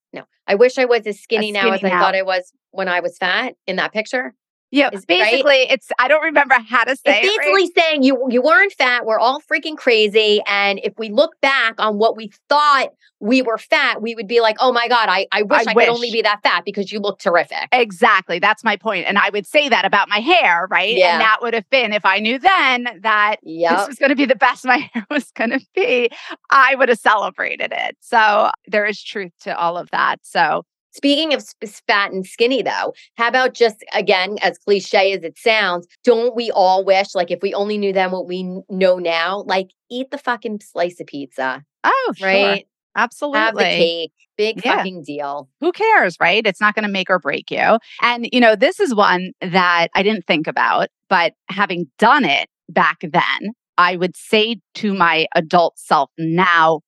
I 0.51 0.57
wish 0.57 0.79
I 0.79 0.85
was 0.85 1.07
as 1.07 1.21
skinny, 1.21 1.51
as 1.51 1.55
now 1.55 1.61
skinny 1.61 1.75
as 1.77 1.83
now. 1.83 1.97
I 1.97 2.01
thought 2.01 2.15
I 2.17 2.23
was 2.23 2.53
when 2.73 2.89
I 2.89 2.99
was 2.99 3.17
fat 3.17 3.55
in 3.69 3.77
that 3.77 3.93
picture. 3.93 4.35
Yeah, 4.71 4.91
is, 4.93 5.05
basically, 5.05 5.61
right? 5.61 5.71
it's 5.71 5.89
I 5.99 6.07
don't 6.07 6.23
remember 6.23 6.55
how 6.55 6.85
to 6.85 6.95
say. 6.95 7.21
It's 7.21 7.27
basically 7.27 7.63
it, 7.63 7.73
right? 7.77 7.85
saying 7.85 8.03
you 8.05 8.27
you 8.31 8.41
weren't 8.41 8.73
fat. 8.73 9.05
We're 9.05 9.19
all 9.19 9.41
freaking 9.41 9.77
crazy, 9.77 10.41
and 10.47 10.79
if 10.85 10.93
we 10.97 11.11
look 11.11 11.41
back 11.41 11.75
on 11.79 11.99
what 11.99 12.17
we 12.17 12.31
thought 12.49 12.91
we 13.19 13.43
were 13.43 13.59
fat, 13.59 14.01
we 14.01 14.15
would 14.15 14.29
be 14.29 14.41
like, 14.41 14.57
"Oh 14.61 14.73
my 14.73 14.87
god, 14.87 15.09
I 15.09 15.27
I 15.33 15.43
wish 15.43 15.67
I, 15.67 15.73
I 15.73 15.75
wish. 15.75 15.87
could 15.87 15.93
only 15.93 16.13
be 16.13 16.23
that 16.23 16.43
fat 16.45 16.65
because 16.65 16.93
you 16.93 17.01
look 17.01 17.19
terrific." 17.19 17.69
Exactly, 17.73 18.39
that's 18.39 18.63
my 18.63 18.77
point. 18.77 19.07
and 19.07 19.19
I 19.19 19.31
would 19.31 19.47
say 19.47 19.69
that 19.69 19.85
about 19.85 20.09
my 20.09 20.21
hair, 20.21 20.69
right? 20.71 20.97
Yeah. 20.97 21.15
And 21.15 21.21
that 21.21 21.39
would 21.43 21.55
have 21.55 21.69
been 21.71 21.93
if 21.93 22.05
I 22.05 22.21
knew 22.21 22.39
then 22.39 23.01
that 23.03 23.37
yep. 23.43 23.77
this 23.79 23.89
was 23.89 23.99
going 23.99 24.11
to 24.11 24.17
be 24.17 24.27
the 24.27 24.37
best 24.37 24.65
my 24.71 24.89
hair 24.93 25.05
was 25.11 25.33
going 25.33 25.51
to 25.51 25.61
be. 25.75 26.11
I 26.51 26.77
would 26.77 26.89
have 26.89 26.99
celebrated 26.99 27.73
it. 27.75 27.97
So 28.01 28.51
there 28.69 28.87
is 28.87 29.03
truth 29.03 29.33
to 29.41 29.57
all 29.57 29.77
of 29.77 29.91
that. 29.91 30.21
So 30.23 30.65
Speaking 30.92 31.35
of 31.35 31.44
fat 31.87 32.12
and 32.12 32.26
skinny, 32.26 32.62
though, 32.62 32.94
how 33.16 33.29
about 33.29 33.55
just 33.55 33.85
again, 33.94 34.38
as 34.42 34.59
cliche 34.59 35.12
as 35.12 35.22
it 35.22 35.38
sounds, 35.38 35.87
don't 36.05 36.35
we 36.35 36.50
all 36.50 36.85
wish, 36.85 37.14
like, 37.14 37.31
if 37.31 37.40
we 37.42 37.55
only 37.55 37.79
knew 37.79 37.92
then 37.92 38.11
what 38.11 38.26
we 38.26 38.61
know 38.68 38.98
now, 38.98 39.44
like, 39.46 39.70
eat 39.90 40.11
the 40.11 40.18
fucking 40.18 40.61
slice 40.61 41.00
of 41.00 41.07
pizza? 41.07 41.64
Oh, 41.85 42.14
right. 42.20 42.59
Sure. 42.59 42.64
Absolutely. 42.96 43.38
Have 43.38 43.57
the 43.57 43.62
cake. 43.62 44.12
Big 44.37 44.64
yeah. 44.64 44.76
fucking 44.76 45.05
deal. 45.05 45.48
Who 45.61 45.70
cares, 45.70 46.16
right? 46.18 46.46
It's 46.46 46.62
not 46.62 46.74
going 46.74 46.85
to 46.85 46.90
make 46.90 47.11
or 47.11 47.18
break 47.18 47.50
you. 47.50 47.79
And, 48.00 48.26
you 48.33 48.40
know, 48.40 48.57
this 48.57 48.81
is 48.81 48.94
one 48.94 49.33
that 49.42 49.88
I 49.94 50.03
didn't 50.03 50.26
think 50.26 50.46
about, 50.46 50.88
but 51.09 51.35
having 51.50 51.90
done 51.98 52.24
it 52.24 52.48
back 52.68 53.00
then, 53.03 53.53
I 53.76 53.96
would 53.96 54.16
say 54.16 54.57
to 54.76 54.94
my 54.94 55.26
adult 55.35 55.79
self 55.79 56.11
now, 56.18 56.81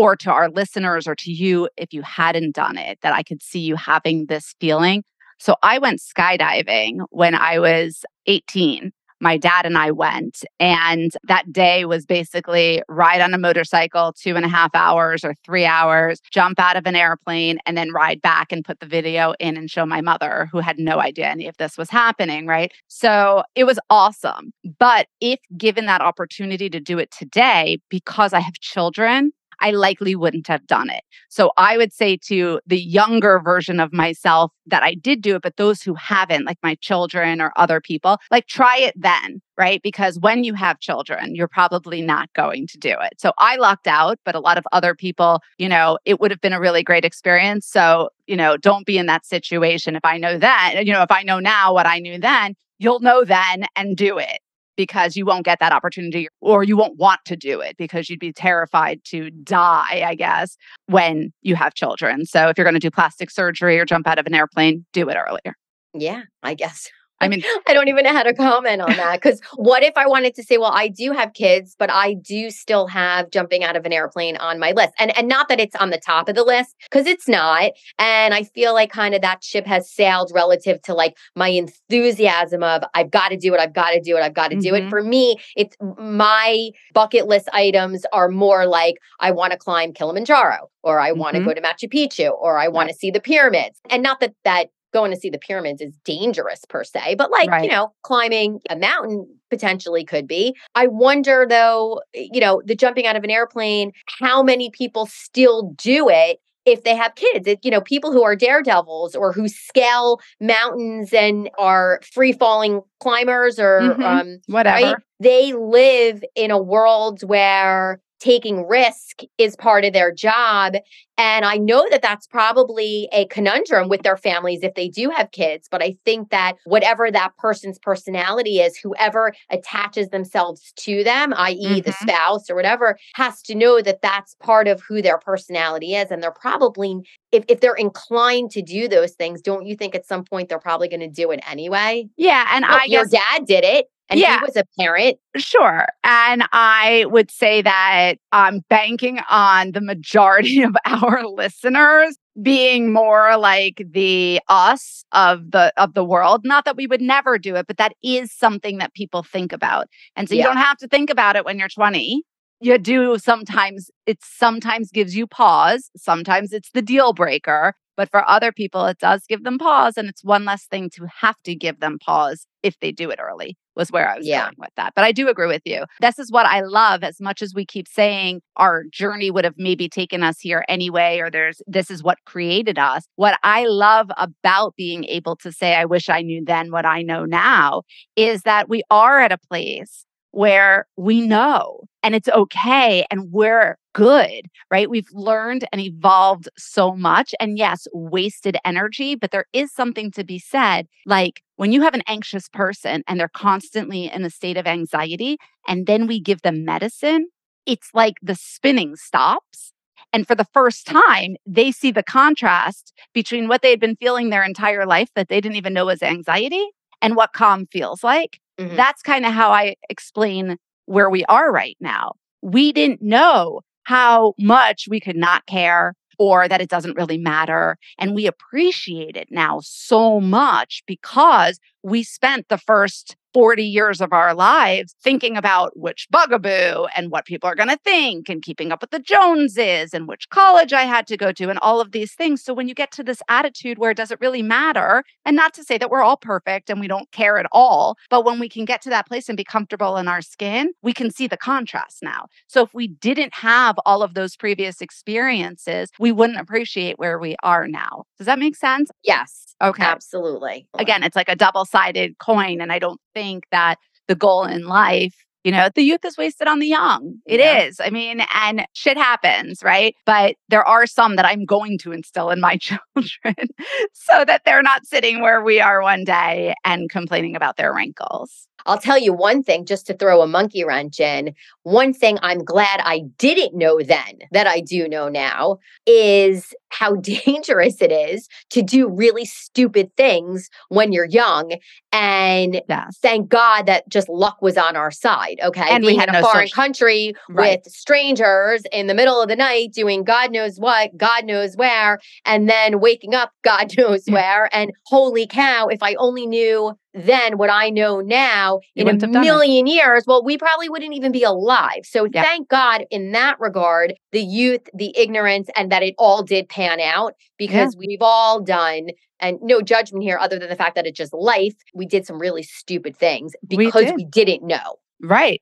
or 0.00 0.16
to 0.16 0.30
our 0.30 0.48
listeners 0.48 1.06
or 1.06 1.14
to 1.14 1.30
you 1.30 1.68
if 1.76 1.92
you 1.92 2.00
hadn't 2.00 2.54
done 2.54 2.78
it, 2.78 2.98
that 3.02 3.12
I 3.12 3.22
could 3.22 3.42
see 3.42 3.60
you 3.60 3.76
having 3.76 4.26
this 4.26 4.54
feeling. 4.58 5.04
So 5.38 5.56
I 5.62 5.78
went 5.78 6.00
skydiving 6.00 7.00
when 7.10 7.34
I 7.34 7.58
was 7.58 8.02
18. 8.26 8.92
My 9.22 9.36
dad 9.36 9.66
and 9.66 9.76
I 9.76 9.90
went, 9.90 10.42
and 10.58 11.10
that 11.24 11.52
day 11.52 11.84
was 11.84 12.06
basically 12.06 12.82
ride 12.88 13.20
on 13.20 13.34
a 13.34 13.38
motorcycle 13.38 14.14
two 14.18 14.36
and 14.36 14.46
a 14.46 14.48
half 14.48 14.70
hours 14.72 15.22
or 15.22 15.34
three 15.44 15.66
hours, 15.66 16.20
jump 16.32 16.58
out 16.58 16.78
of 16.78 16.86
an 16.86 16.96
airplane, 16.96 17.58
and 17.66 17.76
then 17.76 17.92
ride 17.92 18.22
back 18.22 18.50
and 18.50 18.64
put 18.64 18.80
the 18.80 18.86
video 18.86 19.34
in 19.38 19.58
and 19.58 19.70
show 19.70 19.84
my 19.84 20.00
mother, 20.00 20.48
who 20.50 20.60
had 20.60 20.78
no 20.78 20.98
idea 20.98 21.26
any 21.26 21.46
of 21.46 21.58
this 21.58 21.76
was 21.76 21.90
happening. 21.90 22.46
Right. 22.46 22.72
So 22.88 23.42
it 23.54 23.64
was 23.64 23.78
awesome. 23.90 24.54
But 24.78 25.08
if 25.20 25.38
given 25.58 25.84
that 25.84 26.00
opportunity 26.00 26.70
to 26.70 26.80
do 26.80 26.98
it 26.98 27.10
today, 27.10 27.80
because 27.90 28.32
I 28.32 28.40
have 28.40 28.54
children, 28.54 29.32
I 29.60 29.70
likely 29.70 30.14
wouldn't 30.14 30.46
have 30.46 30.66
done 30.66 30.90
it. 30.90 31.02
So 31.28 31.52
I 31.56 31.76
would 31.76 31.92
say 31.92 32.16
to 32.26 32.60
the 32.66 32.80
younger 32.80 33.40
version 33.40 33.80
of 33.80 33.92
myself 33.92 34.52
that 34.66 34.82
I 34.82 34.94
did 34.94 35.22
do 35.22 35.36
it, 35.36 35.42
but 35.42 35.56
those 35.56 35.82
who 35.82 35.94
haven't, 35.94 36.44
like 36.44 36.58
my 36.62 36.74
children 36.76 37.40
or 37.40 37.52
other 37.56 37.80
people, 37.80 38.18
like 38.30 38.46
try 38.46 38.78
it 38.78 38.94
then, 38.96 39.40
right? 39.56 39.82
Because 39.82 40.18
when 40.18 40.44
you 40.44 40.54
have 40.54 40.80
children, 40.80 41.34
you're 41.34 41.48
probably 41.48 42.00
not 42.00 42.32
going 42.34 42.66
to 42.68 42.78
do 42.78 42.94
it. 43.00 43.14
So 43.18 43.32
I 43.38 43.56
locked 43.56 43.86
out, 43.86 44.18
but 44.24 44.34
a 44.34 44.40
lot 44.40 44.58
of 44.58 44.64
other 44.72 44.94
people, 44.94 45.40
you 45.58 45.68
know, 45.68 45.98
it 46.04 46.20
would 46.20 46.30
have 46.30 46.40
been 46.40 46.52
a 46.52 46.60
really 46.60 46.82
great 46.82 47.04
experience. 47.04 47.66
So, 47.66 48.10
you 48.26 48.36
know, 48.36 48.56
don't 48.56 48.86
be 48.86 48.98
in 48.98 49.06
that 49.06 49.26
situation. 49.26 49.96
If 49.96 50.04
I 50.04 50.16
know 50.18 50.38
that, 50.38 50.84
you 50.84 50.92
know, 50.92 51.02
if 51.02 51.10
I 51.10 51.22
know 51.22 51.38
now 51.38 51.74
what 51.74 51.86
I 51.86 51.98
knew 51.98 52.18
then, 52.18 52.54
you'll 52.78 53.00
know 53.00 53.24
then 53.24 53.66
and 53.76 53.96
do 53.96 54.18
it 54.18 54.40
because 54.76 55.16
you 55.16 55.26
won't 55.26 55.44
get 55.44 55.58
that 55.60 55.72
opportunity 55.72 56.28
or 56.40 56.64
you 56.64 56.76
won't 56.76 56.96
want 56.96 57.20
to 57.26 57.36
do 57.36 57.60
it 57.60 57.76
because 57.76 58.08
you'd 58.08 58.20
be 58.20 58.32
terrified 58.32 59.00
to 59.04 59.30
die, 59.30 60.04
I 60.06 60.14
guess, 60.14 60.56
when 60.86 61.32
you 61.42 61.54
have 61.56 61.74
children. 61.74 62.24
So 62.26 62.48
if 62.48 62.58
you're 62.58 62.64
going 62.64 62.74
to 62.74 62.80
do 62.80 62.90
plastic 62.90 63.30
surgery 63.30 63.78
or 63.78 63.84
jump 63.84 64.06
out 64.06 64.18
of 64.18 64.26
an 64.26 64.34
airplane, 64.34 64.86
do 64.92 65.08
it 65.08 65.16
earlier. 65.16 65.54
Yeah, 65.94 66.22
I 66.42 66.54
guess. 66.54 66.88
I 67.20 67.28
mean, 67.28 67.42
I 67.66 67.74
don't 67.74 67.88
even 67.88 68.04
know 68.04 68.12
how 68.12 68.22
to 68.22 68.34
comment 68.34 68.80
on 68.80 68.96
that. 68.96 69.20
Because 69.20 69.40
what 69.54 69.82
if 69.82 69.96
I 69.96 70.06
wanted 70.06 70.34
to 70.36 70.42
say, 70.42 70.58
well, 70.58 70.72
I 70.72 70.88
do 70.88 71.12
have 71.12 71.32
kids, 71.32 71.76
but 71.78 71.90
I 71.90 72.14
do 72.14 72.50
still 72.50 72.86
have 72.86 73.30
jumping 73.30 73.64
out 73.64 73.76
of 73.76 73.84
an 73.84 73.92
airplane 73.92 74.36
on 74.36 74.58
my 74.58 74.72
list. 74.72 74.92
And 74.98 75.16
and 75.16 75.28
not 75.28 75.48
that 75.48 75.60
it's 75.60 75.76
on 75.76 75.90
the 75.90 75.98
top 75.98 76.28
of 76.28 76.34
the 76.34 76.44
list, 76.44 76.74
because 76.90 77.06
it's 77.06 77.28
not. 77.28 77.72
And 77.98 78.34
I 78.34 78.44
feel 78.44 78.74
like 78.74 78.90
kind 78.90 79.14
of 79.14 79.22
that 79.22 79.44
ship 79.44 79.66
has 79.66 79.90
sailed 79.90 80.32
relative 80.34 80.82
to 80.82 80.94
like 80.94 81.16
my 81.36 81.48
enthusiasm 81.48 82.62
of 82.62 82.82
I've 82.94 83.10
got 83.10 83.28
to 83.28 83.36
do 83.36 83.54
it, 83.54 83.60
I've 83.60 83.74
got 83.74 83.90
to 83.90 84.00
do 84.00 84.16
it, 84.16 84.20
I've 84.20 84.34
got 84.34 84.48
to 84.48 84.56
mm-hmm. 84.56 84.62
do 84.62 84.74
it. 84.74 84.80
Mm-hmm. 84.80 84.90
For 84.90 85.02
me, 85.02 85.36
it's 85.56 85.76
my 85.98 86.70
bucket 86.94 87.26
list 87.26 87.48
items 87.52 88.04
are 88.12 88.28
more 88.28 88.66
like 88.66 88.96
I 89.20 89.30
want 89.30 89.52
to 89.52 89.58
climb 89.58 89.92
Kilimanjaro 89.92 90.70
or 90.82 91.00
I 91.00 91.12
want 91.12 91.34
to 91.34 91.40
mm-hmm. 91.40 91.48
go 91.48 91.54
to 91.54 91.60
Machu 91.60 91.92
Picchu 91.92 92.32
or 92.32 92.58
I 92.58 92.68
want 92.68 92.88
to 92.88 92.94
see 92.94 93.10
the 93.10 93.20
pyramids. 93.20 93.80
And 93.90 94.02
not 94.02 94.20
that 94.20 94.34
that 94.44 94.68
going 94.92 95.10
to 95.10 95.16
see 95.16 95.30
the 95.30 95.38
pyramids 95.38 95.80
is 95.80 95.96
dangerous 96.04 96.64
per 96.68 96.84
se, 96.84 97.14
but 97.16 97.30
like, 97.30 97.50
right. 97.50 97.64
you 97.64 97.70
know, 97.70 97.92
climbing 98.02 98.60
a 98.68 98.76
mountain 98.76 99.26
potentially 99.50 100.04
could 100.04 100.26
be. 100.26 100.54
I 100.74 100.86
wonder 100.86 101.46
though, 101.48 102.00
you 102.14 102.40
know, 102.40 102.62
the 102.64 102.74
jumping 102.74 103.06
out 103.06 103.16
of 103.16 103.24
an 103.24 103.30
airplane, 103.30 103.92
how 104.20 104.42
many 104.42 104.70
people 104.70 105.06
still 105.06 105.74
do 105.76 106.08
it 106.08 106.40
if 106.66 106.84
they 106.84 106.94
have 106.94 107.14
kids. 107.14 107.46
It, 107.46 107.60
you 107.62 107.70
know, 107.70 107.80
people 107.80 108.12
who 108.12 108.22
are 108.22 108.36
daredevils 108.36 109.14
or 109.14 109.32
who 109.32 109.48
scale 109.48 110.20
mountains 110.40 111.12
and 111.12 111.50
are 111.58 112.00
free 112.12 112.32
falling 112.32 112.82
climbers 113.00 113.58
or 113.58 113.80
mm-hmm. 113.80 114.02
um, 114.02 114.38
whatever. 114.46 114.86
Right? 114.86 114.96
They 115.18 115.52
live 115.52 116.22
in 116.34 116.50
a 116.50 116.58
world 116.58 117.22
where 117.22 118.00
taking 118.20 118.66
risk 118.68 119.22
is 119.38 119.56
part 119.56 119.84
of 119.84 119.92
their 119.92 120.12
job. 120.12 120.74
And 121.18 121.44
I 121.44 121.56
know 121.56 121.86
that 121.90 122.00
that's 122.00 122.26
probably 122.26 123.08
a 123.12 123.26
conundrum 123.26 123.88
with 123.88 124.02
their 124.02 124.16
families 124.16 124.60
if 124.62 124.74
they 124.74 124.88
do 124.88 125.10
have 125.10 125.32
kids. 125.32 125.68
But 125.70 125.82
I 125.82 125.96
think 126.04 126.30
that 126.30 126.54
whatever 126.64 127.10
that 127.10 127.36
person's 127.36 127.78
personality 127.78 128.60
is, 128.60 128.76
whoever 128.76 129.34
attaches 129.50 130.08
themselves 130.08 130.72
to 130.76 131.04
them, 131.04 131.34
i.e., 131.36 131.62
mm-hmm. 131.62 131.80
the 131.80 131.92
spouse 131.92 132.48
or 132.48 132.54
whatever, 132.54 132.96
has 133.16 133.42
to 133.42 133.54
know 133.54 133.82
that 133.82 134.00
that's 134.00 134.34
part 134.36 134.66
of 134.68 134.80
who 134.80 135.02
their 135.02 135.18
personality 135.18 135.94
is. 135.94 136.10
And 136.10 136.22
they're 136.22 136.30
probably, 136.30 136.96
if, 137.32 137.44
if 137.48 137.60
they're 137.60 137.74
inclined 137.74 138.50
to 138.52 138.62
do 138.62 138.88
those 138.88 139.12
things, 139.12 139.42
don't 139.42 139.66
you 139.66 139.76
think 139.76 139.94
at 139.94 140.06
some 140.06 140.24
point 140.24 140.48
they're 140.48 140.58
probably 140.58 140.88
going 140.88 141.00
to 141.00 141.08
do 141.08 141.30
it 141.32 141.40
anyway? 141.46 142.08
Yeah. 142.16 142.46
And 142.52 142.62
Look, 142.62 142.70
I 142.70 142.84
your 142.86 143.04
guess- 143.04 143.20
dad 143.20 143.46
did 143.46 143.64
it 143.64 143.86
and 144.10 144.18
yeah. 144.18 144.40
he 144.40 144.44
was 144.44 144.56
a 144.56 144.64
parent. 144.78 145.18
Sure. 145.36 145.86
And 146.02 146.42
I 146.52 147.06
would 147.08 147.30
say 147.30 147.62
that 147.62 148.14
I'm 148.32 148.60
banking 148.68 149.20
on 149.30 149.72
the 149.72 149.80
majority 149.80 150.62
of 150.64 150.76
our 150.84 151.24
listeners 151.26 152.16
being 152.42 152.92
more 152.92 153.36
like 153.36 153.82
the 153.90 154.40
us 154.48 155.04
of 155.12 155.50
the 155.50 155.72
of 155.76 155.94
the 155.94 156.04
world 156.04 156.42
not 156.44 156.64
that 156.64 156.76
we 156.76 156.86
would 156.86 157.00
never 157.00 157.38
do 157.38 157.56
it 157.56 157.66
but 157.66 157.76
that 157.76 157.92
is 158.04 158.32
something 158.32 158.78
that 158.78 158.94
people 158.94 159.22
think 159.22 159.52
about 159.52 159.88
and 160.14 160.28
so 160.28 160.34
yeah. 160.34 160.42
you 160.42 160.46
don't 160.46 160.56
have 160.56 160.76
to 160.76 160.86
think 160.86 161.10
about 161.10 161.34
it 161.34 161.44
when 161.44 161.58
you're 161.58 161.68
20 161.68 162.22
you 162.60 162.78
do 162.78 163.18
sometimes 163.18 163.90
it 164.06 164.18
sometimes 164.22 164.90
gives 164.92 165.16
you 165.16 165.26
pause 165.26 165.90
sometimes 165.96 166.52
it's 166.52 166.70
the 166.72 166.80
deal 166.80 167.12
breaker 167.12 167.74
but 167.96 168.08
for 168.08 168.26
other 168.28 168.52
people 168.52 168.86
it 168.86 168.98
does 168.98 169.24
give 169.28 169.42
them 169.42 169.58
pause 169.58 169.96
and 169.96 170.08
it's 170.08 170.22
one 170.22 170.44
less 170.44 170.66
thing 170.66 170.88
to 170.88 171.06
have 171.20 171.36
to 171.42 171.54
give 171.54 171.80
them 171.80 171.98
pause 171.98 172.46
if 172.62 172.78
they 172.80 172.92
do 172.92 173.10
it 173.10 173.18
early 173.20 173.56
was 173.80 173.90
where 173.90 174.08
I 174.08 174.18
was 174.18 174.26
yeah. 174.26 174.44
going 174.44 174.56
with 174.58 174.74
that. 174.76 174.92
But 174.94 175.04
I 175.04 175.10
do 175.10 175.28
agree 175.28 175.46
with 175.46 175.62
you. 175.64 175.86
This 176.00 176.18
is 176.18 176.30
what 176.30 176.44
I 176.44 176.60
love 176.60 177.02
as 177.02 177.18
much 177.18 177.40
as 177.40 177.54
we 177.54 177.64
keep 177.64 177.88
saying 177.88 178.42
our 178.56 178.84
journey 178.92 179.30
would 179.30 179.44
have 179.44 179.54
maybe 179.56 179.88
taken 179.88 180.22
us 180.22 180.38
here 180.38 180.64
anyway, 180.68 181.18
or 181.18 181.30
there's 181.30 181.62
this 181.66 181.90
is 181.90 182.02
what 182.02 182.18
created 182.26 182.78
us. 182.78 183.06
What 183.16 183.40
I 183.42 183.64
love 183.64 184.10
about 184.18 184.76
being 184.76 185.04
able 185.06 185.34
to 185.36 185.50
say, 185.50 185.74
I 185.74 185.86
wish 185.86 186.10
I 186.10 186.20
knew 186.20 186.44
then 186.44 186.70
what 186.70 186.84
I 186.84 187.00
know 187.00 187.24
now, 187.24 187.82
is 188.16 188.42
that 188.42 188.68
we 188.68 188.82
are 188.90 189.18
at 189.18 189.32
a 189.32 189.38
place 189.38 190.04
where 190.32 190.86
we 190.96 191.22
know 191.22 191.80
and 192.02 192.14
it's 192.14 192.28
okay 192.28 193.04
and 193.10 193.32
we're 193.32 193.76
good, 193.92 194.46
right? 194.70 194.90
We've 194.90 195.10
learned 195.12 195.66
and 195.72 195.80
evolved 195.80 196.48
so 196.56 196.94
much. 196.94 197.34
And 197.40 197.58
yes, 197.58 197.86
wasted 197.92 198.56
energy, 198.64 199.14
but 199.14 199.30
there 199.30 199.46
is 199.52 199.72
something 199.72 200.10
to 200.12 200.24
be 200.24 200.38
said. 200.38 200.86
Like 201.06 201.42
when 201.56 201.72
you 201.72 201.82
have 201.82 201.94
an 201.94 202.02
anxious 202.06 202.48
person 202.48 203.02
and 203.06 203.18
they're 203.18 203.28
constantly 203.28 204.10
in 204.10 204.24
a 204.24 204.30
state 204.30 204.56
of 204.56 204.66
anxiety, 204.66 205.36
and 205.66 205.86
then 205.86 206.06
we 206.06 206.20
give 206.20 206.42
them 206.42 206.64
medicine, 206.64 207.28
it's 207.66 207.90
like 207.94 208.14
the 208.22 208.34
spinning 208.34 208.96
stops. 208.96 209.72
And 210.12 210.26
for 210.26 210.34
the 210.34 210.46
first 210.52 210.86
time, 210.86 211.36
they 211.46 211.70
see 211.70 211.92
the 211.92 212.02
contrast 212.02 212.92
between 213.14 213.46
what 213.46 213.62
they 213.62 213.70
had 213.70 213.80
been 213.80 213.96
feeling 213.96 214.30
their 214.30 214.42
entire 214.42 214.86
life 214.86 215.08
that 215.14 215.28
they 215.28 215.40
didn't 215.40 215.56
even 215.56 215.72
know 215.72 215.86
was 215.86 216.02
anxiety 216.02 216.66
and 217.00 217.14
what 217.16 217.32
calm 217.32 217.66
feels 217.66 218.02
like. 218.02 218.40
Mm-hmm. 218.58 218.76
That's 218.76 219.02
kind 219.02 219.24
of 219.24 219.32
how 219.32 219.50
I 219.50 219.76
explain 219.88 220.56
where 220.86 221.08
we 221.10 221.24
are 221.26 221.52
right 221.52 221.76
now. 221.80 222.12
We 222.42 222.72
didn't 222.72 223.02
know 223.02 223.60
how 223.90 224.34
much 224.38 224.86
we 224.88 225.00
could 225.00 225.16
not 225.16 225.46
care 225.46 225.94
or 226.16 226.46
that 226.46 226.60
it 226.60 226.70
doesn't 226.70 226.96
really 226.96 227.18
matter. 227.18 227.76
And 227.98 228.14
we 228.14 228.28
appreciate 228.28 229.16
it 229.16 229.26
now 229.32 229.58
so 229.64 230.20
much 230.20 230.84
because 230.86 231.58
we 231.82 232.04
spent 232.04 232.46
the 232.48 232.56
first 232.56 233.16
40 233.32 233.64
years 233.64 234.00
of 234.00 234.12
our 234.12 234.34
lives 234.34 234.94
thinking 235.02 235.36
about 235.36 235.76
which 235.76 236.06
bugaboo 236.10 236.86
and 236.96 237.10
what 237.10 237.24
people 237.24 237.48
are 237.48 237.54
going 237.54 237.68
to 237.68 237.78
think 237.84 238.28
and 238.28 238.42
keeping 238.42 238.72
up 238.72 238.80
with 238.80 238.90
the 238.90 238.98
Joneses 238.98 239.94
and 239.94 240.08
which 240.08 240.28
college 240.30 240.72
I 240.72 240.82
had 240.82 241.06
to 241.08 241.16
go 241.16 241.32
to 241.32 241.48
and 241.50 241.58
all 241.60 241.80
of 241.80 241.92
these 241.92 242.14
things. 242.14 242.42
So 242.42 242.52
when 242.52 242.68
you 242.68 242.74
get 242.74 242.90
to 242.92 243.04
this 243.04 243.22
attitude 243.28 243.78
where 243.78 243.90
it 243.90 243.96
doesn't 243.96 244.20
really 244.20 244.42
matter, 244.42 245.04
and 245.24 245.36
not 245.36 245.54
to 245.54 245.64
say 245.64 245.78
that 245.78 245.90
we're 245.90 246.02
all 246.02 246.16
perfect 246.16 246.70
and 246.70 246.80
we 246.80 246.88
don't 246.88 247.10
care 247.12 247.38
at 247.38 247.46
all, 247.52 247.96
but 248.08 248.24
when 248.24 248.40
we 248.40 248.48
can 248.48 248.64
get 248.64 248.82
to 248.82 248.90
that 248.90 249.06
place 249.06 249.28
and 249.28 249.36
be 249.36 249.44
comfortable 249.44 249.96
in 249.96 250.08
our 250.08 250.22
skin, 250.22 250.72
we 250.82 250.92
can 250.92 251.10
see 251.10 251.26
the 251.26 251.36
contrast 251.36 251.98
now. 252.02 252.26
So 252.46 252.62
if 252.62 252.74
we 252.74 252.88
didn't 252.88 253.34
have 253.34 253.76
all 253.86 254.02
of 254.02 254.14
those 254.14 254.36
previous 254.36 254.80
experiences, 254.80 255.90
we 255.98 256.12
wouldn't 256.12 256.40
appreciate 256.40 256.98
where 256.98 257.18
we 257.18 257.36
are 257.42 257.68
now. 257.68 258.04
Does 258.18 258.26
that 258.26 258.38
make 258.38 258.56
sense? 258.56 258.90
Yes. 259.04 259.54
Okay. 259.62 259.82
Absolutely. 259.82 260.66
Again, 260.78 261.02
it's 261.02 261.16
like 261.16 261.28
a 261.28 261.36
double 261.36 261.66
sided 261.66 262.18
coin. 262.18 262.60
And 262.62 262.72
I 262.72 262.78
don't 262.78 263.00
think 263.14 263.19
that 263.50 263.76
the 264.08 264.14
goal 264.14 264.44
in 264.44 264.66
life 264.66 265.14
you 265.44 265.52
know, 265.52 265.70
the 265.74 265.82
youth 265.82 266.04
is 266.04 266.18
wasted 266.18 266.48
on 266.48 266.58
the 266.58 266.66
young. 266.66 267.16
It 267.24 267.40
yeah. 267.40 267.62
is. 267.62 267.80
I 267.80 267.88
mean, 267.88 268.22
and 268.34 268.66
shit 268.74 268.98
happens, 268.98 269.62
right? 269.62 269.94
But 270.04 270.36
there 270.48 270.66
are 270.66 270.86
some 270.86 271.16
that 271.16 271.24
I'm 271.24 271.46
going 271.46 271.78
to 271.78 271.92
instill 271.92 272.30
in 272.30 272.40
my 272.40 272.56
children 272.58 273.48
so 273.94 274.24
that 274.26 274.42
they're 274.44 274.62
not 274.62 274.84
sitting 274.84 275.22
where 275.22 275.42
we 275.42 275.60
are 275.60 275.82
one 275.82 276.04
day 276.04 276.54
and 276.64 276.90
complaining 276.90 277.36
about 277.36 277.56
their 277.56 277.74
wrinkles. 277.74 278.48
I'll 278.66 278.78
tell 278.78 278.98
you 278.98 279.12
one 279.12 279.42
thing 279.42 279.64
just 279.64 279.86
to 279.86 279.94
throw 279.94 280.22
a 280.22 280.26
monkey 280.26 280.64
wrench 280.64 281.00
in. 281.00 281.34
One 281.62 281.92
thing 281.92 282.18
I'm 282.22 282.44
glad 282.44 282.80
I 282.82 283.02
didn't 283.18 283.56
know 283.56 283.80
then 283.82 284.18
that 284.32 284.46
I 284.46 284.60
do 284.60 284.88
know 284.88 285.08
now 285.08 285.58
is 285.86 286.54
how 286.70 286.94
dangerous 286.96 287.80
it 287.82 287.92
is 287.92 288.28
to 288.50 288.62
do 288.62 288.88
really 288.88 289.24
stupid 289.24 289.94
things 289.96 290.48
when 290.68 290.92
you're 290.92 291.04
young. 291.04 291.52
And 291.92 292.62
yes. 292.68 292.98
thank 293.02 293.28
God 293.28 293.66
that 293.66 293.88
just 293.88 294.08
luck 294.08 294.40
was 294.40 294.56
on 294.56 294.76
our 294.76 294.90
side. 294.90 295.40
Okay. 295.42 295.68
And 295.68 295.84
we 295.84 295.96
had 295.96 296.08
a 296.08 296.12
no 296.12 296.22
foreign 296.22 296.48
social- 296.48 296.62
country 296.62 297.14
right. 297.28 297.60
with 297.64 297.72
strangers 297.72 298.62
in 298.72 298.86
the 298.86 298.94
middle 298.94 299.20
of 299.20 299.28
the 299.28 299.36
night 299.36 299.72
doing 299.72 300.04
God 300.04 300.30
knows 300.30 300.58
what, 300.58 300.96
God 300.96 301.24
knows 301.24 301.56
where, 301.56 301.98
and 302.24 302.48
then 302.48 302.80
waking 302.80 303.14
up 303.14 303.32
God 303.42 303.72
knows 303.76 304.04
mm. 304.04 304.12
where. 304.12 304.48
And 304.54 304.72
holy 304.86 305.26
cow, 305.26 305.68
if 305.68 305.82
I 305.82 305.94
only 305.94 306.26
knew 306.26 306.72
then 306.94 307.38
what 307.38 307.50
I 307.50 307.70
know 307.70 308.00
now 308.00 308.60
you 308.74 308.86
in 308.86 309.02
a 309.02 309.06
million 309.06 309.66
years, 309.66 310.04
well, 310.06 310.24
we 310.24 310.36
probably 310.36 310.68
wouldn't 310.68 310.94
even 310.94 311.12
be 311.12 311.22
alive. 311.22 311.84
So 311.84 312.06
yeah. 312.12 312.22
thank 312.22 312.48
God 312.48 312.84
in 312.90 313.12
that 313.12 313.38
regard, 313.38 313.94
the 314.12 314.22
youth, 314.22 314.68
the 314.74 314.96
ignorance, 314.98 315.48
and 315.56 315.70
that 315.70 315.82
it 315.82 315.94
all 315.98 316.22
did 316.22 316.48
pan 316.48 316.80
out 316.80 317.14
because 317.38 317.74
yeah. 317.74 317.86
we've 317.86 318.02
all 318.02 318.40
done 318.40 318.88
and 319.20 319.38
no 319.42 319.60
judgment 319.60 320.02
here 320.02 320.18
other 320.18 320.38
than 320.38 320.48
the 320.48 320.56
fact 320.56 320.74
that 320.74 320.86
it's 320.86 320.96
just 320.96 321.12
life. 321.12 321.54
We 321.74 321.86
did 321.86 322.06
some 322.06 322.18
really 322.18 322.42
stupid 322.42 322.96
things 322.96 323.34
because 323.46 323.74
we, 323.74 323.86
did. 323.86 323.96
we 323.96 324.04
didn't 324.04 324.46
know. 324.46 324.76
Right. 325.00 325.40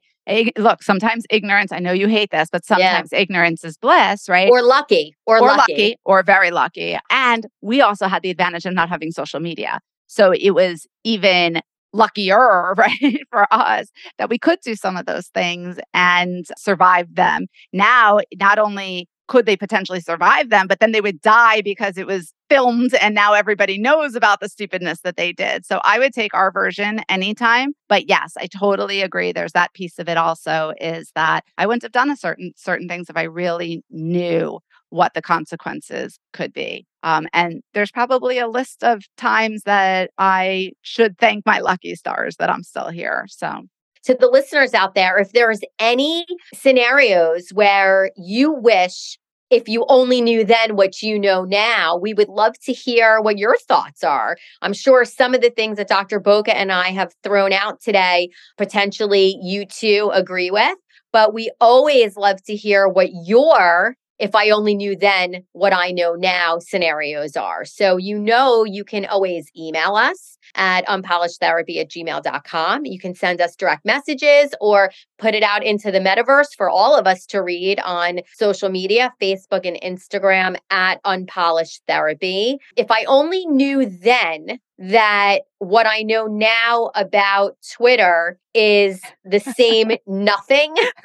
Look, 0.59 0.83
sometimes 0.83 1.25
ignorance, 1.31 1.73
I 1.73 1.79
know 1.79 1.93
you 1.93 2.07
hate 2.07 2.31
this, 2.31 2.51
but 2.53 2.65
sometimes 2.65 3.11
yeah. 3.13 3.19
ignorance 3.19 3.65
is 3.65 3.79
bliss, 3.79 4.29
right? 4.29 4.51
Or 4.51 4.63
lucky, 4.63 5.15
or, 5.25 5.39
or 5.39 5.49
lucky. 5.49 5.73
lucky, 5.73 5.97
or 6.05 6.23
very 6.23 6.51
lucky. 6.51 6.99
And 7.09 7.47
we 7.63 7.81
also 7.81 8.09
had 8.09 8.23
the 8.23 8.29
advantage 8.29 8.67
of 8.67 8.75
not 8.75 8.91
having 8.91 9.11
social 9.11 9.41
media. 9.41 9.81
So 10.09 10.33
it 10.33 10.51
was 10.51 10.87
even 11.05 11.61
luckier, 11.93 12.75
right, 12.77 13.21
for 13.31 13.47
us 13.53 13.89
that 14.19 14.29
we 14.29 14.39
could 14.39 14.59
do 14.63 14.75
some 14.75 14.97
of 14.97 15.07
those 15.07 15.29
things 15.29 15.79
and 15.95 16.47
survive 16.57 17.15
them. 17.15 17.47
Now, 17.73 18.21
not 18.39 18.59
only 18.59 19.09
could 19.29 19.45
they 19.47 19.57
potentially 19.57 20.01
survive 20.01 20.49
them, 20.49 20.67
but 20.67 20.81
then 20.81 20.93
they 20.93 21.03
would 21.03 21.21
die 21.21 21.61
because 21.61 21.99
it 21.99 22.07
was 22.07 22.33
filmed 22.49 22.95
and 22.95 23.15
now 23.15 23.35
everybody 23.35 23.79
knows 23.79 24.15
about 24.15 24.41
the 24.41 24.49
stupidness 24.49 25.01
that 25.03 25.17
they 25.19 25.33
did. 25.33 25.67
So 25.67 25.81
I 25.85 25.99
would 25.99 26.15
take 26.15 26.33
our 26.33 26.51
version 26.51 27.03
anytime. 27.11 27.75
But 27.91 28.09
yes, 28.09 28.33
I 28.39 28.47
totally 28.47 29.03
agree. 29.03 29.33
There's 29.33 29.53
that 29.53 29.75
piece 29.75 29.99
of 29.99 30.09
it 30.09 30.17
also 30.17 30.73
is 30.81 31.13
that 31.15 31.45
I 31.59 31.67
wouldn't 31.67 31.83
have 31.83 31.93
done 31.93 32.11
a 32.11 32.17
certain 32.17 32.53
certain 32.57 32.89
things 32.89 33.11
if 33.11 33.19
I 33.19 33.25
really 33.25 33.83
knew 33.91 34.61
what 34.91 35.15
the 35.15 35.23
consequences 35.23 36.19
could 36.33 36.53
be. 36.53 36.87
Um, 37.03 37.29
and 37.33 37.63
there's 37.75 37.91
probably 37.91 38.39
a 38.39 38.49
list 38.49 38.83
of 38.83 39.03
times 39.17 39.63
that 39.65 40.11
I 40.19 40.73
should 40.83 41.19
thank 41.19 41.47
my 41.47 41.61
lucky 41.61 41.95
stars 41.95 42.37
that 42.37 42.51
I'm 42.51 42.63
still 42.63 42.89
here. 42.89 43.27
So, 43.29 43.63
to 44.05 44.15
the 44.15 44.29
listeners 44.29 44.75
out 44.75 44.95
there, 44.95 45.19
if 45.19 45.33
there's 45.33 45.61
any 45.79 46.25
scenarios 46.55 47.51
where 47.53 48.11
you 48.17 48.53
wish 48.53 49.19
if 49.51 49.69
you 49.69 49.87
only 49.89 50.21
knew 50.21 50.45
then 50.45 50.77
what 50.77 51.03
you 51.03 51.19
know 51.19 51.45
now, 51.45 51.97
we 51.97 52.13
would 52.13 52.29
love 52.29 52.59
to 52.65 52.73
hear 52.73 53.21
what 53.21 53.39
your 53.39 53.57
thoughts 53.57 54.05
are. 54.05 54.37
I'm 54.61 54.75
sure 54.75 55.05
some 55.05 55.35
of 55.35 55.41
the 55.41 55.51
things 55.51 55.79
that 55.79 55.89
Dr. 55.89 56.21
Boca 56.21 56.57
and 56.57 56.71
I 56.71 56.91
have 56.91 57.15
thrown 57.23 57.53
out 57.53 57.81
today, 57.81 58.29
potentially 58.59 59.39
you 59.43 59.65
too 59.65 60.11
agree 60.13 60.51
with, 60.51 60.77
but 61.13 61.33
we 61.33 61.51
always 61.61 62.17
love 62.17 62.43
to 62.45 62.55
hear 62.55 62.89
what 62.89 63.09
your 63.25 63.97
if 64.19 64.35
I 64.35 64.51
only 64.51 64.75
knew 64.75 64.97
then 64.97 65.45
what 65.53 65.73
I 65.73 65.91
know 65.91 66.15
now 66.15 66.59
scenarios 66.59 67.37
are. 67.37 67.65
So, 67.65 67.97
you 67.97 68.19
know, 68.19 68.65
you 68.65 68.85
can 68.85 69.07
always 69.07 69.51
email 69.57 69.95
us 69.95 70.39
at 70.55 70.87
unpolishedtherapy 70.87 71.79
at 71.79 71.91
gmail.com. 71.91 72.85
You 72.85 72.99
can 72.99 73.15
send 73.15 73.41
us 73.41 73.57
direct 73.57 73.85
messages 73.85 74.55
or 74.61 74.91
put 75.19 75.35
it 75.35 75.43
out 75.43 75.65
into 75.65 75.91
the 75.91 76.01
metaverse 76.01 76.57
for 76.57 76.69
all 76.69 76.97
of 76.97 77.07
us 77.07 77.27
to 77.27 77.43
read 77.43 77.81
on 77.81 78.21
social 78.35 78.69
media, 78.69 79.13
Facebook 79.21 79.67
and 79.67 79.81
Instagram 79.81 80.57
at 80.71 81.01
unpolished 81.05 81.83
therapy. 81.87 82.59
If 82.77 82.91
I 82.91 83.05
only 83.05 83.47
knew 83.47 83.87
then 83.87 84.59
that 84.79 85.41
what 85.59 85.87
I 85.87 86.03
know 86.03 86.27
now 86.27 86.91
about 86.95 87.57
Twitter 87.73 88.39
is 88.55 89.01
the 89.25 89.41
same 89.41 89.93
nothing. 90.07 90.75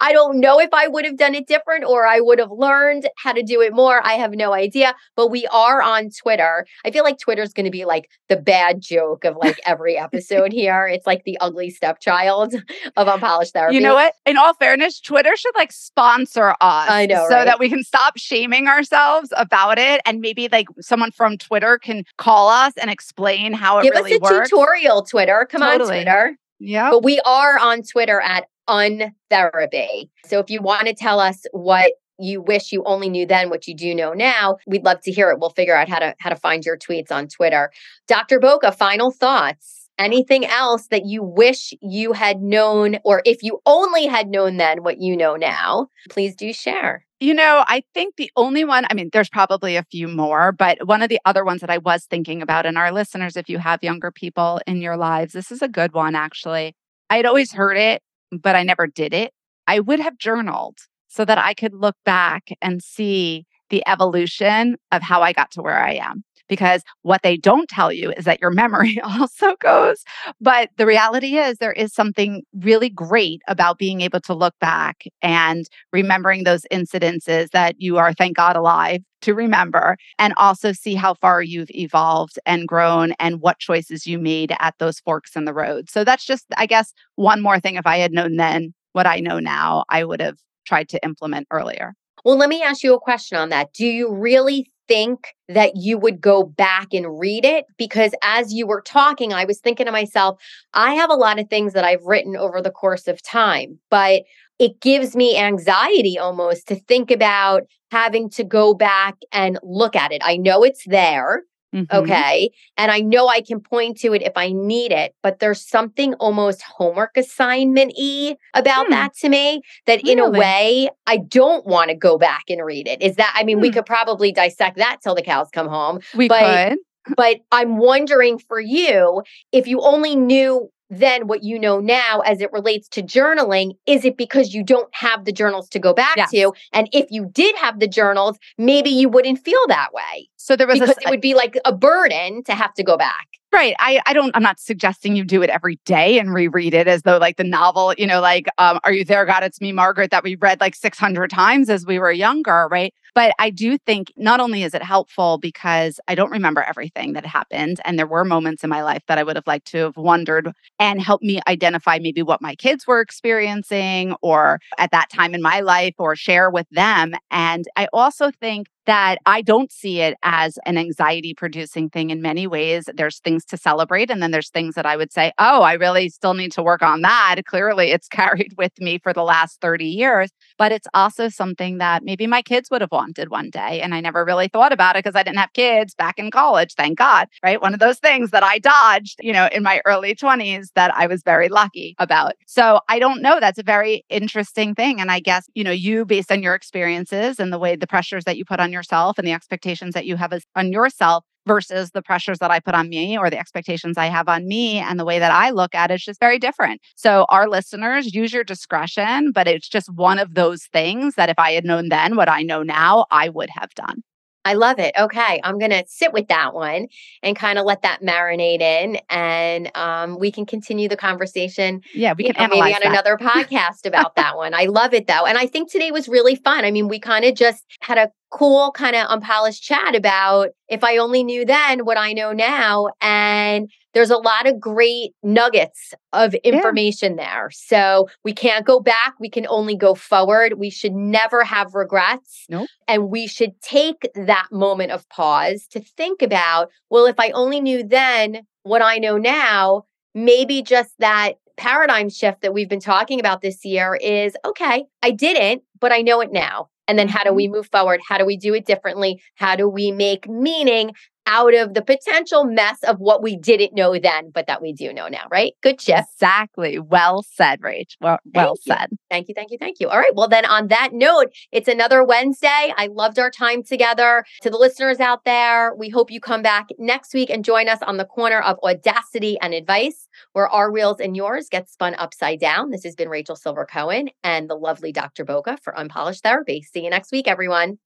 I 0.00 0.12
don't 0.12 0.40
know 0.40 0.58
if 0.60 0.70
I 0.72 0.88
would 0.88 1.04
have 1.04 1.16
done 1.16 1.34
it 1.34 1.46
different 1.46 1.84
or 1.84 2.06
I 2.06 2.20
would 2.20 2.38
have 2.38 2.50
learned 2.50 3.08
how 3.16 3.32
to 3.32 3.42
do 3.42 3.60
it 3.60 3.74
more. 3.74 4.04
I 4.04 4.14
have 4.14 4.32
no 4.32 4.52
idea, 4.52 4.94
but 5.16 5.28
we 5.28 5.46
are 5.48 5.82
on 5.82 6.10
Twitter. 6.10 6.66
I 6.84 6.90
feel 6.90 7.04
like 7.04 7.18
Twitter's 7.18 7.52
going 7.52 7.64
to 7.64 7.70
be 7.70 7.84
like 7.84 8.10
the 8.28 8.36
bad 8.36 8.80
joke 8.80 9.24
of 9.24 9.36
like 9.36 9.60
every 9.64 9.96
episode 9.96 10.52
here. 10.52 10.86
It's 10.86 11.06
like 11.06 11.24
the 11.24 11.38
ugly 11.40 11.70
stepchild 11.70 12.54
of 12.96 13.08
unpolished 13.08 13.52
therapy. 13.52 13.76
You 13.76 13.82
know 13.82 13.94
what? 13.94 14.14
In 14.24 14.36
all 14.36 14.54
fairness, 14.54 15.00
Twitter 15.00 15.36
should 15.36 15.54
like 15.54 15.72
sponsor 15.72 16.50
us. 16.60 16.90
I 16.90 17.06
know. 17.06 17.26
So 17.28 17.36
right? 17.36 17.44
that 17.44 17.58
we 17.58 17.68
can 17.68 17.82
stop 17.82 18.16
shaming 18.16 18.68
ourselves 18.68 19.32
about 19.36 19.78
it 19.78 20.00
and 20.06 20.20
maybe 20.20 20.48
like 20.50 20.68
someone 20.80 21.10
from 21.12 21.38
Twitter 21.38 21.78
can 21.78 22.04
call 22.16 22.48
us 22.48 22.72
and 22.76 22.90
explain 22.90 23.52
how 23.52 23.78
it 23.78 23.84
Give 23.84 23.92
really 23.92 24.02
works. 24.02 24.10
Give 24.12 24.22
us 24.22 24.30
a 24.30 24.34
works. 24.34 24.50
tutorial, 24.50 25.02
Twitter. 25.02 25.46
Come 25.50 25.60
Totally. 25.60 25.98
on, 25.98 26.04
Twitter. 26.04 26.36
Yeah. 26.58 26.90
But 26.90 27.04
we 27.04 27.20
are 27.24 27.58
on 27.58 27.82
Twitter 27.82 28.20
at 28.20 28.46
untherapy. 28.68 30.10
So 30.26 30.38
if 30.40 30.50
you 30.50 30.60
want 30.60 30.86
to 30.86 30.94
tell 30.94 31.20
us 31.20 31.44
what 31.52 31.92
you 32.18 32.40
wish 32.40 32.72
you 32.72 32.82
only 32.84 33.08
knew 33.08 33.26
then 33.26 33.50
what 33.50 33.66
you 33.66 33.74
do 33.74 33.94
know 33.94 34.12
now, 34.12 34.56
we'd 34.66 34.84
love 34.84 35.00
to 35.02 35.12
hear 35.12 35.30
it. 35.30 35.38
We'll 35.38 35.50
figure 35.50 35.76
out 35.76 35.88
how 35.88 35.98
to 35.98 36.14
how 36.18 36.30
to 36.30 36.36
find 36.36 36.64
your 36.64 36.78
tweets 36.78 37.12
on 37.12 37.28
Twitter. 37.28 37.70
Dr. 38.08 38.40
Boca, 38.40 38.72
final 38.72 39.10
thoughts. 39.10 39.88
Anything 39.98 40.44
else 40.44 40.88
that 40.88 41.06
you 41.06 41.22
wish 41.22 41.72
you 41.80 42.12
had 42.12 42.42
known, 42.42 42.98
or 43.02 43.22
if 43.24 43.42
you 43.42 43.60
only 43.64 44.06
had 44.06 44.28
known 44.28 44.58
then 44.58 44.82
what 44.82 45.00
you 45.00 45.16
know 45.16 45.36
now, 45.36 45.88
please 46.10 46.36
do 46.36 46.52
share. 46.52 47.05
You 47.18 47.32
know, 47.32 47.64
I 47.66 47.82
think 47.94 48.16
the 48.16 48.30
only 48.36 48.64
one, 48.64 48.84
I 48.90 48.94
mean, 48.94 49.08
there's 49.10 49.30
probably 49.30 49.76
a 49.76 49.84
few 49.84 50.06
more, 50.06 50.52
but 50.52 50.86
one 50.86 51.00
of 51.00 51.08
the 51.08 51.20
other 51.24 51.44
ones 51.46 51.62
that 51.62 51.70
I 51.70 51.78
was 51.78 52.04
thinking 52.04 52.42
about, 52.42 52.66
and 52.66 52.76
our 52.76 52.92
listeners, 52.92 53.38
if 53.38 53.48
you 53.48 53.58
have 53.58 53.82
younger 53.82 54.10
people 54.10 54.60
in 54.66 54.82
your 54.82 54.98
lives, 54.98 55.32
this 55.32 55.50
is 55.50 55.62
a 55.62 55.68
good 55.68 55.94
one, 55.94 56.14
actually. 56.14 56.74
I 57.08 57.16
had 57.16 57.24
always 57.24 57.52
heard 57.52 57.78
it, 57.78 58.02
but 58.30 58.54
I 58.54 58.64
never 58.64 58.86
did 58.86 59.14
it. 59.14 59.32
I 59.66 59.80
would 59.80 59.98
have 59.98 60.18
journaled 60.18 60.76
so 61.08 61.24
that 61.24 61.38
I 61.38 61.54
could 61.54 61.72
look 61.72 61.96
back 62.04 62.50
and 62.60 62.82
see 62.82 63.46
the 63.70 63.82
evolution 63.88 64.76
of 64.92 65.02
how 65.02 65.22
I 65.22 65.32
got 65.32 65.50
to 65.52 65.62
where 65.62 65.82
I 65.82 65.94
am. 65.94 66.22
Because 66.48 66.82
what 67.02 67.22
they 67.22 67.36
don't 67.36 67.68
tell 67.68 67.92
you 67.92 68.12
is 68.12 68.24
that 68.24 68.40
your 68.40 68.50
memory 68.50 69.00
also 69.04 69.54
goes. 69.60 70.04
But 70.40 70.70
the 70.76 70.86
reality 70.86 71.38
is, 71.38 71.58
there 71.58 71.72
is 71.72 71.92
something 71.92 72.42
really 72.60 72.88
great 72.88 73.42
about 73.48 73.78
being 73.78 74.00
able 74.00 74.20
to 74.20 74.34
look 74.34 74.54
back 74.60 75.04
and 75.22 75.66
remembering 75.92 76.44
those 76.44 76.66
incidences 76.72 77.50
that 77.50 77.76
you 77.78 77.98
are, 77.98 78.12
thank 78.12 78.36
God, 78.36 78.56
alive 78.56 79.02
to 79.22 79.34
remember, 79.34 79.96
and 80.18 80.34
also 80.36 80.72
see 80.72 80.94
how 80.94 81.14
far 81.14 81.42
you've 81.42 81.70
evolved 81.70 82.38
and 82.46 82.68
grown 82.68 83.12
and 83.18 83.40
what 83.40 83.58
choices 83.58 84.06
you 84.06 84.18
made 84.18 84.54
at 84.60 84.74
those 84.78 85.00
forks 85.00 85.34
in 85.34 85.46
the 85.46 85.54
road. 85.54 85.90
So 85.90 86.04
that's 86.04 86.24
just, 86.24 86.46
I 86.56 86.66
guess, 86.66 86.92
one 87.16 87.42
more 87.42 87.58
thing. 87.58 87.76
If 87.76 87.86
I 87.86 87.98
had 87.98 88.12
known 88.12 88.36
then 88.36 88.74
what 88.92 89.06
I 89.06 89.20
know 89.20 89.38
now, 89.40 89.84
I 89.88 90.04
would 90.04 90.20
have 90.20 90.38
tried 90.66 90.88
to 90.90 91.04
implement 91.04 91.46
earlier. 91.50 91.94
Well, 92.24 92.36
let 92.36 92.48
me 92.48 92.62
ask 92.62 92.82
you 92.82 92.94
a 92.94 93.00
question 93.00 93.38
on 93.38 93.50
that. 93.50 93.72
Do 93.72 93.86
you 93.86 94.12
really 94.12 94.70
think 94.88 95.34
that 95.48 95.72
you 95.76 95.98
would 95.98 96.20
go 96.20 96.42
back 96.42 96.88
and 96.92 97.18
read 97.18 97.44
it? 97.44 97.64
Because 97.76 98.12
as 98.22 98.52
you 98.52 98.66
were 98.66 98.82
talking, 98.82 99.32
I 99.32 99.44
was 99.44 99.60
thinking 99.60 99.86
to 99.86 99.92
myself, 99.92 100.40
I 100.74 100.94
have 100.94 101.10
a 101.10 101.14
lot 101.14 101.38
of 101.38 101.48
things 101.48 101.72
that 101.72 101.84
I've 101.84 102.04
written 102.04 102.36
over 102.36 102.60
the 102.60 102.70
course 102.70 103.08
of 103.08 103.22
time, 103.22 103.78
but 103.90 104.22
it 104.58 104.80
gives 104.80 105.14
me 105.14 105.36
anxiety 105.36 106.18
almost 106.18 106.68
to 106.68 106.76
think 106.76 107.10
about 107.10 107.64
having 107.90 108.30
to 108.30 108.44
go 108.44 108.74
back 108.74 109.16
and 109.32 109.58
look 109.62 109.94
at 109.94 110.12
it. 110.12 110.22
I 110.24 110.36
know 110.36 110.62
it's 110.62 110.84
there. 110.86 111.42
Mhm. 111.76 111.92
Okay. 111.92 112.50
And 112.76 112.90
I 112.90 113.00
know 113.00 113.28
I 113.28 113.40
can 113.42 113.60
point 113.60 113.98
to 113.98 114.14
it 114.14 114.22
if 114.22 114.32
I 114.36 114.50
need 114.52 114.92
it, 114.92 115.14
but 115.22 115.38
there's 115.40 115.60
something 115.66 116.14
almost 116.14 116.62
homework 116.62 117.16
assignment 117.16 117.92
y 117.98 118.36
about 118.54 118.86
Hmm. 118.86 118.92
that 118.92 119.14
to 119.18 119.28
me 119.28 119.60
that 119.86 120.00
in 120.08 120.18
a 120.18 120.30
way 120.30 120.88
I 121.06 121.18
don't 121.18 121.66
want 121.66 121.90
to 121.90 121.94
go 121.96 122.16
back 122.18 122.44
and 122.48 122.64
read 122.64 122.88
it. 122.88 123.02
Is 123.02 123.16
that, 123.16 123.32
I 123.36 123.44
mean, 123.44 123.60
we 123.60 123.68
Hmm. 123.68 123.74
could 123.74 123.86
probably 123.86 124.32
dissect 124.32 124.78
that 124.78 124.98
till 125.02 125.14
the 125.14 125.22
cows 125.22 125.48
come 125.52 125.68
home, 125.68 126.00
We 126.14 126.28
but- 126.28 126.70
could. 126.70 126.78
but 127.16 127.36
I'm 127.52 127.76
wondering 127.78 128.38
for 128.38 128.58
you 128.58 129.22
if 129.52 129.66
you 129.68 129.80
only 129.82 130.16
knew 130.16 130.70
then 130.88 131.26
what 131.26 131.42
you 131.42 131.58
know 131.58 131.80
now 131.80 132.20
as 132.20 132.40
it 132.40 132.52
relates 132.52 132.86
to 132.88 133.02
journaling, 133.02 133.72
is 133.86 134.04
it 134.04 134.16
because 134.16 134.54
you 134.54 134.62
don't 134.62 134.88
have 134.94 135.24
the 135.24 135.32
journals 135.32 135.68
to 135.70 135.80
go 135.80 135.92
back 135.92 136.16
Yes. 136.16 136.30
to? 136.30 136.52
And 136.72 136.88
if 136.92 137.06
you 137.10 137.28
did 137.32 137.56
have 137.56 137.80
the 137.80 137.88
journals, 137.88 138.38
maybe 138.56 138.90
you 138.90 139.08
wouldn't 139.08 139.40
feel 139.40 139.58
that 139.66 139.92
way 139.92 140.28
So 140.46 140.54
there 140.54 140.68
was 140.68 140.76
a, 140.76 140.82
because 140.82 140.96
s- 140.98 141.04
it 141.04 141.10
would 141.10 141.20
be 141.20 141.34
like 141.34 141.58
a 141.64 141.72
burden 141.72 142.44
to 142.44 142.54
have 142.54 142.72
to 142.74 142.84
go 142.84 142.96
back. 142.96 143.26
Right. 143.52 143.74
I, 143.80 144.00
I 144.06 144.12
don't, 144.12 144.30
I'm 144.36 144.44
not 144.44 144.60
suggesting 144.60 145.16
you 145.16 145.24
do 145.24 145.42
it 145.42 145.50
every 145.50 145.80
day 145.84 146.20
and 146.20 146.32
reread 146.32 146.72
it 146.72 146.86
as 146.86 147.02
though 147.02 147.18
like 147.18 147.36
the 147.36 147.42
novel, 147.42 147.94
you 147.98 148.06
know, 148.06 148.20
like, 148.20 148.46
um, 148.58 148.78
Are 148.84 148.92
You 148.92 149.04
There, 149.04 149.24
God? 149.26 149.42
It's 149.42 149.60
Me, 149.60 149.72
Margaret, 149.72 150.12
that 150.12 150.22
we 150.22 150.36
read 150.36 150.60
like 150.60 150.76
600 150.76 151.30
times 151.30 151.68
as 151.68 151.84
we 151.84 151.98
were 151.98 152.12
younger. 152.12 152.68
Right. 152.70 152.94
But 153.12 153.34
I 153.40 153.50
do 153.50 153.76
think 153.76 154.12
not 154.16 154.38
only 154.38 154.62
is 154.62 154.72
it 154.74 154.82
helpful 154.84 155.38
because 155.38 155.98
I 156.06 156.14
don't 156.14 156.30
remember 156.30 156.62
everything 156.62 157.14
that 157.14 157.26
happened. 157.26 157.80
And 157.84 157.98
there 157.98 158.06
were 158.06 158.24
moments 158.24 158.62
in 158.62 158.70
my 158.70 158.84
life 158.84 159.02
that 159.08 159.18
I 159.18 159.24
would 159.24 159.34
have 159.36 159.46
liked 159.48 159.66
to 159.68 159.78
have 159.78 159.96
wondered 159.96 160.52
and 160.78 161.00
help 161.00 161.22
me 161.22 161.40
identify 161.48 161.98
maybe 162.00 162.22
what 162.22 162.40
my 162.42 162.54
kids 162.54 162.86
were 162.86 163.00
experiencing 163.00 164.14
or 164.22 164.60
at 164.78 164.92
that 164.92 165.10
time 165.10 165.34
in 165.34 165.42
my 165.42 165.58
life 165.60 165.94
or 165.98 166.14
share 166.14 166.50
with 166.50 166.68
them. 166.70 167.14
And 167.32 167.64
I 167.74 167.88
also 167.92 168.30
think 168.30 168.68
that 168.86 169.18
I 169.26 169.42
don't 169.42 169.70
see 169.70 170.00
it 170.00 170.16
as 170.22 170.58
an 170.64 170.78
anxiety 170.78 171.34
producing 171.34 171.90
thing 171.90 172.10
in 172.10 172.22
many 172.22 172.46
ways. 172.46 172.88
There's 172.94 173.18
things 173.18 173.44
to 173.46 173.56
celebrate, 173.56 174.10
and 174.10 174.22
then 174.22 174.30
there's 174.30 174.50
things 174.50 174.74
that 174.76 174.86
I 174.86 174.96
would 174.96 175.12
say, 175.12 175.32
oh, 175.38 175.62
I 175.62 175.74
really 175.74 176.08
still 176.08 176.34
need 176.34 176.52
to 176.52 176.62
work 176.62 176.82
on 176.82 177.02
that. 177.02 177.36
Clearly, 177.46 177.90
it's 177.90 178.08
carried 178.16 178.54
with 178.56 178.72
me 178.80 178.98
for 178.98 179.12
the 179.12 179.22
last 179.22 179.60
30 179.60 179.84
years, 179.86 180.30
but 180.58 180.72
it's 180.72 180.86
also 180.94 181.28
something 181.28 181.78
that 181.78 182.02
maybe 182.04 182.26
my 182.26 182.42
kids 182.42 182.70
would 182.70 182.80
have 182.80 182.92
wanted 182.92 183.30
one 183.30 183.50
day. 183.50 183.80
And 183.80 183.94
I 183.94 184.00
never 184.00 184.24
really 184.24 184.48
thought 184.48 184.72
about 184.72 184.96
it 184.96 185.04
because 185.04 185.16
I 185.16 185.22
didn't 185.22 185.38
have 185.38 185.52
kids 185.52 185.94
back 185.94 186.18
in 186.18 186.30
college, 186.30 186.74
thank 186.74 186.98
God, 186.98 187.28
right? 187.42 187.60
One 187.60 187.74
of 187.74 187.80
those 187.80 187.98
things 187.98 188.30
that 188.30 188.42
I 188.42 188.58
dodged, 188.58 189.18
you 189.20 189.32
know, 189.32 189.48
in 189.52 189.62
my 189.62 189.80
early 189.84 190.14
20s 190.14 190.68
that 190.74 190.94
I 190.94 191.06
was 191.06 191.22
very 191.22 191.48
lucky 191.48 191.94
about. 191.98 192.34
So 192.46 192.80
I 192.88 192.98
don't 192.98 193.22
know. 193.22 193.40
That's 193.40 193.58
a 193.58 193.62
very 193.62 194.04
interesting 194.08 194.74
thing. 194.74 195.00
And 195.00 195.10
I 195.10 195.20
guess, 195.20 195.46
you 195.54 195.64
know, 195.64 195.70
you, 195.70 196.04
based 196.04 196.30
on 196.30 196.42
your 196.42 196.54
experiences 196.54 197.40
and 197.40 197.52
the 197.52 197.58
way 197.58 197.76
the 197.76 197.86
pressures 197.86 198.24
that 198.24 198.36
you 198.36 198.44
put 198.44 198.60
on 198.60 198.72
yourself 198.76 199.18
and 199.18 199.26
the 199.26 199.32
expectations 199.32 199.94
that 199.94 200.06
you 200.06 200.16
have 200.16 200.32
as, 200.32 200.44
on 200.54 200.70
yourself 200.70 201.24
versus 201.46 201.92
the 201.92 202.02
pressures 202.02 202.38
that 202.40 202.50
I 202.50 202.58
put 202.60 202.74
on 202.74 202.88
me 202.88 203.16
or 203.16 203.30
the 203.30 203.38
expectations 203.38 203.96
I 203.96 204.06
have 204.06 204.28
on 204.28 204.46
me 204.48 204.78
and 204.78 204.98
the 204.98 205.04
way 205.04 205.18
that 205.20 205.30
I 205.32 205.50
look 205.50 205.74
at 205.76 205.90
it 205.90 205.94
is 205.94 206.04
just 206.04 206.20
very 206.20 206.38
different. 206.38 206.80
So 206.96 207.24
our 207.28 207.48
listeners 207.48 208.12
use 208.14 208.32
your 208.32 208.44
discretion, 208.44 209.30
but 209.32 209.46
it's 209.48 209.68
just 209.68 209.88
one 209.92 210.18
of 210.18 210.34
those 210.34 210.64
things 210.72 211.14
that 211.14 211.28
if 211.28 211.38
I 211.38 211.52
had 211.52 211.64
known 211.64 211.88
then 211.88 212.16
what 212.16 212.28
I 212.28 212.42
know 212.42 212.62
now, 212.64 213.06
I 213.10 213.28
would 213.28 213.50
have 213.50 213.72
done. 213.74 214.02
I 214.44 214.54
love 214.54 214.78
it. 214.78 214.94
Okay. 214.96 215.40
I'm 215.42 215.58
going 215.58 215.72
to 215.72 215.82
sit 215.88 216.12
with 216.12 216.28
that 216.28 216.54
one 216.54 216.86
and 217.20 217.34
kind 217.36 217.58
of 217.58 217.64
let 217.64 217.82
that 217.82 218.00
marinate 218.00 218.60
in. 218.60 218.96
And 219.10 219.76
um, 219.76 220.20
we 220.20 220.30
can 220.30 220.46
continue 220.46 220.88
the 220.88 220.96
conversation 220.96 221.80
Yeah, 221.94 222.14
we 222.16 222.28
you 222.28 222.32
can 222.32 222.50
know, 222.50 222.56
maybe 222.60 222.72
on 222.74 222.80
that. 222.80 222.92
another 222.92 223.16
podcast 223.16 223.84
about 223.86 224.14
that 224.14 224.36
one. 224.36 224.54
I 224.54 224.66
love 224.66 224.94
it 224.94 225.08
though. 225.08 225.26
And 225.26 225.36
I 225.36 225.48
think 225.48 225.68
today 225.72 225.90
was 225.90 226.06
really 226.08 226.36
fun. 226.36 226.64
I 226.64 226.70
mean, 226.70 226.86
we 226.86 227.00
kind 227.00 227.24
of 227.24 227.34
just 227.34 227.64
had 227.80 227.98
a 227.98 228.10
cool, 228.36 228.70
kind 228.72 228.94
of 228.94 229.06
unpolished 229.08 229.62
chat 229.62 229.94
about 229.94 230.50
if 230.68 230.84
I 230.84 230.98
only 230.98 231.24
knew 231.24 231.46
then 231.46 231.86
what 231.86 231.96
I 231.96 232.12
know 232.12 232.32
now. 232.32 232.88
And 233.00 233.70
there's 233.94 234.10
a 234.10 234.18
lot 234.18 234.46
of 234.46 234.60
great 234.60 235.12
nuggets 235.22 235.94
of 236.12 236.34
information 236.34 237.16
there. 237.16 237.50
So 237.50 238.10
we 238.24 238.34
can't 238.34 238.66
go 238.66 238.78
back. 238.78 239.14
We 239.18 239.30
can 239.30 239.46
only 239.48 239.74
go 239.74 239.94
forward. 239.94 240.58
We 240.58 240.68
should 240.68 240.92
never 240.92 241.44
have 241.44 241.74
regrets. 241.74 242.44
Nope. 242.50 242.68
And 242.86 243.08
we 243.08 243.26
should 243.26 243.58
take 243.62 244.06
that 244.14 244.48
moment 244.52 244.92
of 244.92 245.08
pause 245.08 245.66
to 245.70 245.80
think 245.80 246.20
about, 246.20 246.70
well, 246.90 247.06
if 247.06 247.18
I 247.18 247.30
only 247.30 247.60
knew 247.60 247.82
then 247.82 248.46
what 248.64 248.82
I 248.82 248.98
know 248.98 249.16
now, 249.16 249.84
maybe 250.14 250.60
just 250.60 250.90
that 250.98 251.34
paradigm 251.56 252.10
shift 252.10 252.42
that 252.42 252.52
we've 252.52 252.68
been 252.68 252.80
talking 252.80 253.18
about 253.18 253.40
this 253.40 253.64
year 253.64 253.94
is 253.94 254.36
okay, 254.44 254.84
I 255.02 255.10
didn't, 255.10 255.62
but 255.80 255.90
I 255.90 256.02
know 256.02 256.20
it 256.20 256.32
now. 256.32 256.68
And 256.88 256.98
then 256.98 257.08
how 257.08 257.24
do 257.24 257.32
we 257.32 257.46
mm-hmm. 257.46 257.56
move 257.56 257.68
forward? 257.70 258.00
How 258.08 258.18
do 258.18 258.24
we 258.24 258.36
do 258.36 258.54
it 258.54 258.66
differently? 258.66 259.20
How 259.36 259.56
do 259.56 259.68
we 259.68 259.90
make 259.90 260.28
meaning 260.28 260.92
out 261.26 261.54
of 261.54 261.74
the 261.74 261.82
potential 261.82 262.44
mess 262.44 262.82
of 262.84 262.98
what 262.98 263.22
we 263.22 263.36
didn't 263.36 263.74
know 263.74 263.98
then, 263.98 264.30
but 264.30 264.46
that 264.46 264.62
we 264.62 264.72
do 264.72 264.92
know 264.92 265.08
now, 265.08 265.26
right? 265.30 265.52
Good 265.62 265.80
shift. 265.80 266.08
Exactly. 266.14 266.78
Well 266.78 267.24
said, 267.34 267.60
Rach. 267.60 267.96
Well, 268.00 268.18
well 268.34 268.56
said. 268.56 268.90
Thank 269.10 269.28
you. 269.28 269.34
Thank 269.34 269.50
you. 269.50 269.58
Thank 269.58 269.80
you. 269.80 269.88
All 269.88 269.98
right. 269.98 270.14
Well, 270.14 270.28
then 270.28 270.44
on 270.44 270.68
that 270.68 270.90
note, 270.92 271.32
it's 271.52 271.68
another 271.68 272.04
Wednesday. 272.04 272.72
I 272.76 272.88
loved 272.90 273.18
our 273.18 273.30
time 273.30 273.62
together. 273.62 274.24
To 274.42 274.50
the 274.50 274.56
listeners 274.56 275.00
out 275.00 275.24
there, 275.24 275.74
we 275.74 275.88
hope 275.88 276.10
you 276.10 276.20
come 276.20 276.42
back 276.42 276.68
next 276.78 277.12
week 277.14 277.30
and 277.30 277.44
join 277.44 277.68
us 277.68 277.80
on 277.82 277.96
the 277.96 278.04
corner 278.04 278.40
of 278.40 278.58
audacity 278.62 279.38
and 279.40 279.54
advice, 279.54 280.08
where 280.32 280.48
our 280.48 280.70
reels 280.70 281.00
and 281.00 281.16
yours 281.16 281.48
get 281.50 281.68
spun 281.68 281.94
upside 281.96 282.40
down. 282.40 282.70
This 282.70 282.84
has 282.84 282.94
been 282.94 283.08
Rachel 283.08 283.36
Silver 283.36 283.66
Cohen 283.66 284.10
and 284.22 284.48
the 284.48 284.54
lovely 284.54 284.92
Dr. 284.92 285.24
Boca 285.24 285.58
for 285.62 285.78
Unpolished 285.78 286.22
Therapy. 286.22 286.62
See 286.62 286.84
you 286.84 286.90
next 286.90 287.12
week, 287.12 287.28
everyone. 287.28 287.78